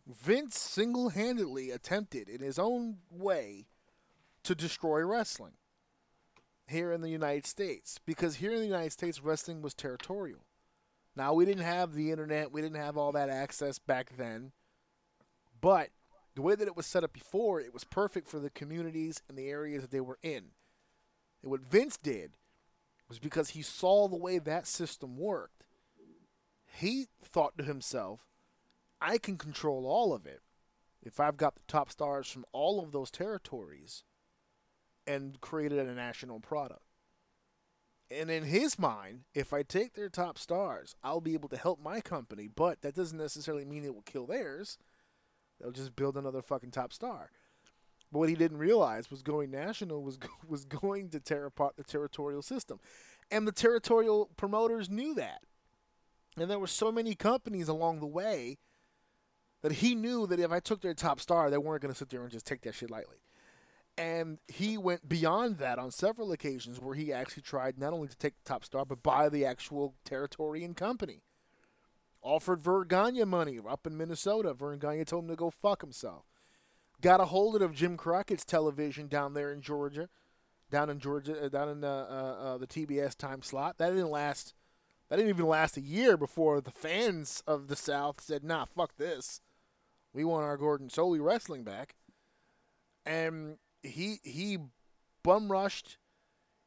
[0.07, 3.65] Vince single handedly attempted in his own way
[4.43, 5.53] to destroy wrestling
[6.67, 10.45] here in the United States because here in the United States, wrestling was territorial.
[11.15, 14.51] Now, we didn't have the internet, we didn't have all that access back then,
[15.59, 15.89] but
[16.35, 19.37] the way that it was set up before, it was perfect for the communities and
[19.37, 20.45] the areas that they were in.
[21.41, 22.31] And what Vince did
[23.07, 25.62] was because he saw the way that system worked,
[26.73, 28.21] he thought to himself,
[29.01, 30.41] I can control all of it
[31.01, 34.03] if I've got the top stars from all of those territories
[35.05, 36.81] and created a national product.
[38.09, 41.79] And in his mind, if I take their top stars, I'll be able to help
[41.81, 44.77] my company, but that doesn't necessarily mean it will kill theirs.
[45.59, 47.31] They'll just build another fucking top star.
[48.11, 51.83] But what he didn't realize was going national was was going to tear apart the
[51.83, 52.79] territorial system.
[53.31, 55.41] And the territorial promoters knew that.
[56.37, 58.57] And there were so many companies along the way
[59.61, 62.09] that he knew that if I took their top star, they weren't going to sit
[62.09, 63.17] there and just take that shit lightly.
[63.97, 68.17] And he went beyond that on several occasions where he actually tried not only to
[68.17, 71.21] take the top star, but buy the actual territory and company.
[72.21, 74.53] Offered Verne Gagne money up in Minnesota.
[74.53, 76.25] Verne Gagne told him to go fuck himself.
[77.01, 80.09] Got a hold of Jim Crockett's television down there in Georgia,
[80.71, 83.77] down in Georgia, uh, down in uh, uh, uh, the TBS time slot.
[83.77, 84.53] That didn't last.
[85.13, 88.97] That didn't even last a year before the fans of the South said, "Nah, fuck
[88.97, 89.41] this.
[90.11, 91.97] We want our Gordon Solie wrestling back."
[93.05, 94.57] And he he
[95.21, 95.99] bum rushed,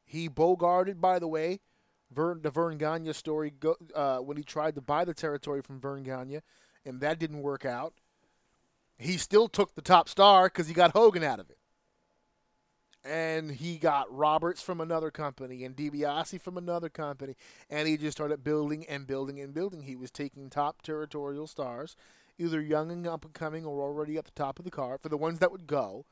[0.05, 1.01] he bogarted.
[1.01, 1.59] By the way,
[2.09, 5.81] Verne, the Verne Gagne story go, uh, when he tried to buy the territory from
[5.81, 6.39] Verne Gagne,
[6.85, 7.95] and that didn't work out.
[8.97, 11.56] He still took the top star because he got Hogan out of it,
[13.07, 17.35] and he got Roberts from another company and DiBiase from another company,
[17.69, 19.83] and he just started building and building and building.
[19.83, 21.95] He was taking top territorial stars,
[22.37, 25.09] either young and up and coming or already at the top of the card for
[25.09, 26.05] the ones that would go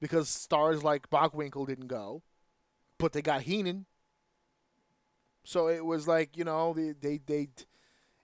[0.00, 2.22] because stars like Bockwinkel didn't go,
[2.98, 3.86] but they got Heenan.
[5.44, 7.48] So it was like you know they they they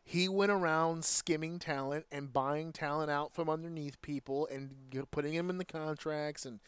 [0.02, 4.74] he went around skimming talent and buying talent out from underneath people and
[5.10, 6.60] putting them in the contracts and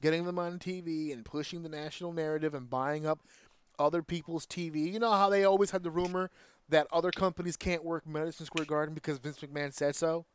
[0.00, 3.20] getting them on TV and pushing the national narrative and buying up
[3.78, 4.92] other people's TV.
[4.92, 6.30] You know how they always had the rumor
[6.68, 10.26] that other companies can't work Madison Square Garden because Vince McMahon said so.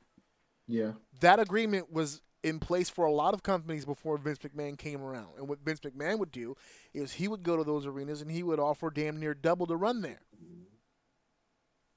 [0.67, 0.93] Yeah.
[1.19, 5.29] That agreement was in place for a lot of companies before Vince McMahon came around.
[5.37, 6.55] And what Vince McMahon would do
[6.93, 9.75] is he would go to those arenas and he would offer damn near double to
[9.75, 10.21] run there.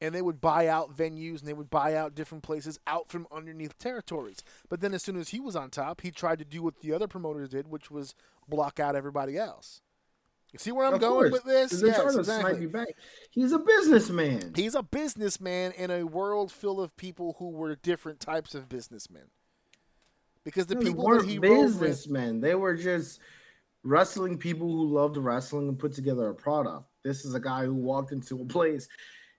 [0.00, 3.26] And they would buy out venues and they would buy out different places out from
[3.32, 4.42] underneath territories.
[4.68, 6.92] But then as soon as he was on top, he tried to do what the
[6.92, 8.14] other promoters did, which was
[8.46, 9.80] block out everybody else.
[10.52, 11.32] You see where I'm Of going course.
[11.32, 11.82] with this?
[11.82, 12.66] Yes, trying to snipe exactly.
[12.66, 12.88] back.
[13.30, 14.52] He's a businessman.
[14.54, 19.24] He's a businessman in a world full of people who were different types of businessmen.
[20.44, 22.40] Because the No, people that weren't he rode with, businessmen.
[22.40, 23.20] They were just
[23.82, 26.84] wrestling people who loved wrestling and put together a product.
[27.02, 28.88] This is a guy who walked into a place.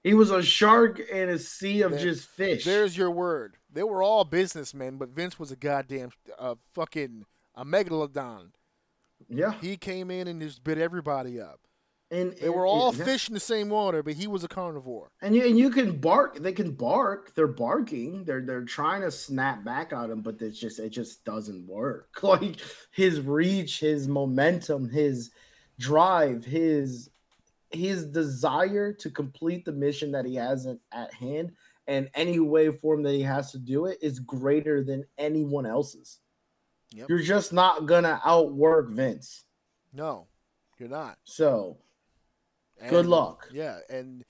[0.03, 2.63] He was a shark in a sea of There- just fish.
[2.65, 3.57] There's your word.
[3.71, 7.25] They were all businessmen, but Vince was a goddamn uh, fucking
[7.55, 8.51] a megalodon.
[9.27, 11.59] yeah, He came in and just bit everybody up.
[12.09, 15.11] and They and- were all fish in the same water, but he was a carnivore.
[15.21, 16.37] And you and you can bark.
[16.39, 17.33] They can bark.
[17.35, 18.23] They're barking.
[18.23, 22.09] They're they're trying to snap back at him, but it's just it just doesn't work.
[22.23, 22.55] Like
[22.91, 25.31] his reach, his momentum, his
[25.79, 27.09] drive, his
[27.77, 31.51] his desire to complete the mission that he has at, hand,
[31.87, 36.19] and any way form that he has to do it is greater than anyone else's.
[36.91, 37.09] Yep.
[37.09, 39.45] You're just not gonna outwork Vince.
[39.93, 40.27] No,
[40.79, 41.17] you're not.
[41.23, 41.77] So
[42.89, 43.49] Good luck.
[43.51, 44.23] Yeah, and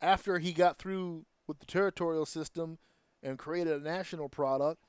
[0.00, 2.78] after he got through with the territorial system
[3.22, 4.82] and created a national product,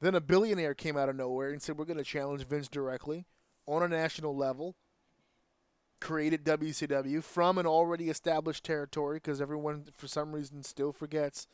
[0.00, 3.26] then a billionaire came out of nowhere and said, "We're to challenge Vince directly
[3.66, 4.76] on a national level."
[6.00, 11.48] Created WCW from an already established territory because everyone, for some reason, still forgets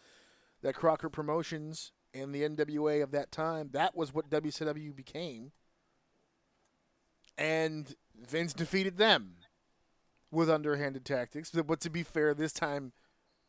[0.63, 5.51] that Crockett Promotions and the NWA of that time that was what WCW became.
[7.37, 9.37] And Vince defeated them
[10.31, 11.51] with underhanded tactics.
[11.51, 12.93] But, to be fair, this time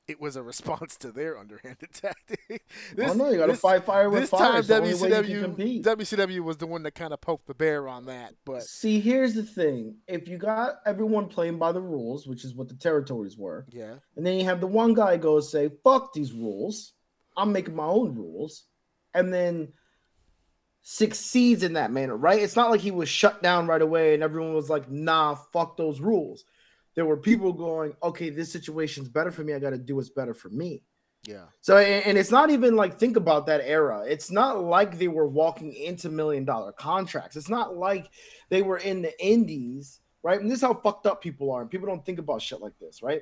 [0.08, 2.64] it was a response to their underhanded tactic.
[2.96, 4.52] no, you got to this- fight fire with This fire.
[4.52, 5.84] time It's the only way you can WCW.
[5.84, 8.34] WCW was the one that kind of poked the bear on that.
[8.46, 12.54] But See, here's the thing: if you got everyone playing by the rules, which is
[12.54, 16.14] what the territories were, yeah, and then you have the one guy go say, "Fuck
[16.14, 16.94] these rules,
[17.36, 18.66] I'm making my own rules,"
[19.14, 19.74] and then
[20.82, 22.42] succeeds in that manner, right?
[22.42, 25.78] It's not like he was shut down right away and everyone was like, "Nah, fuck
[25.78, 26.46] those rules."
[26.96, 29.54] There were people going, "Okay, this situation's better for me.
[29.54, 30.84] I got to do what's better for me."
[31.28, 31.46] Yeah.
[31.62, 34.04] So and, and it's not even like think about that era.
[34.08, 37.36] It's not like they were walking into million dollar contracts.
[37.36, 38.10] It's not like
[38.50, 40.40] they were in the indies, right?
[40.40, 41.62] And this is how fucked up people are.
[41.62, 43.22] And people don't think about shit like this, right?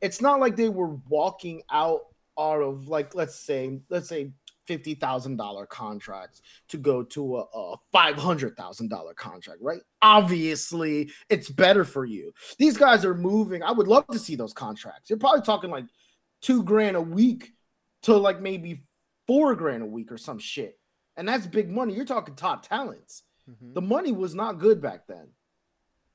[0.00, 2.00] It's not like they were walking out
[2.38, 4.32] out of like let's say let's say
[4.70, 9.80] fifty thousand dollar contracts to go to a, a five hundred thousand dollar contract, right?
[10.00, 12.32] Obviously, it's better for you.
[12.56, 13.64] These guys are moving.
[13.64, 15.10] I would love to see those contracts.
[15.10, 15.86] You're probably talking like
[16.40, 17.52] two grand a week
[18.02, 18.84] to like maybe
[19.26, 20.78] four grand a week or some shit.
[21.16, 21.94] And that's big money.
[21.94, 23.24] You're talking top talents.
[23.50, 23.74] Mhm.
[23.74, 25.26] The money was not good back then.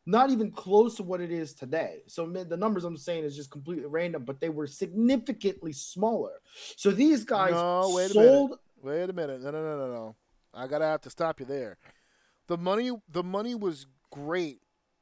[0.06, 2.04] Not even close to what it is today.
[2.08, 6.42] So the numbers I'm saying is just completely random, but they were significantly smaller.
[6.76, 9.42] So these guys No, wait a sold Wait a minute.
[9.42, 10.16] No, no, no, no, no.
[10.54, 11.78] I gotta have to stop you there.
[12.48, 14.60] The money, the money was great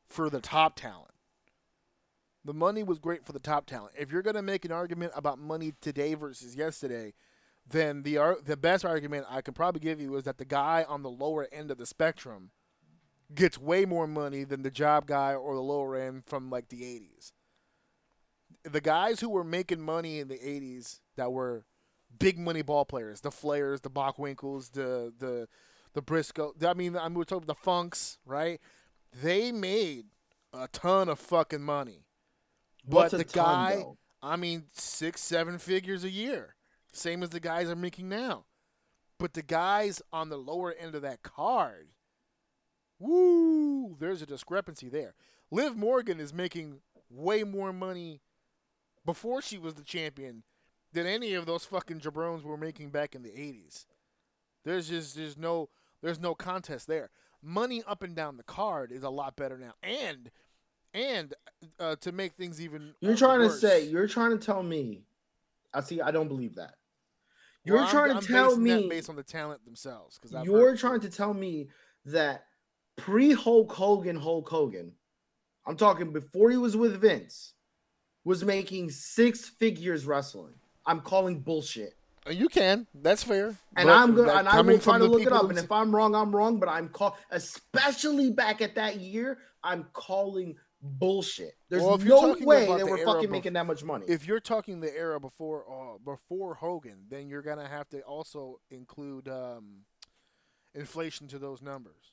[0.07, 1.11] for the top talent.
[2.45, 3.93] The money was great for the top talent.
[3.99, 7.13] If you're gonna make an argument about money today versus yesterday,
[7.67, 10.85] then the ar- the best argument I could probably give you is that the guy
[10.87, 12.51] on the lower end of the spectrum
[13.33, 16.81] gets way more money than the job guy or the lower end from like the
[16.81, 17.31] 80s.
[18.63, 21.65] The guys who were making money in the 80s that were
[22.17, 25.47] big money ball players, the Flairs, the Bockwinkels, the the
[25.93, 26.53] the Briscoe.
[26.65, 28.59] I mean, I mean, we're talking the Funks, right?
[29.21, 30.05] They made
[30.53, 32.05] a ton of fucking money.
[32.87, 33.97] But the ton, guy, though?
[34.21, 36.55] I mean, six, seven figures a year,
[36.91, 38.45] same as the guys are making now.
[39.19, 41.89] But the guys on the lower end of that card,
[43.03, 45.13] woo, there's a discrepancy there.
[45.51, 48.21] Liv Morgan is making way more money
[49.05, 50.43] before she was the champion
[50.93, 53.85] than any of those fucking jabrones were making back in the 80s.
[54.63, 55.69] There's just there's no
[56.01, 57.09] there's no contest there.
[57.41, 60.31] Money up and down the card is a lot better now, and
[60.93, 61.33] and
[61.79, 65.03] uh, to make things even You're uh, trying to say, you're trying to tell me.
[65.73, 66.75] I see, I don't believe that.
[67.65, 70.17] You're Well, I'm- trying I'm to tell basing that me based on the talent themselves
[70.21, 71.67] because you're trying to tell me
[72.05, 72.45] that
[72.95, 74.93] pre Hulk Hogan, Hulk Hogan,
[75.65, 77.53] I'm talking before he was with Vince,
[78.23, 80.53] was making six figures wrestling.
[80.85, 81.95] I'm calling bullshit.
[82.29, 85.49] you can that's fair And I'm good, and I will try to look it up.
[85.49, 86.59] And if I'm wrong, I'm wrong.
[86.59, 91.53] But I'm call, especially back at that year, I'm calling bullshit.
[91.69, 94.05] There's Well, no way they the were fucking making that much money.
[94.07, 98.59] if you're talking the era before uh, before Hogan, then you're gonna have to also
[98.69, 99.85] include um,
[100.75, 102.12] inflation to those numbers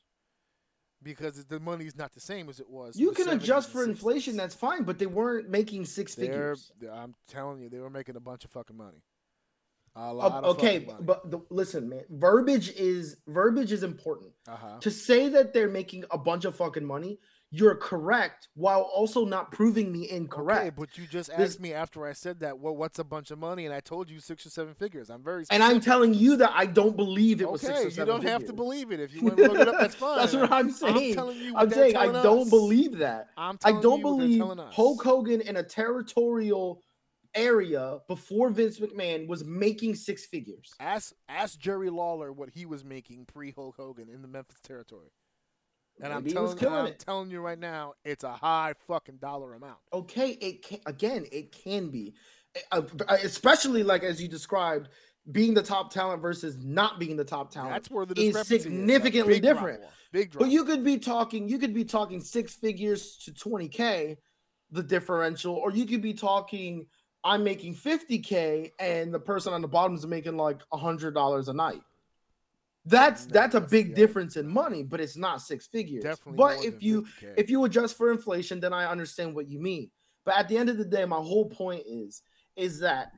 [1.03, 2.97] because the money is not the same as it was.
[2.97, 4.85] you can adjust for inflation, that's fine.
[4.85, 6.73] But they weren't making 6 They're, figures.
[6.93, 9.03] I'm telling you, they were making a bunch of fucking money.
[9.97, 14.31] A lot of okay, but the, listen, man, verbiage is verbiage is important.
[14.49, 14.79] uh-huh.
[14.81, 17.19] To say that they're making a bunch of fucking money,
[17.53, 20.61] you're correct, while also not proving me incorrect.
[20.61, 22.59] Okay, but you just This- asked me after I said that.
[22.61, 23.65] Well, what's a bunch of money?
[23.67, 25.11] And I told you six or seven figures.
[25.11, 25.45] I'm very.
[25.51, 28.23] and I'm telling you that I don't believe it was six okay, or you don't
[28.23, 29.01] have to believe it.
[29.01, 30.19] If you want to look it up, that's fine.
[30.19, 31.11] That's what I'm saying.
[31.11, 31.53] I'm telling you.
[31.57, 32.51] I'm saying I don't us.
[32.51, 33.31] believe that.
[33.37, 34.05] I'm I telling don't you
[34.45, 34.73] believe.
[34.73, 36.83] Hulk Hogan in a territorial
[37.35, 40.73] area before Vince McMahon was making six figures.
[40.81, 45.11] Ask ask Jerry Lawler what he was making pre Hulk Hogan in the Memphis territory.
[46.03, 49.19] And I'm Maybe was telling, and I'm telling you right now, it's a high fucking
[49.19, 49.79] dollar amount.
[49.93, 52.15] Okay, it can again, it can be,
[53.09, 54.89] especially like as you described,
[55.33, 57.73] being the top talent versus not being the top talent.
[57.73, 58.63] That's where the is discrepancy is.
[58.63, 59.83] Significantly big different.
[60.13, 60.41] Big drop.
[60.43, 64.17] But you could be talking, you could be talking six figures to 20k,
[64.71, 66.87] the differential, or you could be talking,
[67.23, 71.49] I'm making 50k and the person on the bottom is making like a hundred dollars
[71.49, 71.83] a night.
[72.87, 73.95] That's that's a big yeah.
[73.95, 76.03] difference in money, but it's not six figures.
[76.03, 76.37] definitely.
[76.37, 77.35] But if you 50K.
[77.37, 79.91] if you adjust for inflation, then I understand what you mean.
[80.25, 82.23] But at the end of the day, my whole point is
[82.57, 83.13] is that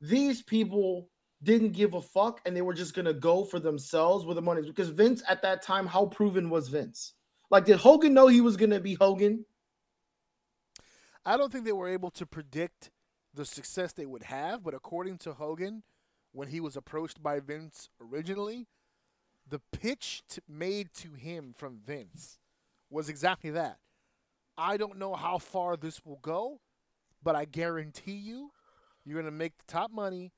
[0.00, 1.08] these people
[1.42, 4.62] didn't give a fuck and they were just gonna go for themselves with the money
[4.62, 7.14] because Vince at that time, how proven was Vince?
[7.50, 9.44] Like, did Hogan know he was gonna be Hogan?
[11.24, 12.90] I don't think they were able to predict
[13.32, 15.82] the success they would have, but according to Hogan,
[16.34, 18.66] when he was approached by Vince originally,
[19.48, 22.38] the pitch t- made to him from Vince
[22.90, 23.78] was exactly that.
[24.58, 26.60] I don't know how far this will go,
[27.22, 28.50] but I guarantee you,
[29.04, 30.32] you're going to make the top money,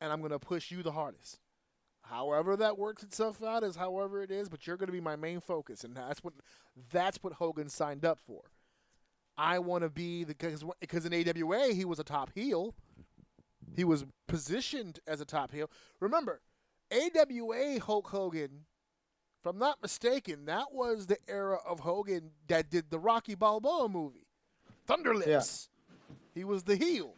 [0.00, 1.40] and I'm going to push you the hardest.
[2.02, 5.16] However that works itself out is however it is, but you're going to be my
[5.16, 6.34] main focus, and that's what
[6.92, 8.42] that's what Hogan signed up for.
[9.36, 12.74] I want to be the because because in AWA he was a top heel.
[13.74, 15.70] He was positioned as a top heel.
[16.00, 16.40] Remember,
[16.92, 18.66] AWA Hulk Hogan,
[19.40, 23.88] if I'm not mistaken, that was the era of Hogan that did the Rocky Balboa
[23.88, 24.26] movie,
[24.88, 25.68] Thunderlips.
[26.34, 27.14] He was the heel,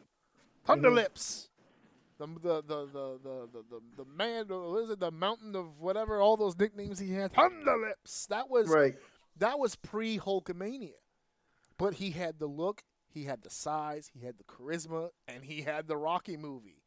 [0.66, 0.72] mm-hmm.
[0.72, 1.48] Thunderlips.
[2.18, 5.00] the the the the the the, the, the man, what is it?
[5.00, 7.32] The mountain of whatever, all those nicknames he had.
[7.32, 8.26] Thunder Lips.
[8.26, 8.96] That was Right.
[9.38, 10.94] that was pre Hulkamania,
[11.78, 12.82] but he had the look,
[13.16, 16.82] he had the size, he had the charisma, and he had the Rocky movie.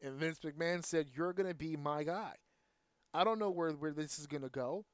[0.00, 2.36] And Vince McMahon said, "You're gonna be my guy."
[3.14, 4.84] I don't know where where this is gonna go,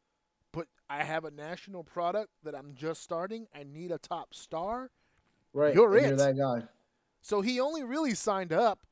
[0.52, 3.48] but I have a national product that I'm just starting.
[3.54, 4.90] I need a top star.
[5.52, 5.74] Right.
[5.74, 6.08] You're and it.
[6.08, 6.62] You're that guy.
[7.20, 8.86] So he only really signed up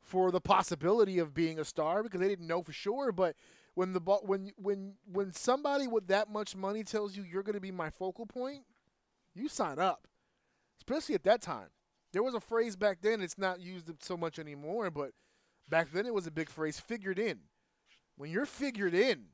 [0.00, 3.12] for the possibility of being a star because they didn't know for sure.
[3.12, 3.36] But
[3.74, 7.60] when the when when when somebody with that much money tells you you're going to
[7.60, 8.64] be my focal point,
[9.34, 10.08] you sign up.
[10.90, 11.68] Especially at that time,
[12.12, 13.20] there was a phrase back then.
[13.20, 15.12] It's not used so much anymore, but
[15.68, 16.80] back then it was a big phrase.
[16.80, 17.38] Figured in.
[18.16, 19.26] When you're figured in,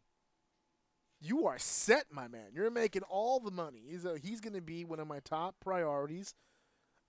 [1.19, 2.49] you are set, my man.
[2.53, 3.81] You're making all the money.
[3.89, 6.35] He's he's going to be one of my top priorities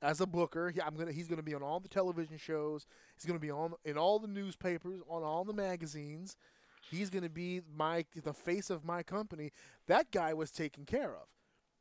[0.02, 0.70] as a booker.
[0.70, 2.86] He, I'm gonna he's gonna be on all the television shows.
[3.16, 6.38] He's gonna be on in all the newspapers, on all the magazines.
[6.90, 9.52] He's gonna be my the face of my company.
[9.88, 11.28] That guy was taken care of.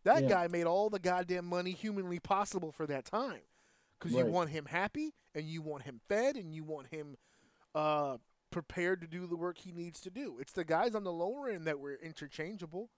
[0.07, 0.29] That Yeah.
[0.29, 3.43] guy made all the goddamn money humanly possible for that time.
[3.99, 7.17] Because you want him happy, and you want him fed, and you want him
[7.75, 8.19] uh,
[8.51, 10.39] prepared to do the work he needs to do.
[10.39, 12.89] It's the guys on the lower end that were interchangeable.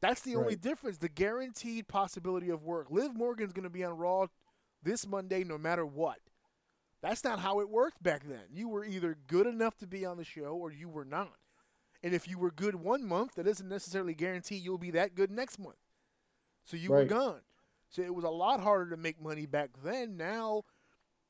[0.00, 0.98] That's the only difference.
[0.98, 2.90] The guaranteed possibility of work.
[2.90, 4.26] Liv Morgan's going to be on Raw
[4.82, 6.18] this Monday no matter what.
[7.00, 8.46] That's not how it worked back then.
[8.52, 11.38] You were either good enough to be on the show or you were not.
[12.02, 15.30] And if you were good one month, that doesn't necessarily guarantee you'll be that good
[15.30, 15.76] next month.
[16.64, 17.40] So you were gone.
[17.90, 20.16] So it was a lot harder to make money back then.
[20.16, 20.62] Now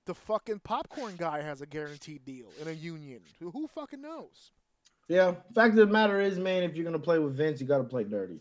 [0.06, 3.20] the fucking popcorn guy has a guaranteed deal in a union.
[3.40, 4.52] Who, who fucking knows?
[5.08, 5.34] Yeah.
[5.54, 7.84] Fact of the matter is, man, if you're gonna play with Vince, you got to
[7.84, 8.40] play dirty.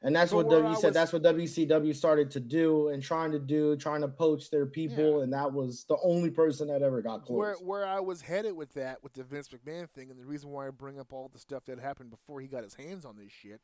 [0.00, 0.88] And that's But what where W said.
[0.88, 4.64] was- That's what WCW started to do and trying to do, trying to poach their
[4.66, 7.66] people, and that was the only person that ever got Where close.
[7.66, 10.68] where I was headed with that, with the Vince McMahon thing, and the reason why
[10.68, 13.32] I bring up all the stuff that happened before he got his hands on this
[13.32, 13.60] shit,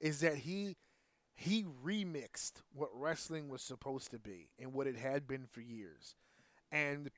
[0.00, 0.76] is that he
[1.36, 6.16] he remixed what wrestling was supposed to be and what it had been for years,
[6.72, 7.10] and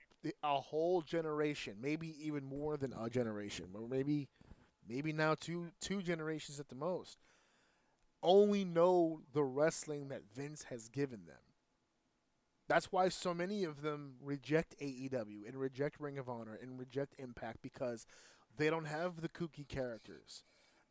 [0.42, 4.28] a whole generation, maybe even more than a generation, or maybe
[4.88, 7.18] maybe now two two generations at the most,
[8.22, 11.36] only know the wrestling that Vince has given them.
[12.68, 17.14] That's why so many of them reject AEW and reject Ring of Honor and reject
[17.18, 18.04] Impact because
[18.56, 20.42] they don't have the kooky characters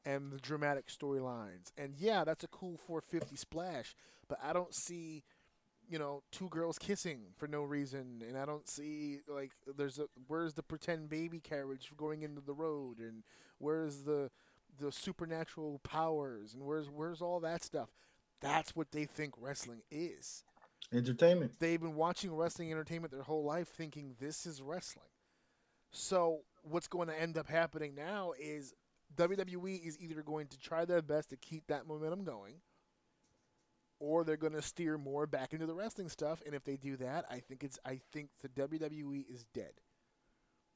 [0.06, 1.72] and the dramatic storylines.
[1.78, 3.96] And yeah, that's a cool 450 splash,
[4.28, 5.24] but I don't see,
[5.90, 10.06] you know, two girls kissing for no reason, and I don't see like there's a
[10.28, 13.24] where's the pretend baby carriage going into the road, and
[13.60, 14.30] where's the
[14.80, 17.90] the supernatural powers, and where's where's all that stuff.
[18.40, 20.44] That's what they think wrestling is
[20.94, 21.54] Entertainment.
[21.60, 25.08] they've been watching wrestling entertainment their whole life thinking this is wrestling.
[25.92, 28.74] So what's going to end up happening now is
[29.16, 32.56] WWE is either going to try their best to keep that momentum going
[34.00, 36.98] or they're going to steer more back into the wrestling stuff and if they do
[36.98, 39.72] that, I think it's I think the WWE is dead.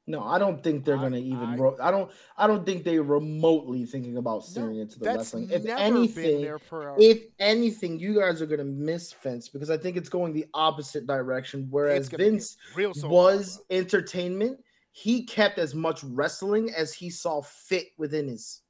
[0.08, 1.38] No, I don't think they're gonna even.
[1.38, 2.10] I- ro- I don't.
[2.36, 5.48] I don't think they're remotely thinking about steering into the wrestling.
[5.48, 7.06] If anything, been their priority.
[7.06, 11.06] if anything, you guys are gonna miss Vince because I think it's going the opposite
[11.06, 11.68] direction.
[11.70, 12.56] Whereas It's gonna be Vince
[13.04, 18.60] was entertainment, he kept as much wrestling as he saw fit within his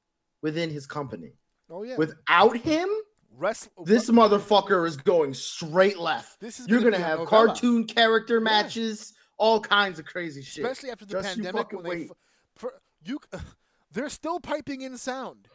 [0.41, 1.35] within his company.
[1.71, 1.97] Oh yeah.
[1.97, 2.89] Without him,
[3.85, 6.39] this motherfucker is going straight left.
[6.41, 7.47] this is You're gonna gonna have novella.
[7.47, 10.65] cartoon character matches, all kinds of crazy shit.
[10.65, 12.11] especially after the Just you pandemic fucking when they wait.
[12.11, 12.17] f-
[12.57, 12.75] for,
[13.05, 13.19] you
[13.93, 15.49] they're still piping in sound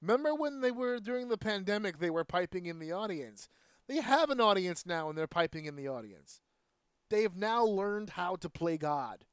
[0.00, 3.48] remember when they were during the pandemic they were piping in the audience
[3.88, 6.40] they have an audience now and they're piping in the audience
[7.10, 9.24] they've now learned how to play god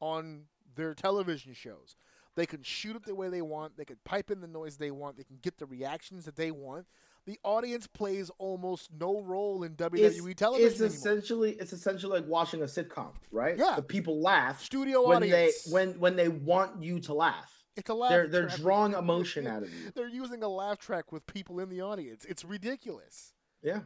[0.00, 0.42] on
[0.74, 1.96] their television shows
[2.34, 4.90] they can shoot it the way they want they can pipe in the noise they
[4.90, 6.86] want they can get the reactions that they want
[7.26, 10.96] the audience plays almost no role in WWE it's, television it's anymore.
[10.96, 13.58] essentially it's essentially like watching a sitcom, right?
[13.58, 13.74] Yeah.
[13.76, 17.52] The people laugh studio when audience they when when they want you to laugh.
[17.76, 18.10] It's a laugh.
[18.10, 19.90] They're they're drawing emotion out of you.
[19.94, 22.24] They're using a laugh track with people in the audience.
[22.24, 23.34] It's ridiculous.
[23.62, 23.80] Yeah.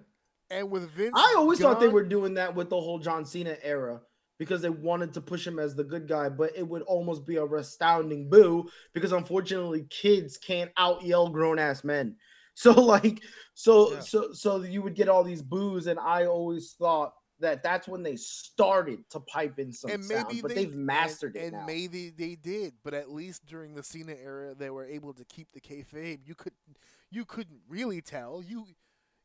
[0.51, 3.57] And with Vince, I always thought they were doing that with the whole John Cena
[3.63, 4.03] era
[4.41, 7.37] because they wanted to push him as the good guy, but it would almost be
[7.37, 12.17] a astounding boo because unfortunately kids can't out yell grown ass men.
[12.55, 13.23] So like
[13.55, 14.01] so Yeah.
[14.01, 18.03] so so you would get all these boos and I always thought that that's when
[18.03, 21.47] they started to pipe in some and sound, maybe but they, they've mastered and, it
[21.47, 21.67] and now.
[21.67, 25.49] maybe they did, but at least during the Cena era, they were able to keep
[25.53, 26.19] the kayfabe.
[26.27, 26.53] You could,
[27.11, 28.43] you couldn't really tell.
[28.47, 28.67] You,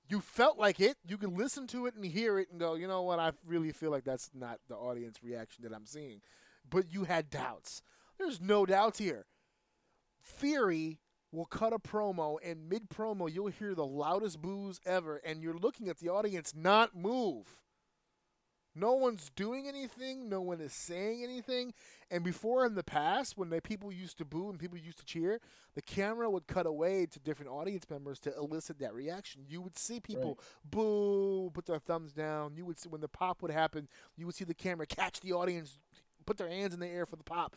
[0.08, 0.98] You felt like it.
[1.08, 3.20] You can listen to it and hear it and go, you know what?
[3.20, 6.22] I really feel like that's not the audience reaction that I'm seeing.
[6.70, 7.82] But you had doubts.
[8.18, 9.26] There's no doubts here.
[10.24, 11.00] Theory
[11.32, 15.58] will cut a promo, and mid promo, you'll hear the loudest boos ever, and you're
[15.58, 17.58] looking at the audience not move.
[18.76, 20.28] No one's doing anything.
[20.28, 21.74] No one is saying anything.
[22.12, 25.06] And before in the past, when the people used to boo and people used to
[25.06, 25.40] cheer,
[25.74, 29.44] the camera would cut away to different audience members to elicit that reaction.
[29.48, 32.56] You would see people boo, put their thumbs down.
[32.56, 35.34] You would see when the pop would happen, you would see the camera catch the
[35.34, 35.80] audience,
[36.26, 37.56] put their hands in the air for the pop.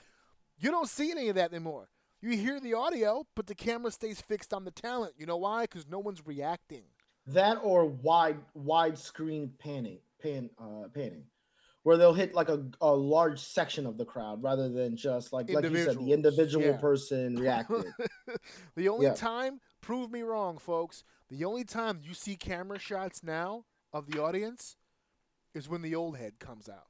[0.59, 1.91] You don't see any of that anymore.
[2.21, 5.15] You hear the audio, but the camera stays fixed on the talent.
[5.19, 5.65] You know why?
[5.65, 6.83] Because no one's reacting.
[7.29, 11.25] That or wide widescreen panning, pan uh, panning,
[11.89, 15.49] where they'll hit like a, a large section of the crowd rather than just like
[15.51, 16.77] like you said, the individual yeah.
[16.77, 17.83] person reacted.
[18.77, 19.15] the only Yeah.
[19.15, 24.21] time, prove me wrong, folks, the only time you see camera shots now of the
[24.23, 24.77] audience
[25.55, 26.89] is when the old head comes out.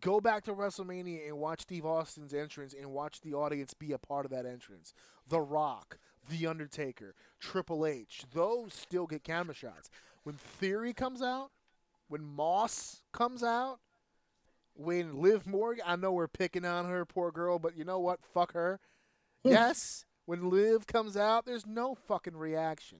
[0.00, 3.98] Go back to WrestleMania and watch Steve Austin's entrance and watch the audience be a
[3.98, 4.92] part of that entrance.
[5.28, 5.98] The Rock,
[6.28, 9.88] The Undertaker, Triple H, those still get camera shots.
[10.24, 11.52] When Theory comes out,
[12.08, 13.78] when Moss comes out,
[14.74, 18.20] when Liv Morgan, I know we're picking on her, poor girl, but you know what?
[18.22, 18.80] Fuck her.
[19.44, 19.50] Hmm.
[19.50, 22.98] yes, when Liv comes out, there's no fucking reaction.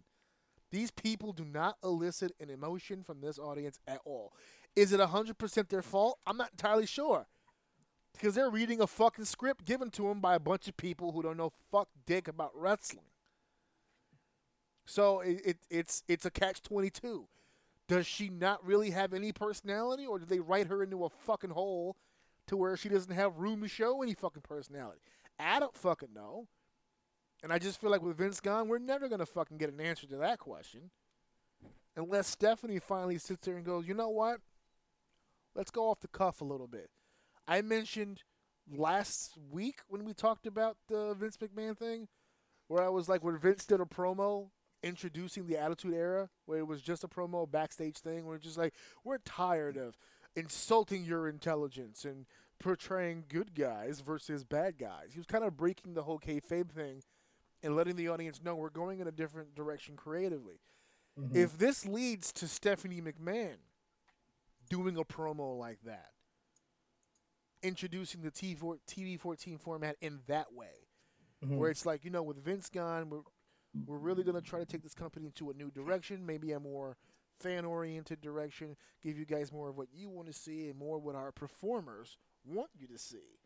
[0.70, 4.32] These people do not elicit an emotion from this audience at all.
[4.76, 6.18] Is it 100% their fault?
[6.26, 7.26] I'm not entirely sure.
[8.12, 11.22] Because they're reading a fucking script given to them by a bunch of people who
[11.22, 13.04] don't know fuck dick about wrestling.
[14.86, 17.28] So it, it it's it's a catch 22.
[17.88, 21.50] Does she not really have any personality or do they write her into a fucking
[21.50, 21.96] hole
[22.46, 25.00] to where she doesn't have room to show any fucking personality?
[25.40, 26.46] I don't fucking know.
[27.42, 30.06] And I just feel like with Vince gone, we're never gonna fucking get an answer
[30.08, 30.90] to that question.
[31.96, 34.40] Unless Stephanie finally sits there and goes, you know what?
[35.54, 36.90] Let's go off the cuff a little bit.
[37.46, 38.22] I mentioned
[38.70, 42.08] last week when we talked about the Vince McMahon thing,
[42.66, 44.50] where I was like, when Vince did a promo
[44.82, 48.58] introducing the Attitude Era, where it was just a promo backstage thing, where it's just
[48.58, 48.74] like,
[49.04, 49.96] we're tired of
[50.36, 52.26] insulting your intelligence and
[52.58, 55.12] portraying good guys versus bad guys.
[55.12, 57.02] He was kind of breaking the whole kayfabe thing
[57.62, 60.60] and letting the audience know we're going in a different direction creatively.
[61.18, 61.34] Mhm.
[61.34, 63.56] If this leads to Stephanie McMahon
[64.68, 66.12] doing a promo like that,
[67.62, 70.88] introducing the TV TV 14 format in that way,
[71.42, 71.56] Mhm.
[71.58, 73.22] where it's like, you know, with Vince gone, we're,
[73.86, 76.60] we're really going to try to take this company into a new direction, maybe a
[76.60, 76.96] more
[77.40, 80.98] fan oriented direction, give you guys more of what you want to see and more
[80.98, 83.38] what our performers want you to see.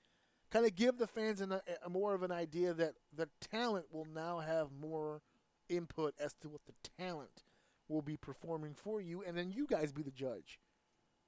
[0.50, 3.86] Kind of give the fans an, a, a more of an idea that the talent
[3.90, 5.22] will now have more
[5.68, 7.44] input as to what the talent
[7.88, 10.58] will be performing for you, and then you guys be the judge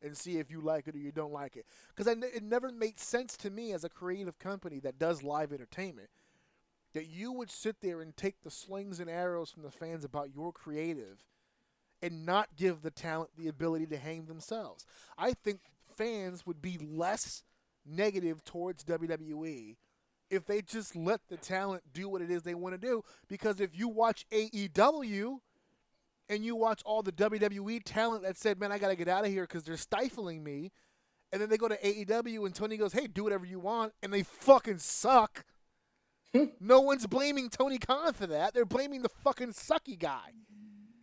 [0.03, 1.65] and see if you like it or you don't like it.
[1.95, 6.09] Because it never made sense to me as a creative company that does live entertainment
[6.95, 10.35] that you would sit there and take the slings and arrows from the fans about
[10.35, 11.25] your creative
[12.01, 14.87] and not give the talent the ability to hang themselves.
[15.19, 15.61] I think
[15.97, 17.43] fans would be less
[17.85, 19.77] negative towards WWE
[20.31, 23.03] if they just let the talent do what it is they want to do.
[23.29, 25.39] Because if you watch AEW
[26.29, 29.25] and you watch all the WWE talent that said, man, I got to get out
[29.25, 30.73] of here because they're stifling me.
[31.33, 33.93] And then they go to AEW and Tony goes, hey, do whatever you want.
[34.03, 35.45] And they fucking suck.
[36.61, 38.55] no one's blaming Tony Khan for that.
[38.55, 40.33] They're blaming the fucking sucky guy.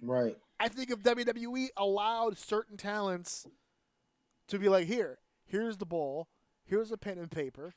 [0.02, 0.38] Right.
[0.60, 3.48] I think if WWE allowed certain talents
[4.48, 6.28] to be like, here, here's the ball,
[6.66, 7.74] here's a pen and paper,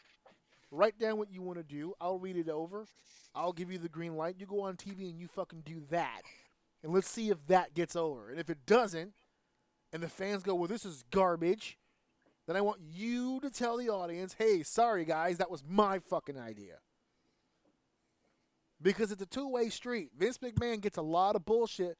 [0.70, 1.94] write down what you want to do.
[2.00, 2.86] I'll read it over.
[3.34, 4.36] I'll give you the green light.
[4.38, 6.22] You go on TV and you fucking do that.
[6.82, 8.30] And let's see if that gets over.
[8.30, 9.12] And if it doesn't,
[9.92, 11.78] and the fans go, well, this is garbage,
[12.46, 16.38] then I want you to tell the audience, hey, sorry guys, that was my fucking
[16.38, 16.78] idea.
[18.84, 20.10] Because it's a two way street.
[20.16, 21.96] Vince McMahon gets a lot of bullshit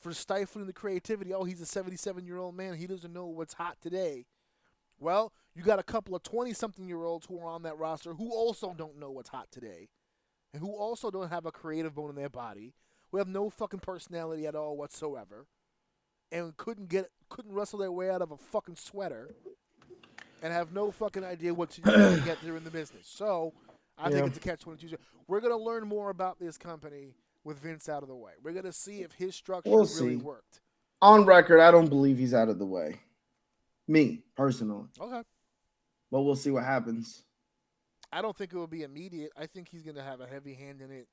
[0.00, 1.32] for stifling the creativity.
[1.32, 2.74] Oh, he's a 77 year old man.
[2.74, 4.26] He doesn't know what's hot today.
[4.98, 8.14] Well, you got a couple of 20 something year olds who are on that roster
[8.14, 9.88] who also don't know what's hot today.
[10.52, 12.74] And who also don't have a creative bone in their body.
[13.12, 15.46] Who have no fucking personality at all whatsoever.
[16.32, 19.36] And couldn't get couldn't wrestle their way out of a fucking sweater.
[20.42, 23.06] And have no fucking idea what to do to get there in the business.
[23.06, 23.54] So
[23.96, 24.16] I Yeah.
[24.16, 24.96] think it's a catch twenty two.
[25.26, 27.14] We're gonna learn more about this company
[27.44, 28.32] with Vince out of the way.
[28.42, 30.22] We're gonna see if his structure We'll really see.
[30.22, 30.60] worked.
[31.02, 33.00] On record, I don't believe he's out of the way.
[33.86, 35.22] Me personally, Okay.
[36.10, 37.24] but we'll see what happens.
[38.10, 39.32] I don't think it will be immediate.
[39.36, 41.08] I think he's gonna have a heavy hand in it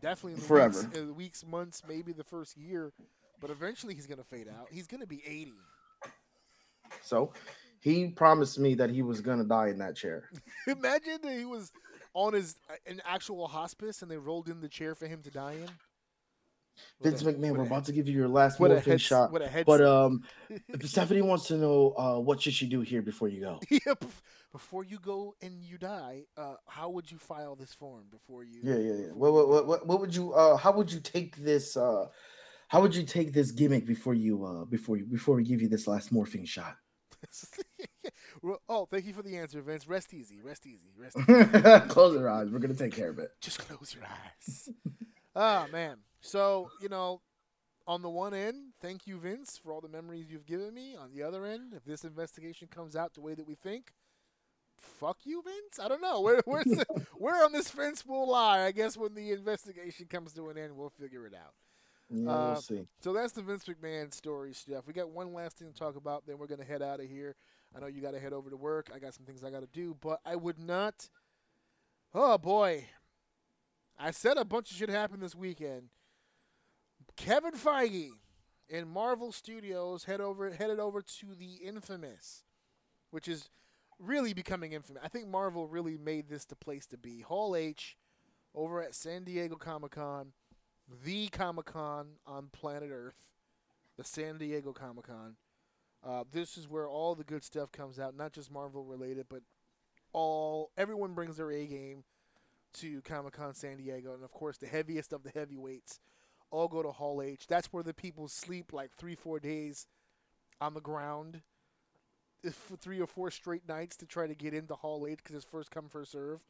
[0.00, 0.80] Definitely in the Forever.
[0.88, 2.92] Weeks, weeks, months, maybe the first year,
[3.40, 4.68] but eventually he's gonna fade out.
[4.70, 5.54] He's gonna be 80.
[7.02, 7.32] So
[7.80, 10.28] he promised me that he was gonna die in that chair.
[10.66, 11.72] Imagine that he was
[12.14, 12.56] on his
[12.86, 15.68] an actual hospice and they rolled in the chair for him to die in.
[17.00, 19.00] With Vince a- McMahon, we're a- about to give you your last a morphine head-
[19.00, 19.42] shot.
[19.42, 23.28] head But um, if Stephanie wants to know uh, what should she do here before
[23.28, 23.60] you go.
[23.70, 23.94] yeah,
[24.52, 28.60] before you go and you die, uh, how would you file this form before you?
[28.62, 29.12] Yeah, yeah, yeah.
[29.12, 30.32] What, what, what, what, what would you?
[30.32, 31.76] Uh, how would you take this?
[31.76, 32.06] Uh,
[32.68, 34.44] how would you take this gimmick before you?
[34.44, 35.04] Uh, before you?
[35.04, 36.76] Before we give you this last morphine shot?
[38.68, 39.86] Oh, thank you for the answer, Vince.
[39.88, 41.88] Rest easy, rest easy, rest easy.
[41.88, 42.48] Close your eyes.
[42.48, 43.32] We're gonna take care of it.
[43.40, 44.70] Just close your eyes.
[45.34, 45.98] Ah, man.
[46.20, 47.20] So, you know,
[47.86, 50.94] on the one end, thank you, Vince, for all the memories you've given me.
[50.96, 53.92] On the other end, if this investigation comes out the way that we think,
[54.76, 55.78] fuck you, Vince.
[55.82, 56.20] I don't know.
[56.20, 56.84] Where, where's the,
[57.16, 58.60] where on this fence will lie?
[58.62, 61.54] I guess when the investigation comes to an end, we'll figure it out.
[62.10, 62.86] Yeah, Uh, we'll see.
[63.00, 64.86] So that's the Vince McMahon story, Steph.
[64.86, 67.06] We got one last thing to talk about, then we're going to head out of
[67.08, 67.36] here.
[67.76, 68.90] I know you got to head over to work.
[68.94, 71.10] I got some things I got to do, but I would not.
[72.14, 72.86] Oh, boy.
[73.98, 75.90] I said a bunch of shit happened this weekend.
[77.16, 78.10] Kevin Feige
[78.68, 82.44] in Marvel Studios head over headed over to the infamous,
[83.10, 83.50] which is
[83.98, 85.02] really becoming infamous.
[85.04, 87.20] I think Marvel really made this the place to be.
[87.20, 87.96] Hall H
[88.54, 90.32] over at San Diego Comic Con
[91.04, 93.26] the Comic Con on planet Earth,
[93.96, 95.36] the San Diego Comic Con.
[96.04, 99.42] Uh, this is where all the good stuff comes out, not just Marvel related, but
[100.12, 102.04] all everyone brings their A game
[102.74, 106.00] to Comic Con San Diego, and of course the heaviest of the heavyweights
[106.50, 107.46] all go to Hall H.
[107.46, 109.86] That's where the people sleep like three, four days
[110.60, 111.42] on the ground,
[112.52, 115.44] for three or four straight nights to try to get into Hall H because it's
[115.44, 116.42] first come first serve.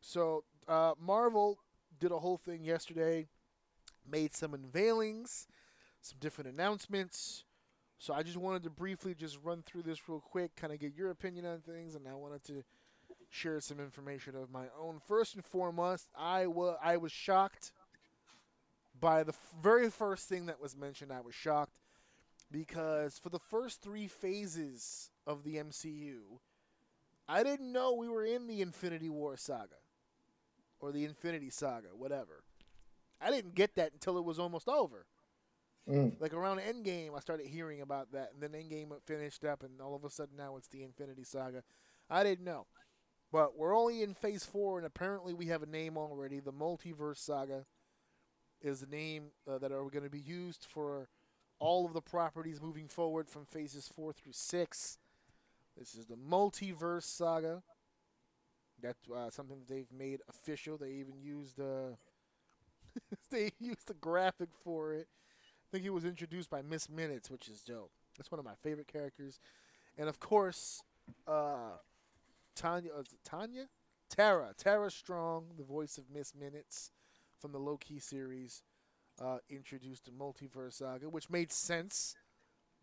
[0.00, 1.58] So uh, Marvel
[1.98, 3.28] did a whole thing yesterday,
[4.10, 5.46] made some unveilings,
[6.00, 7.44] some different announcements.
[7.98, 10.94] So I just wanted to briefly just run through this real quick, kind of get
[10.94, 12.62] your opinion on things, and I wanted to
[13.30, 15.00] share some information of my own.
[15.06, 17.72] First and foremost, I wa- I was shocked
[18.98, 21.12] by the f- very first thing that was mentioned.
[21.12, 21.78] I was shocked
[22.50, 26.40] because for the first three phases of the MCU,
[27.28, 29.76] I didn't know we were in the Infinity War saga
[30.78, 32.44] or the Infinity Saga, whatever.
[33.20, 35.06] I didn't get that until it was almost over.
[35.88, 36.20] Mm.
[36.20, 39.94] Like around Endgame, I started hearing about that, and then Endgame finished up, and all
[39.94, 41.62] of a sudden now it's the Infinity Saga.
[42.10, 42.66] I didn't know,
[43.30, 46.40] but we're only in Phase Four, and apparently we have a name already.
[46.40, 47.66] The Multiverse Saga
[48.60, 51.08] is the name uh, that are going to be used for
[51.58, 54.98] all of the properties moving forward from Phases Four through Six.
[55.78, 57.62] This is the Multiverse Saga.
[58.82, 60.76] That's uh, something that they've made official.
[60.76, 61.94] They even used uh,
[63.30, 65.08] they used a graphic for it.
[65.08, 67.90] I think he was introduced by Miss Minutes, which is dope.
[68.16, 69.40] That's one of my favorite characters,
[69.98, 70.82] and of course,
[71.26, 71.76] uh,
[72.54, 72.90] Tanya.
[72.98, 73.68] Uh, Tanya,
[74.08, 76.90] Tara, Tara Strong, the voice of Miss Minutes
[77.38, 78.62] from the Loki series,
[79.20, 82.16] uh, introduced the Multiverse Saga, which made sense.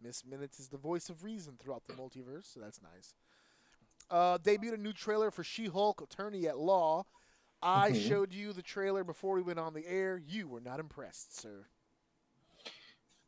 [0.02, 3.14] Miss Minutes is the voice of reason throughout the multiverse, so that's nice.
[4.10, 7.06] Uh, debuted a new trailer for She-Hulk: Attorney at Law.
[7.64, 8.08] I Mhm.
[8.08, 10.18] showed you the trailer before we went on the air.
[10.18, 11.66] You were not impressed, sir.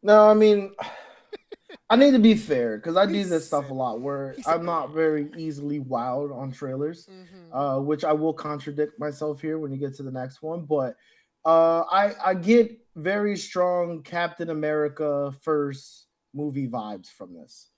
[0.04, 0.76] No, I mean,
[1.90, 4.92] I need to be fair because I do this stuff a lot where I'm not
[4.92, 7.08] very easily wowed on trailers.
[7.08, 7.54] Mm-hmm.
[7.56, 10.66] uh, which I will contradict myself here when you get to the next one.
[10.66, 10.98] But
[11.46, 17.70] uh, I I get very strong Captain America first movie vibes from this.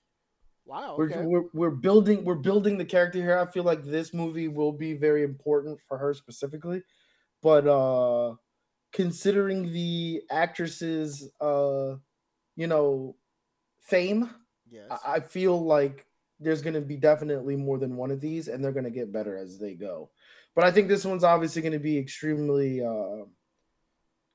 [0.68, 0.94] Wow.
[0.96, 1.22] We're, Okay.
[1.24, 3.38] we're we're building we're building the character here.
[3.38, 6.82] I feel like this movie will be very important for her specifically.
[7.42, 8.34] But uh,
[8.92, 11.96] considering the actress's uh,
[12.56, 13.16] you know
[13.80, 14.30] fame,
[14.70, 14.86] yes.
[14.90, 16.06] I, I feel like
[16.40, 19.12] there's going to be definitely more than one of these, and they're going to get
[19.12, 20.10] better as they go.
[20.54, 23.24] But I think this one's obviously going to be extremely uh,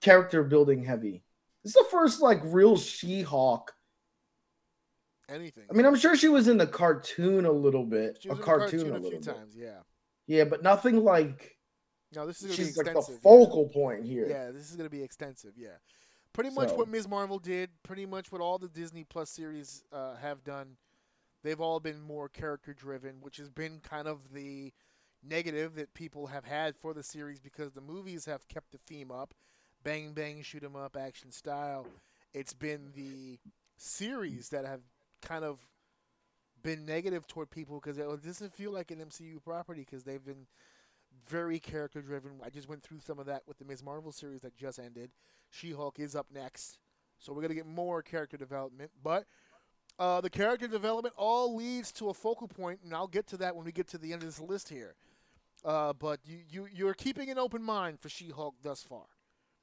[0.01, 1.23] character building heavy.
[1.63, 3.73] It's the first like real She-Hulk.
[5.29, 5.63] Anything.
[5.69, 8.89] I mean, I'm sure she was in the cartoon a little bit, a the cartoon,
[8.89, 9.23] a little few bit.
[9.23, 9.55] times.
[9.55, 9.79] Yeah.
[10.27, 11.57] Yeah, but nothing like
[12.15, 14.27] No, this is she's be like the focal point here.
[14.27, 14.45] Yeah.
[14.47, 15.53] yeah, this is gonna be extensive.
[15.57, 15.77] Yeah.
[16.33, 17.07] Pretty much So- what Ms.
[17.07, 17.69] Marvel did.
[17.83, 20.77] Pretty much what all the Disney Plus series uh, have done.
[21.43, 24.73] They've all been more character driven, which has been kind of the
[25.21, 29.11] negative that people have had for the series because the movies have kept the theme
[29.11, 29.33] up,
[29.83, 31.85] bang bang shoot 'em up action style.
[32.33, 33.39] It's been the
[33.77, 34.81] series that have
[35.23, 35.59] kind of
[36.61, 40.47] been negative toward people because it doesn't feel like an MCU property because they've been
[41.27, 42.33] very character driven.
[42.43, 43.83] I just went through some of that with the Ms.
[43.83, 45.11] Marvel series that just ended.
[45.49, 46.79] She Hulk is up next,
[47.19, 48.91] so we're gonna get more character development.
[49.03, 49.25] But
[49.99, 53.55] uh, the character development all leads to a focal point, and I'll get to that
[53.55, 54.95] when we get to the end of this list here.
[55.63, 59.05] Uh, but you, you you're keeping an open mind for She Hulk thus far.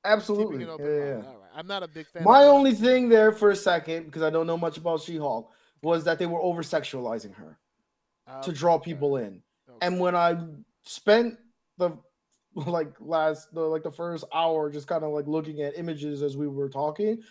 [0.04, 0.58] Absolutely.
[0.58, 1.12] Keeping an open Yeah, yeah.
[1.14, 1.26] Right.
[1.54, 2.24] I'm not a big fan.
[2.24, 5.50] My only thing there for a second, because I don't know much about She-Hulk,
[5.82, 7.58] was that they were over sexualizing her
[8.26, 9.42] Uh, to draw people in.
[9.68, 9.78] okay.
[9.86, 10.36] And when I
[10.84, 11.38] spent
[11.78, 11.96] the
[12.54, 16.36] like last the like the first hour just kind of like looking at images as
[16.36, 17.22] we were talking,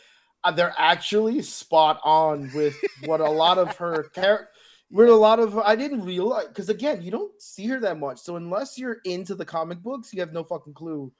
[0.43, 2.75] uh, they're actually spot on with
[3.05, 4.49] what a lot of her character.
[4.91, 8.19] With a lot of I didn't realize because again you don't see her that much.
[8.19, 11.11] So unless you're into the comic books, you have no fucking clue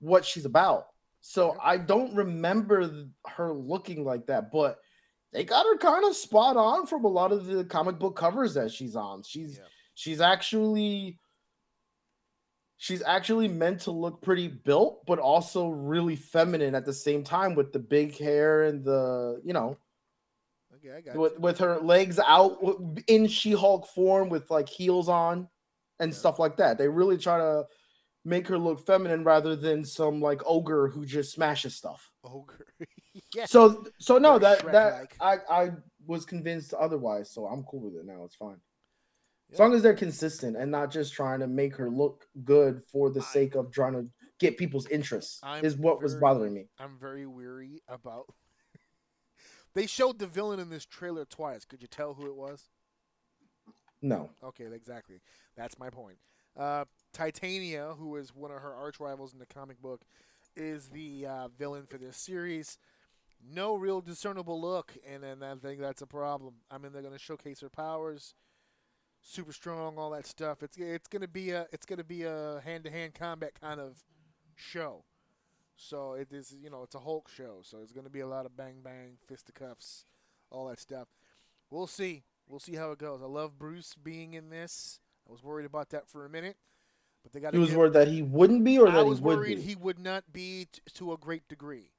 [0.00, 0.86] what she's about.
[1.20, 4.78] So I don't remember her looking like that, but
[5.32, 8.54] they got her kind of spot on from a lot of the comic book covers
[8.54, 9.22] that she's on.
[9.22, 9.64] She's Yeah.
[9.94, 11.18] she's actually
[12.76, 17.54] she's actually meant to look pretty built, but also really feminine at the same time
[17.56, 19.76] with the big hair and the you know
[20.76, 21.40] Okay, I got with, you.
[21.40, 22.58] with her legs out
[23.08, 25.48] in She-Hulk form with like heels on
[25.98, 26.18] and Yeah.
[26.18, 26.78] stuff like that.
[26.78, 27.66] They really try to
[28.24, 32.10] make her look feminine rather than some like ogre who just smashes stuff.
[32.24, 32.66] ogre.
[33.34, 33.46] yeah.
[33.46, 35.08] So so no Very that that.
[35.20, 35.70] I I
[36.06, 38.24] was convinced otherwise, so I'm cool with it now.
[38.24, 38.60] It's fine.
[39.50, 43.10] As long as they're consistent and not just trying to make her look good for
[43.10, 46.68] the I- sake of trying to get people's interest I'm is what was bothering me.
[46.78, 48.26] I'm very weary about.
[49.74, 51.64] they showed the villain in this trailer twice.
[51.64, 52.68] Could you tell who it was?
[54.00, 54.30] No.
[54.44, 55.20] Okay, exactly.
[55.56, 56.18] That's my point.
[56.58, 60.02] Uh, Titania, who is one of her arch rivals in the comic book,
[60.56, 62.78] is the uh, villain for this series.
[63.52, 66.54] No real discernible look, and then I think that's a problem.
[66.70, 68.34] I mean, they're going to showcase her powers,
[69.22, 70.62] super strong, all that stuff.
[70.62, 73.52] It's it's going to be a it's going to be a hand to hand combat
[73.60, 74.02] kind of
[74.56, 75.04] show.
[75.76, 78.26] So it is you know it's a Hulk show, so it's going to be a
[78.26, 80.04] lot of bang bang, fisticuffs,
[80.50, 81.06] all that stuff.
[81.70, 82.24] We'll see.
[82.48, 83.22] We'll see how it goes.
[83.22, 84.98] I love Bruce being in this.
[85.28, 86.56] I was worried about that for a minute,
[87.22, 87.52] but they got.
[87.52, 89.62] He was worried that he wouldn't be or I that was he would worried be.
[89.62, 91.90] he would not be t- to a great degree.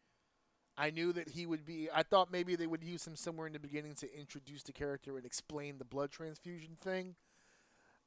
[0.77, 1.89] I knew that he would be.
[1.93, 5.17] I thought maybe they would use him somewhere in the beginning to introduce the character
[5.17, 7.15] and explain the blood transfusion thing,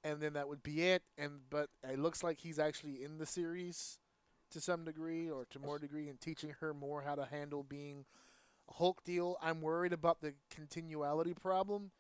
[0.03, 1.03] and then that would be it.
[1.19, 3.99] And but it looks like he's actually in the series
[4.51, 8.05] to some degree or to more degree and teaching her more how to handle being
[8.69, 9.37] a Hulk deal.
[9.43, 11.91] I'm worried about the continuality problem.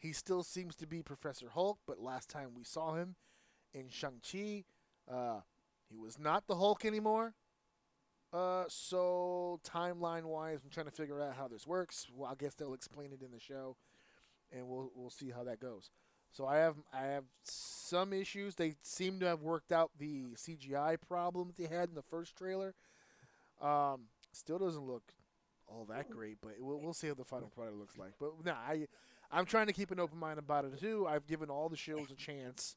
[0.00, 3.16] He still seems to be Professor Hulk, but last time we saw him
[3.74, 4.64] in Shang-Chi,
[5.12, 5.40] uh,
[5.90, 7.34] he was not the Hulk anymore.
[8.32, 12.06] Uh, so timeline wise, I'm trying to figure out how this works.
[12.14, 13.76] Well, I guess they'll explain it in the show,
[14.52, 15.90] and we'll we'll see how that goes.
[16.30, 18.54] So I have I have some issues.
[18.54, 22.36] They seem to have worked out the CGI problem that they had in the first
[22.36, 22.74] trailer.
[23.60, 24.02] Um,
[24.32, 25.12] still doesn't look
[25.66, 28.12] all that great, but we'll we'll see how the final product looks like.
[28.20, 28.86] But nah, I
[29.32, 31.06] I'm trying to keep an open mind about it too.
[31.08, 32.76] I've given all the shows a chance,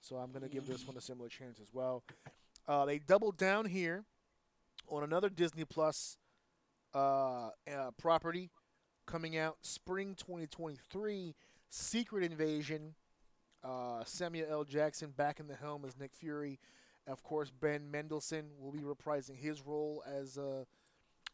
[0.00, 2.04] so I'm gonna give this one a similar chance as well.
[2.68, 4.04] Uh, they doubled down here
[4.88, 6.18] on another Disney Plus
[6.94, 8.50] uh, uh, property
[9.06, 11.34] coming out spring 2023.
[11.68, 12.94] Secret Invasion.
[13.64, 14.64] Uh, Samuel L.
[14.64, 16.58] Jackson back in the helm as Nick Fury.
[17.06, 20.64] Of course, Ben Mendelsohn will be reprising his role as uh,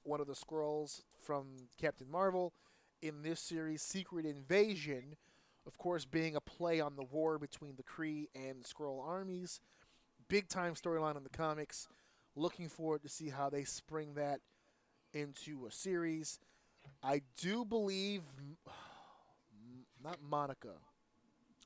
[0.05, 1.47] one of the Skrulls from
[1.81, 2.53] Captain Marvel
[3.03, 5.17] in this series, Secret Invasion.
[5.67, 9.61] Of course, being a play on the war between the Kree and Skrull armies.
[10.29, 11.89] Big time storyline in the comics.
[12.35, 14.41] Looking forward to see how they spring that
[15.13, 16.39] into a series.
[17.03, 18.23] I do believe,
[20.03, 20.71] not Monica.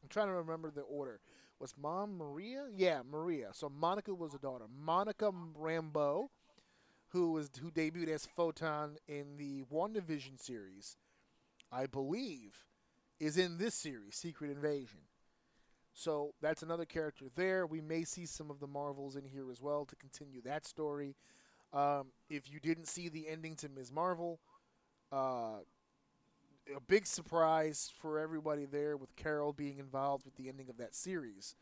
[0.02, 1.20] I'm trying to remember the order.
[1.58, 2.66] Was mom Maria?
[2.74, 3.48] Yeah, Maria.
[3.52, 4.66] So Monica was a daughter.
[4.78, 6.28] Monica Rambeau,
[7.08, 10.96] who was who debuted as Photon in the WandaVision series,
[11.72, 12.64] I believe,
[13.18, 15.00] is in this series, Secret Invasion.
[15.92, 17.66] So that's another character there.
[17.66, 21.16] We may see some of the Marvels in here as well to continue that story.
[21.72, 23.90] Um, if you didn't see the ending to Ms.
[23.90, 24.38] Marvel,
[25.10, 25.60] uh,
[26.74, 30.94] a big surprise for everybody there with Carol being involved with the ending of that
[30.94, 31.54] series.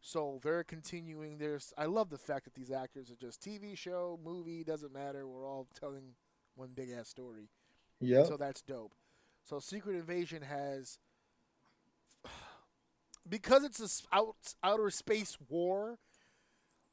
[0.00, 1.38] So they're continuing.
[1.38, 5.26] There's I love the fact that these actors are just TV show, movie doesn't matter.
[5.26, 6.14] We're all telling
[6.56, 7.48] one big ass story.
[8.00, 8.24] Yeah.
[8.24, 8.92] So that's dope.
[9.44, 10.98] So Secret Invasion has
[13.28, 13.80] because it's
[14.12, 15.98] a out, outer space war.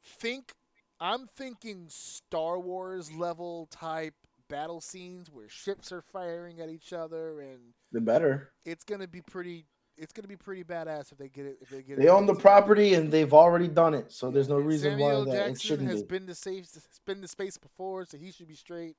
[0.03, 0.53] Think
[0.99, 4.15] I'm thinking Star Wars level type
[4.49, 8.52] battle scenes where ships are firing at each other and the better.
[8.65, 9.65] it's going to be pretty
[9.98, 11.57] it's gonna be pretty badass if they get it.
[11.61, 14.49] If they get They it own the property and they've already done it, so there's
[14.49, 16.07] no reason Samuel why that it shouldn't has be.
[16.18, 18.95] been to safe, has been to space before, so he should be straight.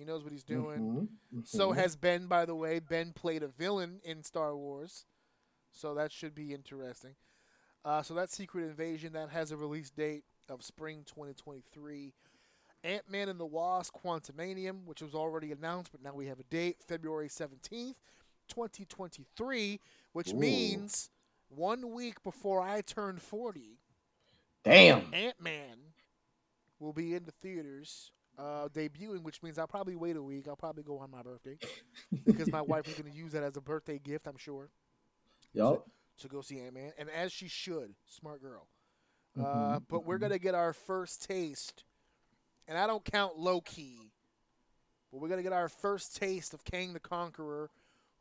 [0.00, 1.10] He knows what he's doing.
[1.30, 1.76] Mhm, So mhm.
[1.76, 2.78] has Ben, by the way.
[2.78, 5.04] Ben played a villain in Star Wars,
[5.72, 7.16] so that should be interesting.
[7.84, 9.12] Uh, so that Secret Invasion.
[9.12, 12.14] That has a release date of spring 2023.
[12.82, 16.44] Ant Man and the Wasp: Quantumanium, which was already announced, but now we have a
[16.44, 17.96] date, February 17th,
[18.48, 19.80] 2023,
[20.12, 20.36] which Ooh.
[20.36, 21.10] means
[21.50, 23.78] one week before I turn 40,
[24.64, 25.12] damn.
[25.12, 25.92] Ant Man
[26.78, 30.48] will be in the theaters uh, debuting, which means I'll probably wait a week.
[30.48, 31.58] I'll probably go on my birthday
[32.24, 34.70] because my wife is going to use that as a birthday gift, I'm sure,
[35.52, 35.82] Yep.
[36.20, 37.94] to go see Ant Man, and as she should.
[38.06, 38.66] Smart girl.
[39.38, 39.42] Uh,
[39.78, 41.84] Mhm, but we're going to get our first taste,
[42.66, 44.12] and I don't count Loki,
[45.12, 47.70] but we're going to get our first taste of Kang the Conqueror.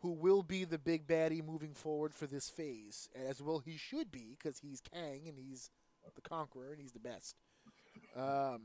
[0.02, 3.10] Who will be the big baddie moving forward for this phase?
[3.28, 5.70] As well, he should be because he's Kang and he's
[6.16, 7.36] the Conqueror and he's the best.
[8.16, 8.62] Um,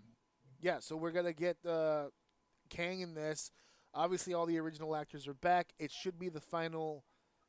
[0.65, 2.05] yeah, so we're gonna get uh,
[2.71, 3.53] Kang in this.
[3.93, 5.75] Obviously, all the original actors are back.
[5.79, 7.05] It should be the final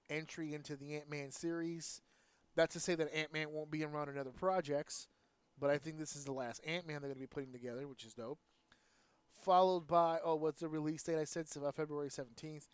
[0.10, 2.02] entry into the Ant Man series.
[2.58, 5.08] That's to say that Ant Man won't be around in other projects,
[5.58, 8.04] but I think this is the last Ant Man they're gonna be putting together, which
[8.04, 8.40] is dope.
[9.46, 11.18] Followed by oh, what's the release date?
[11.18, 12.68] I said uh, February seventeenth.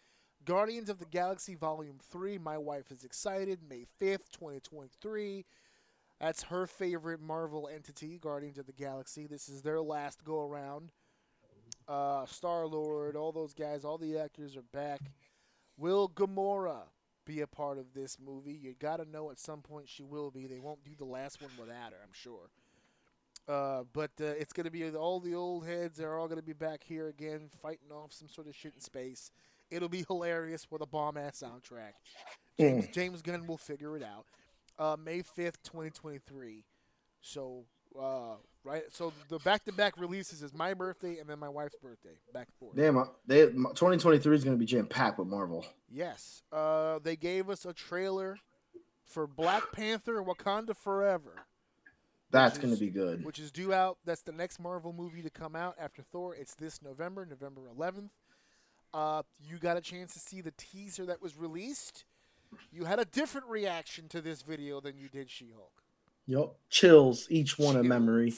[0.43, 2.39] Guardians of the Galaxy Volume Three.
[2.39, 3.59] My wife is excited.
[3.69, 5.45] May fifth, twenty twenty three.
[6.21, 9.25] That's her favorite Marvel entity, Guardians of the Galaxy.
[9.25, 10.91] This is their last go around.
[11.87, 15.01] Uh, Star Lord, all those guys, all the actors are back.
[15.77, 16.83] Will Gamora
[17.25, 18.53] be a part of this movie?
[18.53, 20.45] You gotta know at some point she will be.
[20.45, 22.51] They won't do the last one without her, I'm sure.
[23.47, 25.97] Uh, but uh, it's gonna be all the old heads.
[25.97, 29.31] They're all gonna be back here again, fighting off some sort of shit in space.
[29.71, 31.93] It'll be hilarious with a bomb ass soundtrack.
[32.59, 34.25] James, James Gunn will figure it out.
[34.81, 36.63] Uh, May fifth, twenty twenty three.
[37.21, 37.65] So,
[37.99, 38.81] uh, right.
[38.89, 42.17] So the back to back releases is my birthday and then my wife's birthday.
[42.33, 42.75] Back and forth.
[42.75, 45.63] Damn, uh, they 2023 is going to be jam packed with Marvel.
[45.87, 46.41] Yes.
[46.51, 48.37] Uh, they gave us a trailer
[49.05, 51.35] for Black Panther: Wakanda Forever,
[52.31, 53.23] That's going to be good.
[53.23, 53.99] which is due out.
[54.03, 56.33] That's the next Marvel movie to come out after Thor.
[56.33, 58.09] It's this November, November 11th.
[58.95, 62.03] Uh, you got a chance to see the teaser that was released.
[62.71, 65.83] You had a different reaction to this video than you did She-Hulk.
[66.27, 66.57] Yup.
[66.69, 67.87] Chills, each one a Chills.
[67.87, 68.33] memory.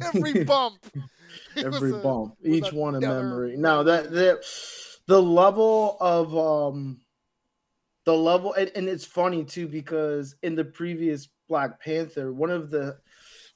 [0.14, 0.84] Every bump.
[1.56, 3.56] Every bump, was each one a memory.
[3.56, 4.44] No, that that
[5.06, 7.00] the level of um
[8.04, 12.70] the level and, and it's funny too because in the previous Black Panther, one of
[12.70, 12.98] the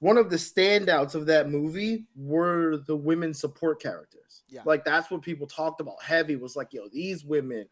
[0.01, 4.43] one of the standouts of that movie were the women support characters.
[4.49, 4.63] Yeah.
[4.65, 7.67] Like that's what people talked about heavy was like, yo, these women,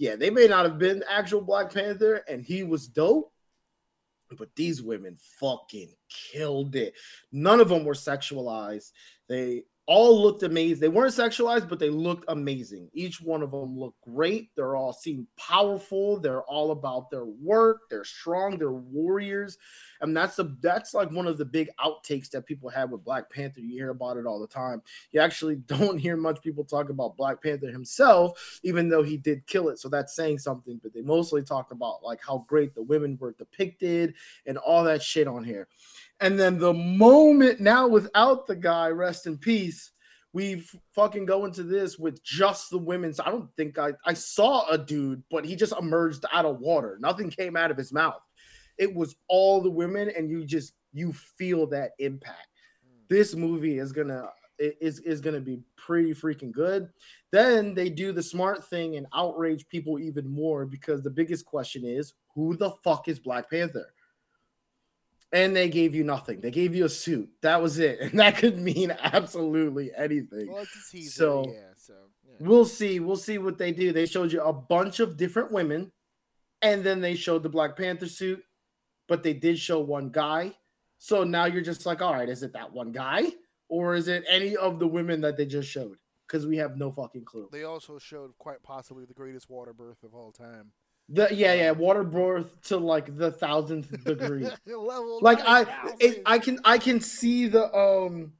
[0.00, 3.30] yeah, they may not have been actual Black Panther and he was dope,
[4.38, 6.94] but these women fucking killed it.
[7.32, 8.92] None of them were sexualized.
[9.28, 10.78] They all looked amazing.
[10.78, 12.88] They weren't sexualized, but they looked amazing.
[12.92, 14.54] Each one of them looked great.
[14.54, 16.20] They're all seem powerful.
[16.20, 17.80] They're all about their work.
[17.90, 18.56] They're strong.
[18.56, 19.58] They're warriors.
[20.00, 23.28] And that's the that's like one of the big outtakes that people have with Black
[23.30, 23.58] Panther.
[23.58, 24.80] You hear about it all the time.
[25.10, 29.44] You actually don't hear much people talk about Black Panther himself, even though he did
[29.48, 29.80] kill it.
[29.80, 30.78] So that's saying something.
[30.80, 34.14] But they mostly talk about like how great the women were depicted
[34.46, 35.66] and all that shit on here.
[36.20, 39.92] And then the moment now without the guy, rest in peace,
[40.32, 40.64] we
[40.94, 43.12] fucking go into this with just the women.
[43.12, 46.60] So I don't think I I saw a dude, but he just emerged out of
[46.60, 46.98] water.
[47.00, 48.20] Nothing came out of his mouth.
[48.78, 52.48] It was all the women, and you just you feel that impact.
[52.84, 53.02] Hmm.
[53.08, 54.28] This movie is gonna
[54.58, 56.90] is is gonna be pretty freaking good.
[57.32, 61.84] Then they do the smart thing and outrage people even more because the biggest question
[61.84, 63.92] is who the fuck is Black Panther?
[65.32, 66.40] And they gave you nothing.
[66.40, 67.28] They gave you a suit.
[67.42, 70.50] That was it, and that could mean absolutely anything.
[70.52, 71.60] Well, it's a teaser, So- yeah.
[71.76, 71.94] So
[72.26, 72.34] yeah.
[72.40, 73.00] We'll see.
[73.00, 73.92] We'll see what they do.
[73.92, 75.92] They showed you a bunch of different women,
[76.62, 78.42] and then they showed the Black Panther suit,
[79.08, 80.54] but they did show one guy.
[80.98, 83.24] So now you're just like, all right, is it that one guy,
[83.68, 85.96] or is it any of the women that they just showed?
[86.28, 87.48] Because we have no fucking clue.
[87.50, 90.72] They also showed quite possibly the greatest water birth of all time.
[91.12, 94.48] The yeah, yeah, water birth to like the thousandth degree.
[95.20, 95.66] Like I,
[95.98, 98.32] it, I can, I can see the um,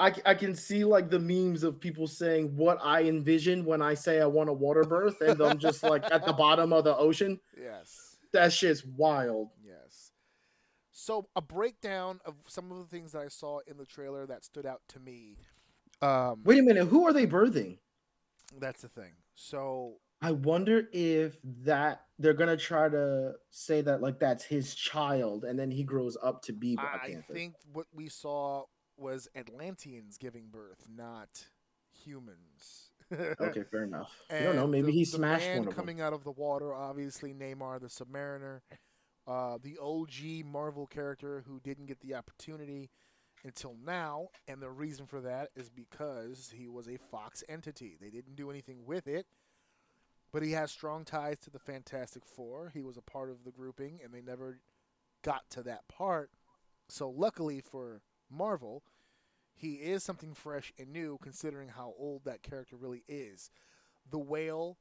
[0.00, 3.94] I, I can see like the memes of people saying what I envision when I
[3.94, 6.96] say I want a water birth, and I'm just like at the bottom of the
[6.96, 7.40] ocean.
[7.56, 9.50] yes, That shit's wild.
[9.64, 10.12] yes.
[10.92, 14.44] So a breakdown of some of the things that I saw in the trailer that
[14.44, 15.36] stood out to me.
[16.02, 17.78] Um, Wait a minute, who are they birthing?
[18.58, 19.12] That's the thing.
[19.34, 25.44] So I wonder if that they're gonna try to say that like that's his child,
[25.44, 27.32] and then he grows up to be Black I Panther.
[27.32, 28.64] think what we saw
[28.96, 31.28] was Atlanteans giving birth, not
[32.04, 32.90] humans.
[33.40, 34.14] Okay, fair enough.
[34.30, 34.66] I don't know.
[34.66, 35.74] Maybe the, he the smashed man one of them.
[35.74, 36.74] coming out of the water.
[36.74, 38.60] Obviously, Namor the Submariner,
[39.26, 42.90] uh, the OG Marvel character who didn't get the opportunity
[43.44, 47.96] until now, and the reason for that is because he was a Fox entity.
[47.98, 49.24] They didn't do anything with it,
[50.32, 52.70] but he has strong ties to the Fantastic Four.
[52.74, 54.60] He was a part of the grouping, and they never
[55.22, 56.30] got to that part.
[56.88, 58.82] So, luckily for Marvel,
[59.54, 63.50] he is something fresh and new, considering how old that character really is.
[64.10, 64.78] The whale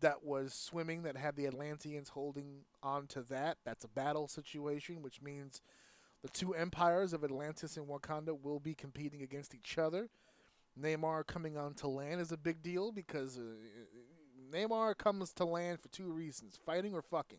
[0.00, 5.02] that was swimming that had the Atlanteans holding on to that, that's a battle situation,
[5.02, 5.60] which means
[6.22, 10.08] the two empires of Atlantis and Wakanda will be competing against each other.
[10.80, 13.42] Namor coming onto land is a big deal because uh,
[14.52, 17.38] Namor comes to land for two reasons fighting or fucking.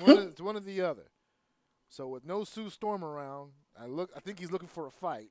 [0.00, 1.06] One, of- it's one or the other.
[1.88, 4.10] So with no Sue Storm around, I look.
[4.16, 5.30] I think he's looking for a fight.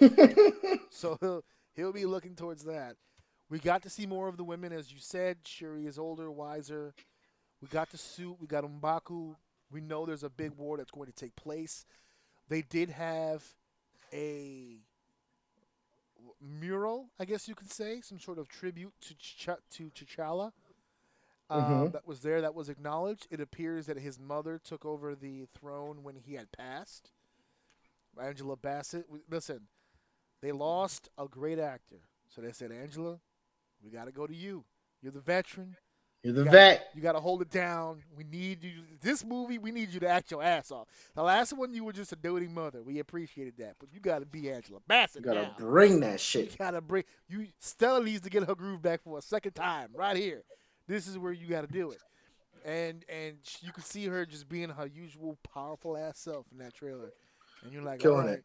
[0.90, 1.44] so he'll
[1.74, 2.96] he'll be looking towards that.
[3.48, 5.38] We got to see more of the women, as you said.
[5.44, 6.94] Shuri is older, wiser.
[7.60, 8.36] We got the suit.
[8.40, 9.34] We got Mbaku.
[9.70, 11.84] We know there's a big war that's going to take place.
[12.48, 13.44] They did have
[14.12, 14.78] a
[16.40, 20.52] mural, I guess you could say, some sort of tribute to Ch- to T'Challa.
[21.48, 21.92] Um, Mhm.
[21.92, 22.40] That was there.
[22.40, 23.26] That was acknowledged.
[23.30, 27.10] It appears that his mother took over the throne when he had passed.
[28.20, 29.06] Angela Bassett.
[29.28, 29.68] Listen,
[30.40, 33.20] they lost a great actor, so they said, Angela,
[33.82, 34.64] we got to go to you.
[35.00, 35.76] You're the veteran.
[36.22, 36.90] You're the You vet.
[36.94, 38.02] You got to hold it down.
[38.16, 38.72] We need you.
[39.00, 40.86] This movie, we need you to act your ass off.
[41.14, 42.82] The last one, you were just a doting mother.
[42.82, 46.52] We appreciated that, but you got to be Angela Bassett You gotta bring that shit.
[46.52, 47.46] You gotta bring you.
[47.58, 50.42] Stella needs to get her groove back for a second time, right here.
[50.86, 52.00] This is where you got to do it,
[52.64, 56.74] and and you can see her just being her usual powerful ass self in that
[56.74, 57.12] trailer,
[57.62, 58.44] and you're like, Killing all it.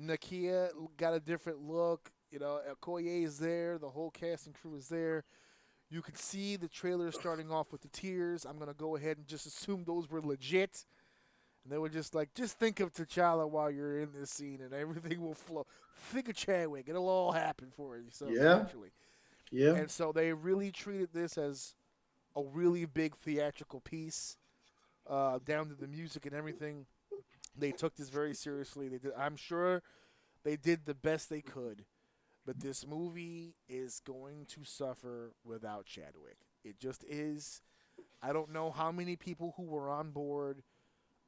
[0.00, 2.10] Nakia got a different look.
[2.30, 3.78] You know, Okoye is there.
[3.78, 5.22] The whole cast and crew is there.
[5.92, 8.46] You can see the trailer starting off with the tears.
[8.46, 10.86] I'm gonna go ahead and just assume those were legit.
[11.62, 14.72] And they were just like, just think of T'Challa while you're in this scene, and
[14.72, 15.66] everything will flow.
[16.10, 18.06] Think of Chadwick; it'll all happen for you.
[18.10, 18.54] So Yeah.
[18.56, 18.90] eventually,
[19.50, 19.74] Yeah.
[19.74, 21.74] and so they really treated this as
[22.34, 24.38] a really big theatrical piece,
[25.06, 26.86] uh, down to the music and everything.
[27.54, 28.88] They took this very seriously.
[28.88, 29.82] They did, I'm sure
[30.42, 31.84] they did the best they could,
[32.46, 36.38] but this movie is going to suffer without Chadwick.
[36.64, 37.62] It just is.
[38.22, 40.62] I don't know how many people who were on board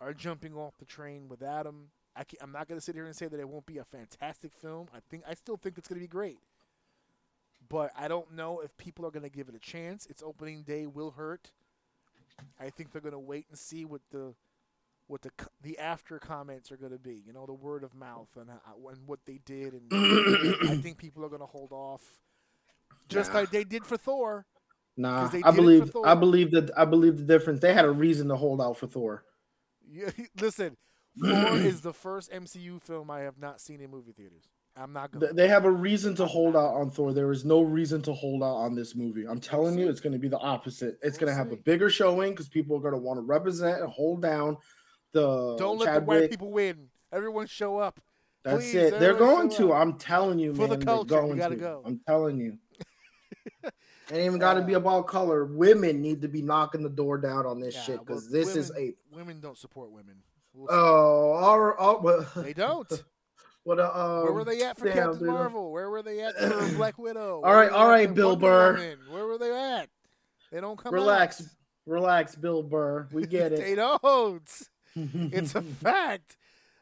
[0.01, 1.91] are jumping off the train without him.
[2.17, 4.53] I am not going to sit here and say that it won't be a fantastic
[4.55, 4.89] film.
[4.95, 6.39] I think I still think it's going to be great
[7.69, 10.07] but I don't know if people are going to give it a chance.
[10.07, 11.51] Its opening day will hurt.
[12.61, 14.35] I think they're going to wait and see what the
[15.07, 15.31] what the
[15.63, 17.23] the after comments are going to be.
[17.27, 19.89] You know, the word of mouth and how, and what they did, and
[20.71, 22.03] I think people are going to hold off,
[23.09, 23.41] just Nah.
[23.41, 24.47] like they did for Thor.
[24.97, 27.61] Nah, I did it for believe I believe that I believe the difference.
[27.61, 29.25] They had a reason to hold out for Thor.
[29.91, 30.11] You,
[30.41, 30.77] listen,
[31.23, 34.49] Thor is the first MCU film I have not seen in movie theaters.
[34.77, 35.35] I'm not going.
[35.37, 37.13] They have a reason to hold out on Thor.
[37.13, 39.25] There is no reason to hold out on this movie.
[39.27, 40.99] I'm telling you, it's going to be the opposite.
[41.03, 43.23] It's We'll going to have a bigger showing because people are going to want to
[43.23, 44.57] represent and hold down
[45.15, 46.89] the Don't let the white people win.
[47.13, 47.99] Everyone show up.
[48.45, 49.01] That's Please, it.
[49.01, 49.73] They're going to.
[49.73, 49.81] up.
[49.81, 50.81] I'm telling you, For the man.
[50.81, 51.61] they're culture, we going gotta to.
[51.61, 51.83] go.
[51.87, 52.59] I'm telling you.
[54.11, 55.47] It ain't even got to be about color.
[55.47, 58.71] Women need to be knocking the door down on this Yeah, shit because this is
[58.77, 58.93] a.
[59.11, 60.17] women don't support women.
[60.53, 60.67] We'll.
[60.71, 61.75] Oh, all right.
[61.79, 62.87] Oh, well, they don't.
[63.65, 65.29] what a, um, Where were they at for damn, Captain dude.
[65.29, 65.73] Marvel?
[65.73, 67.37] Where were they at for Black Widow?
[67.37, 68.75] All Where right, were they all right, Bill Burr.
[68.75, 68.99] Woman?
[69.09, 69.89] Where were they at?
[70.53, 70.93] They don't come.
[70.93, 71.47] Relax, out.
[71.87, 73.09] relax, Bill Burr.
[73.11, 73.61] We get it.
[73.61, 74.69] they don't.
[74.95, 76.37] It's a fact.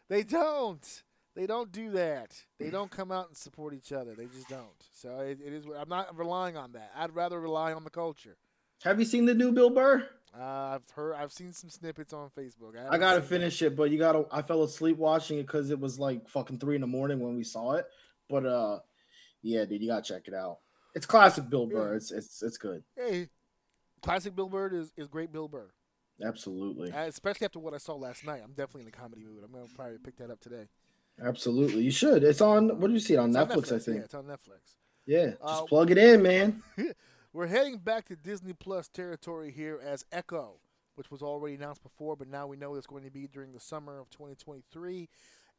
[0.08, 1.02] They don't.
[1.34, 2.42] They don't do that.
[2.58, 4.14] They don't come out and support each other.
[4.14, 4.66] They just don't.
[4.92, 5.64] So it, it is.
[5.78, 6.90] I'm not relying on that.
[6.94, 8.36] I'd rather rely on the culture.
[8.84, 10.06] Have you seen the new Bill Burr?
[10.38, 10.42] Uh,
[10.76, 11.14] I've heard.
[11.14, 12.76] I've seen some snippets on Facebook.
[12.78, 14.26] I haven't gotta finish it, but you gotta.
[14.30, 17.36] I fell asleep watching it because it was like fucking three in the morning when
[17.36, 17.86] we saw it.
[18.28, 18.80] But uh,
[19.42, 20.58] yeah, dude, you gotta check it out.
[20.94, 21.90] It's classic Bill Burr.
[21.90, 21.96] Yeah.
[21.96, 22.82] It's it's it's good.
[22.96, 23.28] Hey,
[24.02, 25.70] classic Bill Burr is, is great Bill Burr.
[26.24, 28.40] Absolutely, Uh, especially after what I saw last night.
[28.44, 29.42] I'm definitely in a comedy mood.
[29.44, 30.68] I'm gonna probably pick that up today.
[31.22, 31.82] absolutely.
[31.82, 32.22] You should.
[32.24, 32.80] It's on.
[32.80, 33.72] What do you see it on It's Netflix?
[33.74, 33.98] I think.
[33.98, 34.76] Yeah, it's on Netflix.
[35.06, 36.62] Yeah, just Uh, plug it in, man.
[37.32, 40.60] We're heading back to Disney Plus territory here as Echo,
[40.96, 43.60] which was already announced before, but now we know it's going to be during the
[43.60, 45.08] summer of 2023.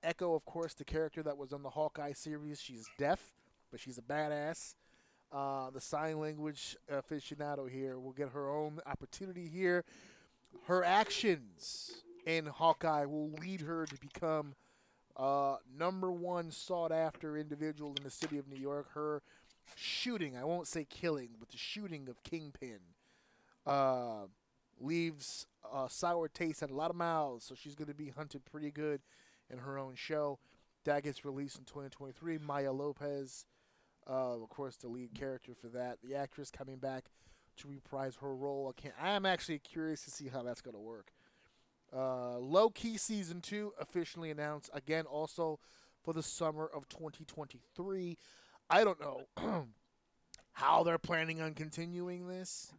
[0.03, 2.61] Echo, of course, the character that was on the Hawkeye series.
[2.61, 3.33] She's deaf,
[3.71, 4.75] but she's a badass.
[5.31, 9.83] uh, the sign language aficionado here, will get her own opportunity here.
[10.67, 11.91] Her actions
[12.25, 14.55] in Hawkeye will lead her to become
[15.17, 18.93] uh, number one sought after individual in the city of New York.
[18.93, 19.21] Her
[19.75, 22.79] shooting, I won't say killing, but the shooting of Kingpin
[23.65, 24.25] uh,
[24.79, 28.45] leaves a sour taste at a lot of mouths, so she's going to be hunted
[28.45, 29.01] pretty good
[29.49, 30.39] in her own show.
[30.85, 32.39] That gets released in 2023.
[32.39, 33.45] Maya Lopez,
[34.09, 35.99] uh, of course, the lead character for that.
[36.03, 37.05] The actress coming back
[37.57, 38.73] to reprise her role.
[38.75, 38.95] I can't.
[39.01, 41.11] I am actually curious to see how that's going to work.
[41.95, 45.59] Uh, Loki season two officially announced again, also
[46.03, 48.17] for the summer of 2023.
[48.69, 49.27] I don't know
[50.53, 52.73] how they're planning on continuing this.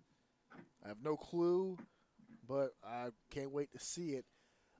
[0.84, 1.78] I have no clue,
[2.46, 4.24] but I can't wait to see it.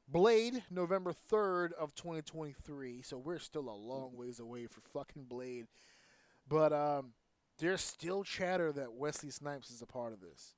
[0.06, 3.02] Blade, November 3rd of 2023.
[3.02, 5.66] So we're still a long ways away for fucking Blade.
[6.46, 7.12] But um,
[7.58, 10.54] there's still chatter that Wesley Snipes is a part of this.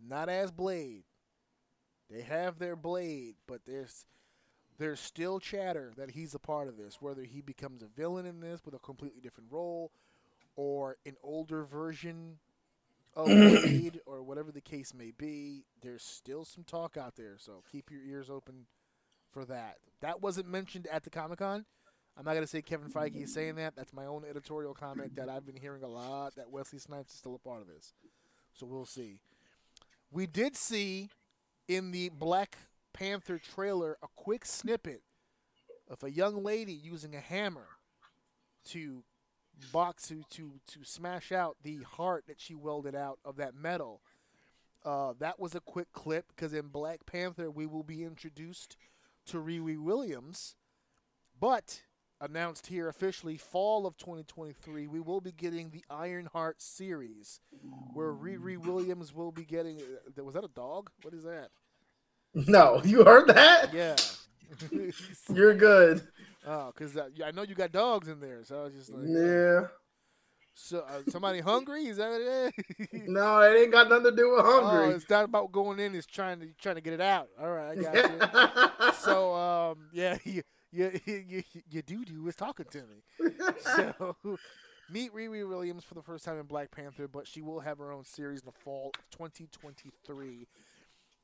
[0.00, 1.04] Not as Blade.
[2.10, 4.06] They have their Blade, but there's
[4.78, 7.00] there's still chatter that he's a part of this.
[7.00, 9.92] Whether he becomes a villain in this with a completely different role,
[10.56, 12.38] or an older version
[13.14, 17.36] of Blade, or whatever the case may be, there's still some talk out there.
[17.38, 18.66] So keep your ears open
[19.30, 19.78] for that.
[20.00, 21.64] That wasn't mentioned at the Comic Con.
[22.16, 23.74] I'm not gonna say Kevin Feige is saying that.
[23.74, 27.18] That's my own editorial comment that I've been hearing a lot that Wesley Snipes is
[27.18, 27.94] still a part of this.
[28.52, 29.18] So we'll see.
[30.10, 31.08] We did see
[31.68, 32.58] in the Black
[32.92, 35.02] Panther trailer a quick snippet
[35.88, 37.66] of a young lady using a hammer
[38.66, 39.04] to
[39.72, 44.02] box to to to smash out the heart that she welded out of that metal.
[44.84, 48.76] Uh, that was a quick clip because in Black Panther we will be introduced
[49.26, 50.56] to Riri Williams,
[51.38, 51.82] but
[52.22, 57.40] announced here officially fall of 2023 we will be getting the Ironheart series
[57.94, 59.78] where Riri Williams will be getting
[60.18, 61.48] uh, was that a dog what is that
[62.34, 63.74] No, you heard that?
[63.74, 63.96] yeah
[65.34, 66.02] You're good.
[66.46, 69.02] oh cuz uh, I know you got dogs in there so I was just like
[69.08, 69.60] Yeah.
[70.54, 72.54] so uh, somebody hungry is that what it
[72.92, 74.86] is No, it ain't got nothing to do with hungry.
[74.86, 77.50] oh it's not about going in it's trying to trying to get it out all
[77.50, 80.42] right I got you so um yeah you
[80.72, 83.30] you you, you doo doo was talking to me
[83.60, 84.16] so
[84.90, 87.92] meet Riri Williams for the first time in Black Panther, but she will have her
[87.92, 90.46] own series in the fall of 2023.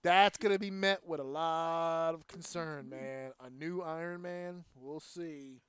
[0.02, 3.32] That's gonna be met with a lot of concern, man.
[3.44, 5.60] A new Iron Man, we'll see.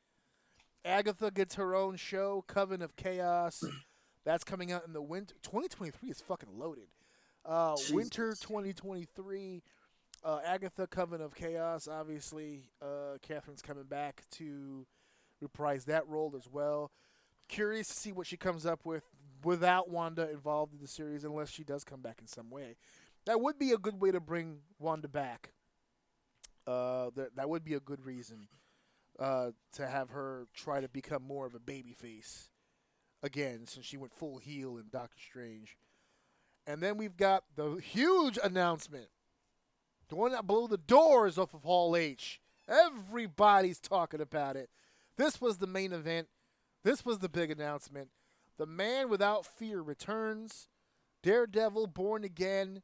[0.86, 3.64] Agatha gets her own show, Coven of Chaos.
[4.26, 5.36] That's coming out in the winter.
[5.44, 6.88] 2023 is fucking loaded.
[7.46, 9.64] Uh, winter 2023.
[10.24, 11.88] Uh, Agatha, Coven of Chaos.
[11.88, 14.86] Obviously, uh, Kathryn's coming back to
[15.42, 16.92] reprise that role as well.
[17.48, 19.04] Curious to see what she comes up with
[19.44, 22.76] without Wanda involved in the series, unless she does come back in some way.
[23.26, 25.54] That would be a good way to bring Wanda back.
[26.68, 28.48] Uh, that that would be a good reason
[29.18, 32.50] uh, to have her try to become more of a baby face
[33.24, 35.78] again, since she went full heel in Doctor Strange.
[36.68, 39.08] And then we've got the huge announcement,
[40.10, 42.42] the one that blew the doors off of Hall H.
[42.68, 44.70] Everybody's talking about it.
[45.18, 46.28] This was the main event.
[46.84, 48.10] This was the big announcement.
[48.58, 50.68] The Man Without Fear returns.
[51.22, 52.82] Daredevil Born Again,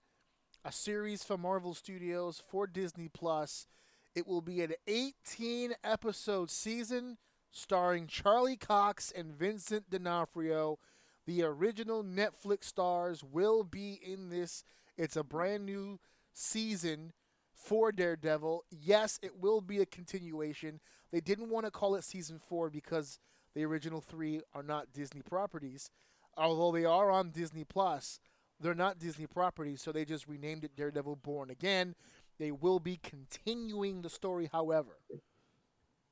[0.65, 3.65] a series from Marvel Studios for Disney Plus.
[4.13, 7.17] It will be an 18 episode season
[7.49, 10.79] starring Charlie Cox and Vincent D'Onofrio.
[11.25, 14.65] The original Netflix stars will be in this.
[14.97, 15.99] It's a brand new
[16.35, 17.13] season
[17.53, 18.65] for Daredevil.
[18.69, 20.79] Yes, it will be a continuation.
[21.11, 23.19] They didn't want to call it season four because
[23.55, 25.89] the original three are not Disney properties.
[26.37, 28.19] Although they are on Disney Plus,
[28.59, 31.95] they're not Disney properties, so they just renamed it Daredevil Born Again.
[32.37, 34.97] They will be continuing the story, however.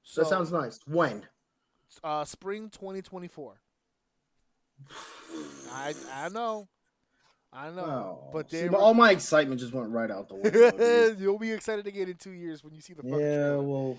[0.03, 0.79] So, that sounds nice.
[0.87, 1.27] When?
[2.03, 3.59] uh, spring 2024.
[5.71, 6.67] I I know,
[7.55, 11.15] I know, Oh, but see, but all my excitement just went right out the window.
[11.19, 13.61] you'll be excited again in two years when you see the yeah, trailer.
[13.61, 13.97] well,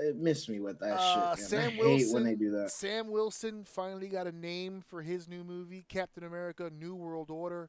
[0.00, 1.40] it missed me with that Uh, shit.
[1.40, 1.48] Man.
[1.48, 2.70] Sam I hate Wilson- when they do that.
[2.72, 7.68] Sam Wilson finally got a name for his new movie, Captain America: New World Order.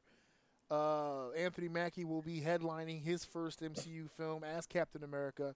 [0.70, 5.54] Uh, Anthony Mackie will be headlining his first MCU film as Captain America.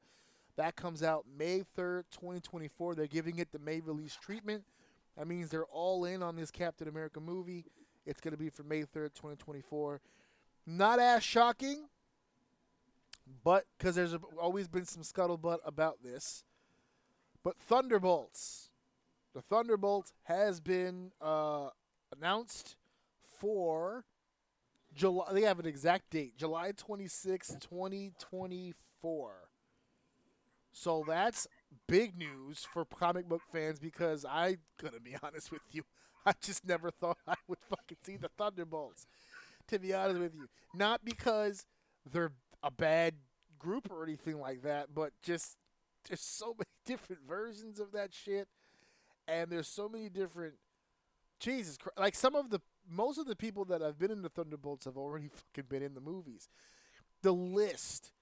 [0.56, 2.94] That comes out May 3rd, 2024.
[2.94, 4.64] They're giving it the May release treatment.
[5.18, 7.64] That means they're all in on this Captain America movie.
[8.06, 10.00] It's going to be for May 3rd, 2024.
[10.66, 11.86] Not as shocking,
[13.44, 16.44] but because there's always been some scuttlebutt about this.
[17.42, 18.70] But Thunderbolts.
[19.34, 21.70] The Thunderbolt has been uh,
[22.16, 22.76] announced
[23.38, 24.04] for
[24.94, 25.32] July.
[25.32, 29.32] They have an exact date, July 26, 2024.
[30.72, 31.46] So that's
[31.88, 35.82] big news for comic book fans because I'm gonna be honest with you,
[36.26, 39.06] I just never thought I would fucking see the Thunderbolts.
[39.68, 41.66] To be honest with you, not because
[42.10, 42.32] they're
[42.62, 43.14] a bad
[43.58, 45.56] group or anything like that, but just
[46.08, 48.48] there's so many different versions of that shit,
[49.28, 50.54] and there's so many different.
[51.38, 51.98] Jesus Christ!
[51.98, 54.96] Like some of the most of the people that have been in the Thunderbolts have
[54.96, 56.48] already fucking been in the movies.
[57.22, 58.12] The list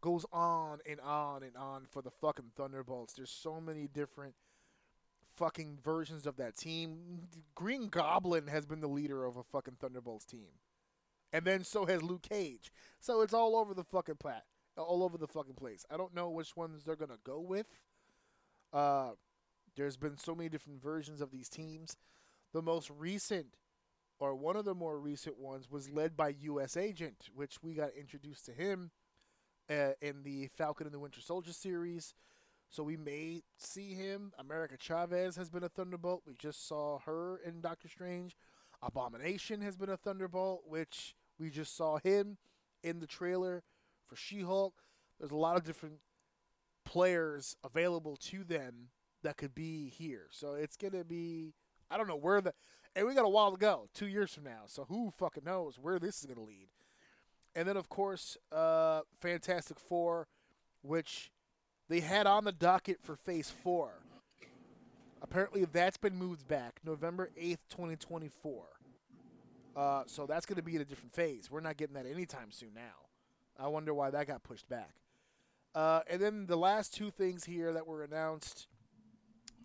[0.00, 3.14] goes on and on and on for the fucking Thunderbolts.
[3.14, 4.34] There's so many different
[5.36, 7.28] fucking versions of that team.
[7.54, 10.48] Green Goblin has been the leader of a fucking Thunderbolts team.
[11.32, 12.70] And then so has Luke Cage.
[13.00, 14.44] So it's all over the fucking plat,
[14.76, 15.84] all over the fucking place.
[15.90, 17.66] I don't know which ones they're gonna go with.
[18.72, 19.10] Uh,
[19.76, 21.96] there's been so many different versions of these teams.
[22.52, 23.56] The most recent,
[24.20, 26.76] or one of the more recent ones, was led by U.S.
[26.76, 28.92] Agent, which we got introduced to him
[29.68, 32.14] uh, in the Falcon and the Winter Soldier series.
[32.74, 34.32] So we may see him.
[34.36, 36.24] America Chavez has been a Thunderbolt.
[36.26, 38.36] We just saw her in Doctor Strange.
[38.82, 42.36] Abomination has been a Thunderbolt, which we just saw him
[42.82, 43.62] in the trailer
[44.08, 44.74] for She Hulk.
[45.20, 46.00] There's a lot of different
[46.84, 48.88] players available to them
[49.22, 50.26] that could be here.
[50.32, 51.54] So it's going to be,
[51.92, 52.54] I don't know where the,
[52.96, 54.62] and we got a while to go, two years from now.
[54.66, 56.66] So who fucking knows where this is going to lead.
[57.54, 60.26] And then, of course, uh, Fantastic Four,
[60.82, 61.30] which
[61.88, 63.92] they had on the docket for Phase 4.
[65.22, 68.64] Apparently, that's been moved back November 8th, 2024.
[69.76, 71.50] Uh, so that's going to be in a different phase.
[71.50, 73.08] We're not getting that anytime soon now.
[73.58, 74.94] I wonder why that got pushed back.
[75.74, 78.68] Uh, and then the last two things here that were announced.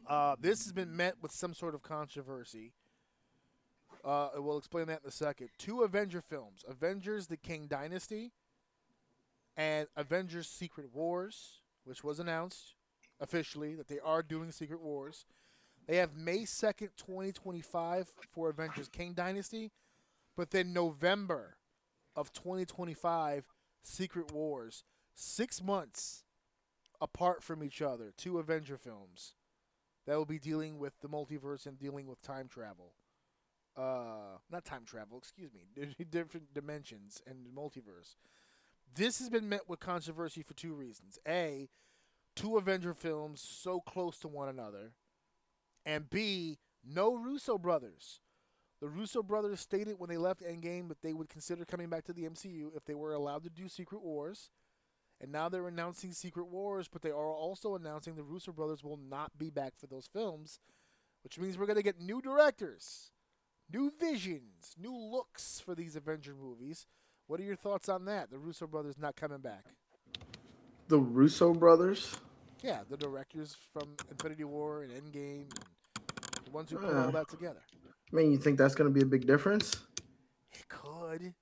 [0.07, 2.73] Uh, this has been met with some sort of controversy.
[4.03, 5.49] Uh, we'll explain that in a second.
[5.57, 8.31] Two Avenger films Avengers The Kang Dynasty
[9.57, 11.58] and Avengers Secret Wars,
[11.89, 12.75] which was announced
[13.19, 15.25] officially that they are doing Secret Wars.
[15.87, 19.71] They have May 2nd, 2025 for Avengers Kang Dynasty,
[20.37, 21.57] but then November
[22.15, 23.45] of 2025,
[23.81, 24.83] Secret Wars.
[25.15, 26.23] Six months
[27.01, 29.33] apart from each other, two Avenger films
[30.05, 32.93] that will be dealing with the multiverse and dealing with time travel.
[33.75, 38.15] Uh, not time travel, excuse me, different dimensions and multiverse.
[38.95, 41.19] This has been met with controversy for two reasons.
[41.27, 41.69] A,
[42.35, 44.93] two Avenger films so close to one another,
[45.85, 48.19] and B, no Russo brothers.
[48.81, 52.13] The Russo brothers stated when they left Endgame that they would consider coming back to
[52.13, 54.51] the MCU if they were allowed to do Secret Wars.
[55.21, 58.97] And now they're announcing Secret Wars, but they are also announcing the Russo brothers will
[58.97, 60.59] not be back for those films,
[61.23, 63.11] which means we're going to get new directors,
[63.71, 66.87] new visions, new looks for these Avenger movies.
[67.29, 68.31] What are your thoughts on that?
[68.31, 69.63] The Russo brothers not coming back.
[70.87, 72.15] The Russo brothers?
[72.63, 77.29] Yeah, the directors from Infinity War and Endgame, and the ones who put all that
[77.29, 77.59] together.
[78.11, 79.75] I mean, you think that's going to be a big difference?
[80.53, 81.35] It could.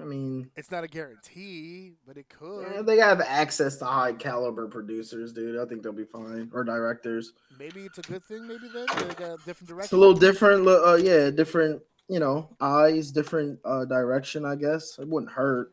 [0.00, 2.68] I mean, It's not a guarantee, but it could.
[2.72, 5.58] yeah, they have access to high caliber producers, dude.
[5.58, 7.32] I think they'll be fine, or directors.
[7.58, 8.46] Maybe it's a good thing.
[8.46, 9.80] Maybe then they got a different direction.
[9.86, 10.68] It's a little different.
[10.68, 11.82] Uh, yeah, different.
[12.12, 14.44] You know, eyes, different uh, direction.
[14.44, 15.72] I guess it wouldn't hurt.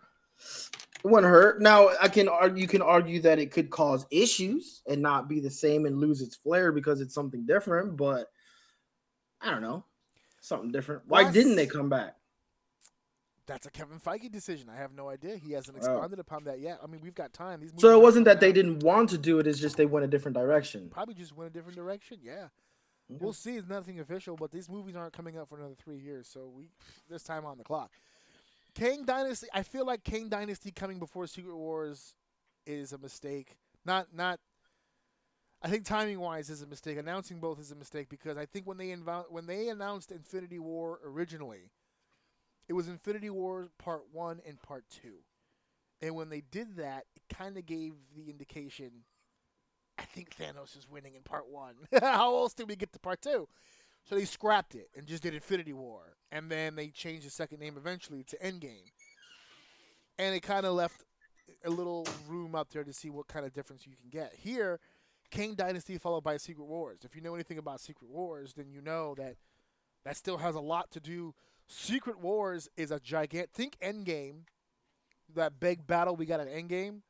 [1.03, 1.61] It wouldn't hurt.
[1.61, 2.61] Now, I can argue.
[2.61, 6.21] You can argue that it could cause issues and not be the same and lose
[6.21, 7.97] its flair because it's something different.
[7.97, 8.27] But
[9.41, 9.83] I don't know,
[10.39, 11.01] something different.
[11.07, 12.15] Why didn't they come back?
[13.45, 14.69] That's a Kevin Feige decision.
[14.69, 15.35] I have no idea.
[15.35, 15.83] He hasn't Wow.
[15.83, 16.79] expounded upon that yet.
[16.81, 17.59] I mean, we've got time.
[17.59, 19.47] These So it wasn't that they didn't want to do it.
[19.47, 20.89] It's just they went a different direction.
[20.89, 22.19] Probably just went a different direction.
[22.21, 22.47] Yeah,
[23.09, 23.55] We'll see.
[23.57, 26.69] It's nothing official, but these movies aren't coming out for another three years, so we
[27.09, 27.91] there's time on the clock.
[28.75, 29.47] Kang Dynasty.
[29.53, 32.13] I feel like Kang Dynasty coming before Secret Wars
[32.67, 33.57] is a mistake.
[33.83, 34.39] Not not.
[35.61, 36.97] I think timing wise is a mistake.
[36.97, 40.59] Announcing both is a mistake because I think when they invo- when they announced Infinity
[40.59, 41.71] War originally,
[42.67, 45.23] it was Infinity War Part One and Part Two,
[45.99, 49.03] and when they did that, it kind of gave the indication.
[49.99, 51.75] I think Thanos is winning in Part One.
[52.01, 53.49] How else did we get to Part Two?
[54.07, 57.59] So they scrapped it and just did Infinity War, and then they changed the second
[57.59, 58.91] name eventually to Endgame,
[60.17, 61.03] and it kind of left
[61.65, 64.33] a little room out there to see what kind of difference you can get.
[64.35, 64.79] Here,
[65.31, 66.99] Kang Dynasty followed by Secret Wars.
[67.03, 69.35] If you know anything about Secret Wars, then you know that
[70.05, 71.35] that still has a lot to do.
[71.67, 73.51] Secret Wars is a gigantic.
[73.53, 74.43] Think Endgame,
[75.35, 77.01] that big battle we got at Endgame,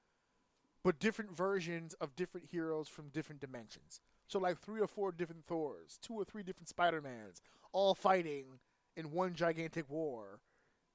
[0.84, 4.00] but different versions of different heroes from different dimensions.
[4.28, 7.42] So like three or four different Thors, two or three different Spider Mans,
[7.74, 8.46] all fighting
[8.96, 10.40] in one gigantic war.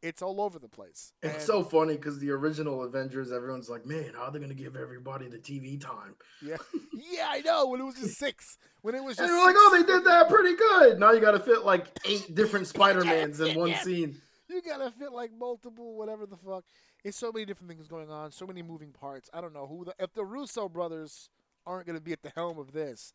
[0.02, 1.12] It's all over the place.
[1.22, 4.52] It's And- so funny because the original Avengers, everyone's like, man, how are they gonna
[4.52, 6.14] give everybody the TV time?
[6.42, 6.56] yeah,
[6.92, 7.68] yeah, I know.
[7.68, 10.04] When it was just six, when it was And just they're like, oh, they did
[10.04, 11.00] that pretty good.
[11.00, 14.20] Now you got to fit like eight different Spider Mans in one scene.
[14.50, 16.64] You gotta fit like multiple, whatever the fuck.
[17.04, 19.28] It's so many different things going on, so many moving parts.
[19.34, 21.28] I don't know who the if the Russo brothers
[21.66, 23.12] aren't gonna be at the helm of this,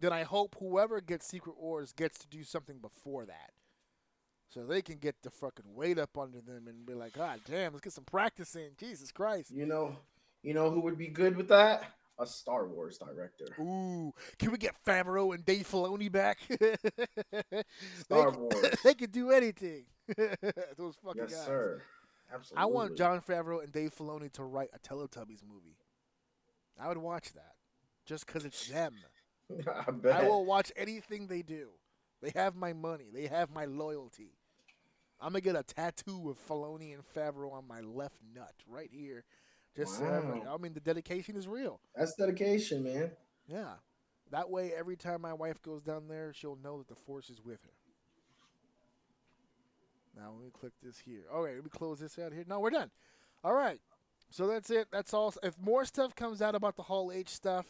[0.00, 3.52] then I hope whoever gets Secret Wars gets to do something before that,
[4.48, 7.72] so they can get the fucking weight up under them and be like, God damn,
[7.72, 8.70] let's get some practice in.
[8.76, 9.52] Jesus Christ.
[9.52, 9.96] You know,
[10.42, 11.84] you know who would be good with that?
[12.18, 13.46] A Star Wars director.
[13.60, 16.38] Ooh, can we get Favreau and Dave Filoni back?
[16.60, 17.64] they,
[18.00, 18.66] Star can, Wars.
[18.84, 19.84] they can do anything.
[20.76, 21.30] Those fucking guys.
[21.30, 21.46] Yes, guys.
[21.46, 21.82] sir.
[22.32, 22.62] Absolutely.
[22.62, 25.76] I want Jon Favreau and Dave Filoni to write a Teletubbies movie.
[26.80, 27.54] I would watch that
[28.06, 28.94] just because it's them.
[30.04, 30.08] I.
[30.08, 31.68] I will watch anything they do.
[32.22, 33.06] They have my money.
[33.12, 34.32] They have my loyalty.
[35.20, 39.24] I'm gonna get a tattoo of Filoni and Favreau on my left nut right here.
[39.76, 41.80] Just so everybody- I mean, the dedication is real.
[41.94, 43.12] That's dedication, man.
[43.46, 43.74] Yeah.
[44.30, 47.40] That way, every time my wife goes down there, she'll know that the force is
[47.42, 47.70] with her.
[50.16, 51.22] Now, let me click this here.
[51.32, 52.44] All right, let me close this out here.
[52.46, 52.90] No, we're done.
[53.44, 53.80] All right.
[54.30, 54.88] So that's it.
[54.90, 55.34] That's all.
[55.42, 57.66] If more stuff comes out about the Hall H stuff,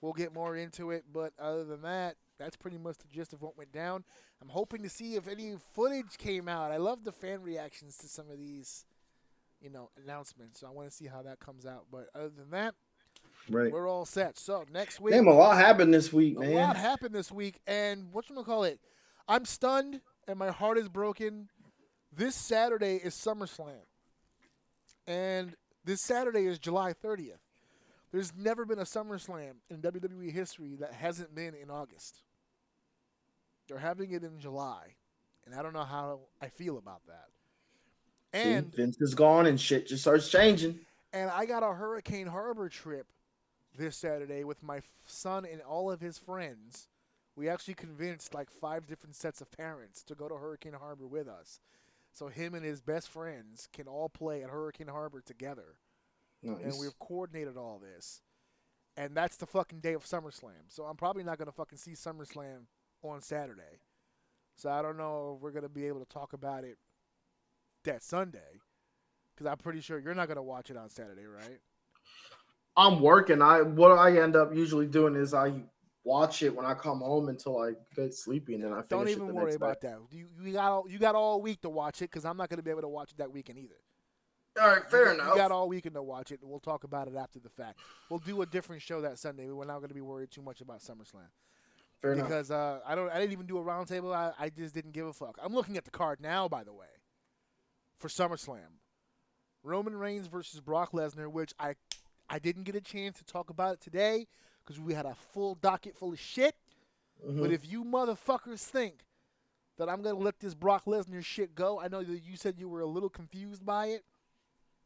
[0.00, 1.04] we'll get more into it.
[1.12, 4.04] But other than that, that's pretty much the gist of what went down.
[4.42, 6.70] I'm hoping to see if any footage came out.
[6.72, 8.84] I love the fan reactions to some of these,
[9.60, 10.60] you know, announcements.
[10.60, 11.86] So I want to see how that comes out.
[11.90, 12.74] But other than that,
[13.50, 13.72] Right.
[13.72, 14.38] we're all set.
[14.38, 16.54] So next week, Damn, a lot happened this week, a man.
[16.54, 18.78] lot happened this week, and what you gonna call it?
[19.26, 21.48] I'm stunned, and my heart is broken.
[22.14, 23.84] This Saturday is SummerSlam,
[25.06, 25.54] and
[25.84, 27.38] this Saturday is July 30th.
[28.10, 32.22] There's never been a SummerSlam in WWE history that hasn't been in August.
[33.68, 34.94] They're having it in July,
[35.44, 37.26] and I don't know how I feel about that.
[38.42, 40.80] See, And Vince is gone and shit just starts changing.
[41.12, 43.06] and I got a Hurricane Harbor trip
[43.76, 46.88] this Saturday with my son and all of his friends.
[47.36, 51.28] We actually convinced like five different sets of parents to go to Hurricane Harbor with
[51.28, 51.60] us.
[52.12, 55.78] So him and his best friends can all play at Hurricane Harbor together.
[56.42, 58.22] And we've coordinated all this.
[58.96, 60.68] And that's the fucking day of SummerSlam.
[60.68, 62.66] So I'm probably not going to fucking see SummerSlam
[63.02, 63.82] on Saturday.
[64.56, 66.78] So I don't know if we're going to be able to talk about it
[67.84, 68.60] that Sunday.
[69.34, 71.60] Because I'm pretty sure you're not going to watch it on Saturday, right?
[72.76, 73.42] I'm working.
[73.42, 75.52] I what I end up usually doing is I
[76.04, 79.08] watch it when I come home until I get sleepy, and then I finish Don't
[79.08, 79.88] it even worry about day.
[79.88, 80.16] that.
[80.16, 82.58] You, you got all, you got all week to watch it because I'm not going
[82.58, 83.76] to be able to watch it that weekend either.
[84.60, 85.34] All right, fair you, enough.
[85.34, 87.78] You got all weekend to watch it, we'll talk about it after the fact.
[88.10, 89.48] We'll do a different show that Sunday.
[89.50, 91.28] We're not going to be worried too much about SummerSlam
[92.00, 92.26] fair enough.
[92.26, 93.10] because uh, I don't.
[93.10, 94.14] I didn't even do a roundtable.
[94.14, 95.38] I, I just didn't give a fuck.
[95.42, 96.86] I'm looking at the card now, by the way,
[97.98, 98.78] for SummerSlam.
[99.62, 101.74] Roman Reigns versus Brock Lesnar, which I
[102.28, 104.26] I didn't get a chance to talk about it today
[104.68, 106.54] because we had a full docket full of shit.
[107.26, 107.40] Mhm.
[107.40, 109.06] But if you motherfuckers think
[109.78, 112.68] that I'm gonna let this Brock Lesnar shit go, I know that you said you
[112.68, 114.04] were a little confused by it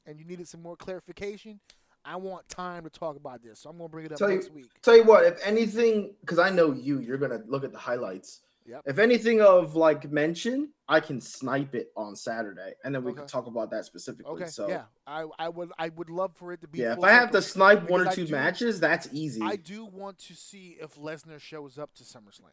[0.07, 1.61] and you needed some more clarification.
[2.05, 4.37] I want time to talk about this, so I'm gonna bring it up Tell you-
[4.37, 4.71] next week.
[4.83, 8.41] Tell you what, if anything, because I know you, you're gonna look at the highlights.
[8.65, 8.83] Yep.
[8.87, 13.21] If anything of like mention, I can snipe it on Saturday, and then we Okay.
[13.21, 14.31] can talk about that specifically.
[14.33, 16.79] Okay, so yeah, I, I would I would love for it to be.
[16.79, 19.41] yeah, if I have to snipe one or two do- matches, that's easy.
[19.43, 22.53] I do want to see if Lesnar shows up to SummerSlam.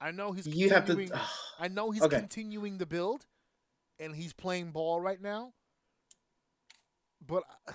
[0.00, 1.20] I know he's you have continuing, to.
[1.60, 2.18] I know he's Okay.
[2.18, 3.26] continuing the build,
[4.00, 5.52] and he's playing ball right now.
[7.24, 7.74] But I-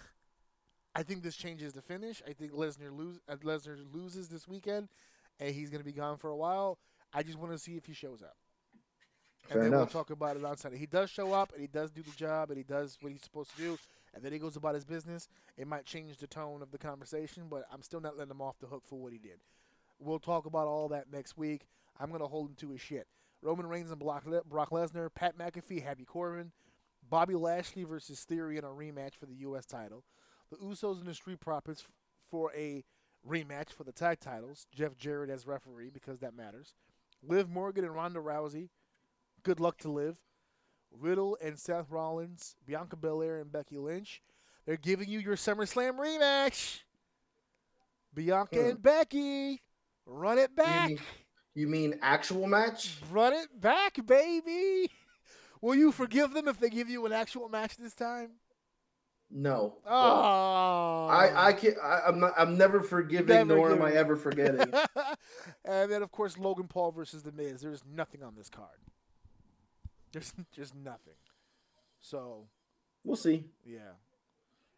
[0.95, 2.21] I think this changes the finish.
[2.27, 4.89] I think Lesnar lose uh, Lesnar loses this weekend,
[5.39, 6.77] and he's going to be gone for a while.
[7.13, 8.35] I just want to see if he shows up,
[9.47, 9.93] Fair and then enough.
[9.93, 10.77] we'll talk about it on Sunday.
[10.77, 13.21] He does show up, and he does do the job, and he does what he's
[13.23, 13.77] supposed to do,
[14.13, 15.27] and then he goes about his business.
[15.57, 18.59] It might change the tone of the conversation, but I'm still not letting him off
[18.59, 19.39] the hook for what he did.
[19.99, 21.67] We'll talk about all that next week.
[21.99, 23.07] I'm going to hold him to his shit.
[23.41, 26.51] Roman Reigns and Brock, Le- Brock Lesnar, Pat McAfee, Happy Corbin,
[27.09, 29.65] Bobby Lashley versus Theory in a rematch for the U.S.
[29.65, 30.03] title.
[30.49, 31.85] The Usos and the Street Profits
[32.31, 32.83] for a
[33.27, 34.65] rematch for the tag titles.
[34.73, 36.73] Jeff Jarrett as referee because that matters.
[37.25, 38.69] Liv Morgan and Ronda Rousey.
[39.43, 40.17] Good luck to Liv.
[40.91, 44.21] Riddle and Seth Rollins, Bianca Belair and Becky Lynch.
[44.65, 46.81] They're giving you your SummerSlam rematch.
[48.13, 48.69] Bianca Hmm.
[48.69, 49.61] and Becky.
[50.05, 50.89] Run it back.
[50.89, 50.99] mean-
[51.55, 52.97] You mean actual match?
[53.11, 54.91] Run it back, baby.
[55.61, 58.39] Will you forgive them if they give you an actual match this time?
[59.35, 59.77] No.
[59.87, 64.15] Oh, I I can I, I'm not, I'm never forgiving, Never nor am I ever
[64.15, 64.59] forgetting.
[65.65, 67.61] and then, of course, Logan Paul versus The Miz.
[67.61, 68.77] There's nothing on this card.
[70.11, 71.15] There's just nothing.
[71.99, 72.45] So
[73.03, 73.45] We'll see.
[73.65, 73.79] yeah,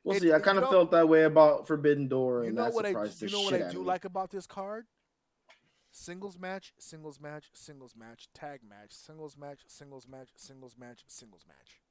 [0.05, 0.31] We'll It- see.
[0.31, 2.85] I kind of know- felt that way about Forbidden Door, you and know that what
[2.85, 4.85] I you know what I do like about this card.
[5.91, 11.45] Singles match, singles match, singles match, tag match, singles match, singles match, singles match, singles
[11.47, 11.81] match.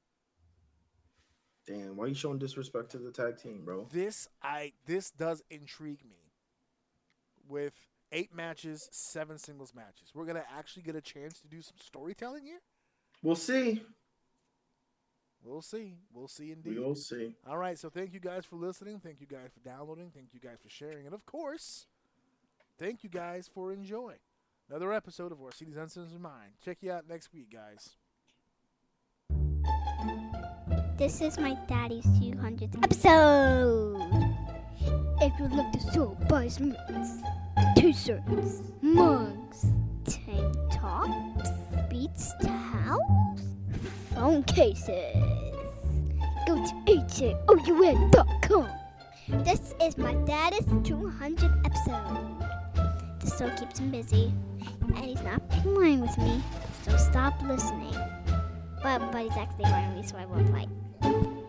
[1.67, 3.87] Damn, why are you showing disrespect to the tag team, bro?
[3.91, 6.17] This I this does intrigue me.
[7.47, 7.73] With
[8.11, 12.45] eight matches, seven singles matches, we're gonna actually get a chance to do some storytelling
[12.45, 12.61] here.
[13.23, 13.81] We'll see.
[15.43, 15.97] We'll see.
[16.11, 16.79] We'll see indeed.
[16.79, 17.35] We'll see.
[17.47, 18.99] All right, so thank you guys for listening.
[18.99, 20.11] Thank you guys for downloading.
[20.13, 21.05] Thank you guys for sharing.
[21.05, 21.85] And of course,
[22.79, 24.17] thank you guys for enjoying
[24.69, 26.53] another episode of Our City's Uncensored Mind.
[26.63, 27.95] Check you out next week, guys.
[30.97, 34.33] This is my daddy's 200th episode.
[35.21, 36.73] If you'd like to still buy some
[37.75, 39.65] t-shirts, mugs,
[40.05, 41.49] tank tops,
[41.89, 43.41] beats towels,
[44.13, 45.15] phone cases,
[46.47, 48.69] go to ajoun.com.
[49.43, 53.19] This is my daddy's 200th episode.
[53.19, 54.33] This still keeps him busy,
[54.95, 56.41] and he's not playing with me,
[56.83, 57.93] so stop listening.
[58.81, 60.69] But, but he's actually running me, so I won't fight
[61.03, 61.44] you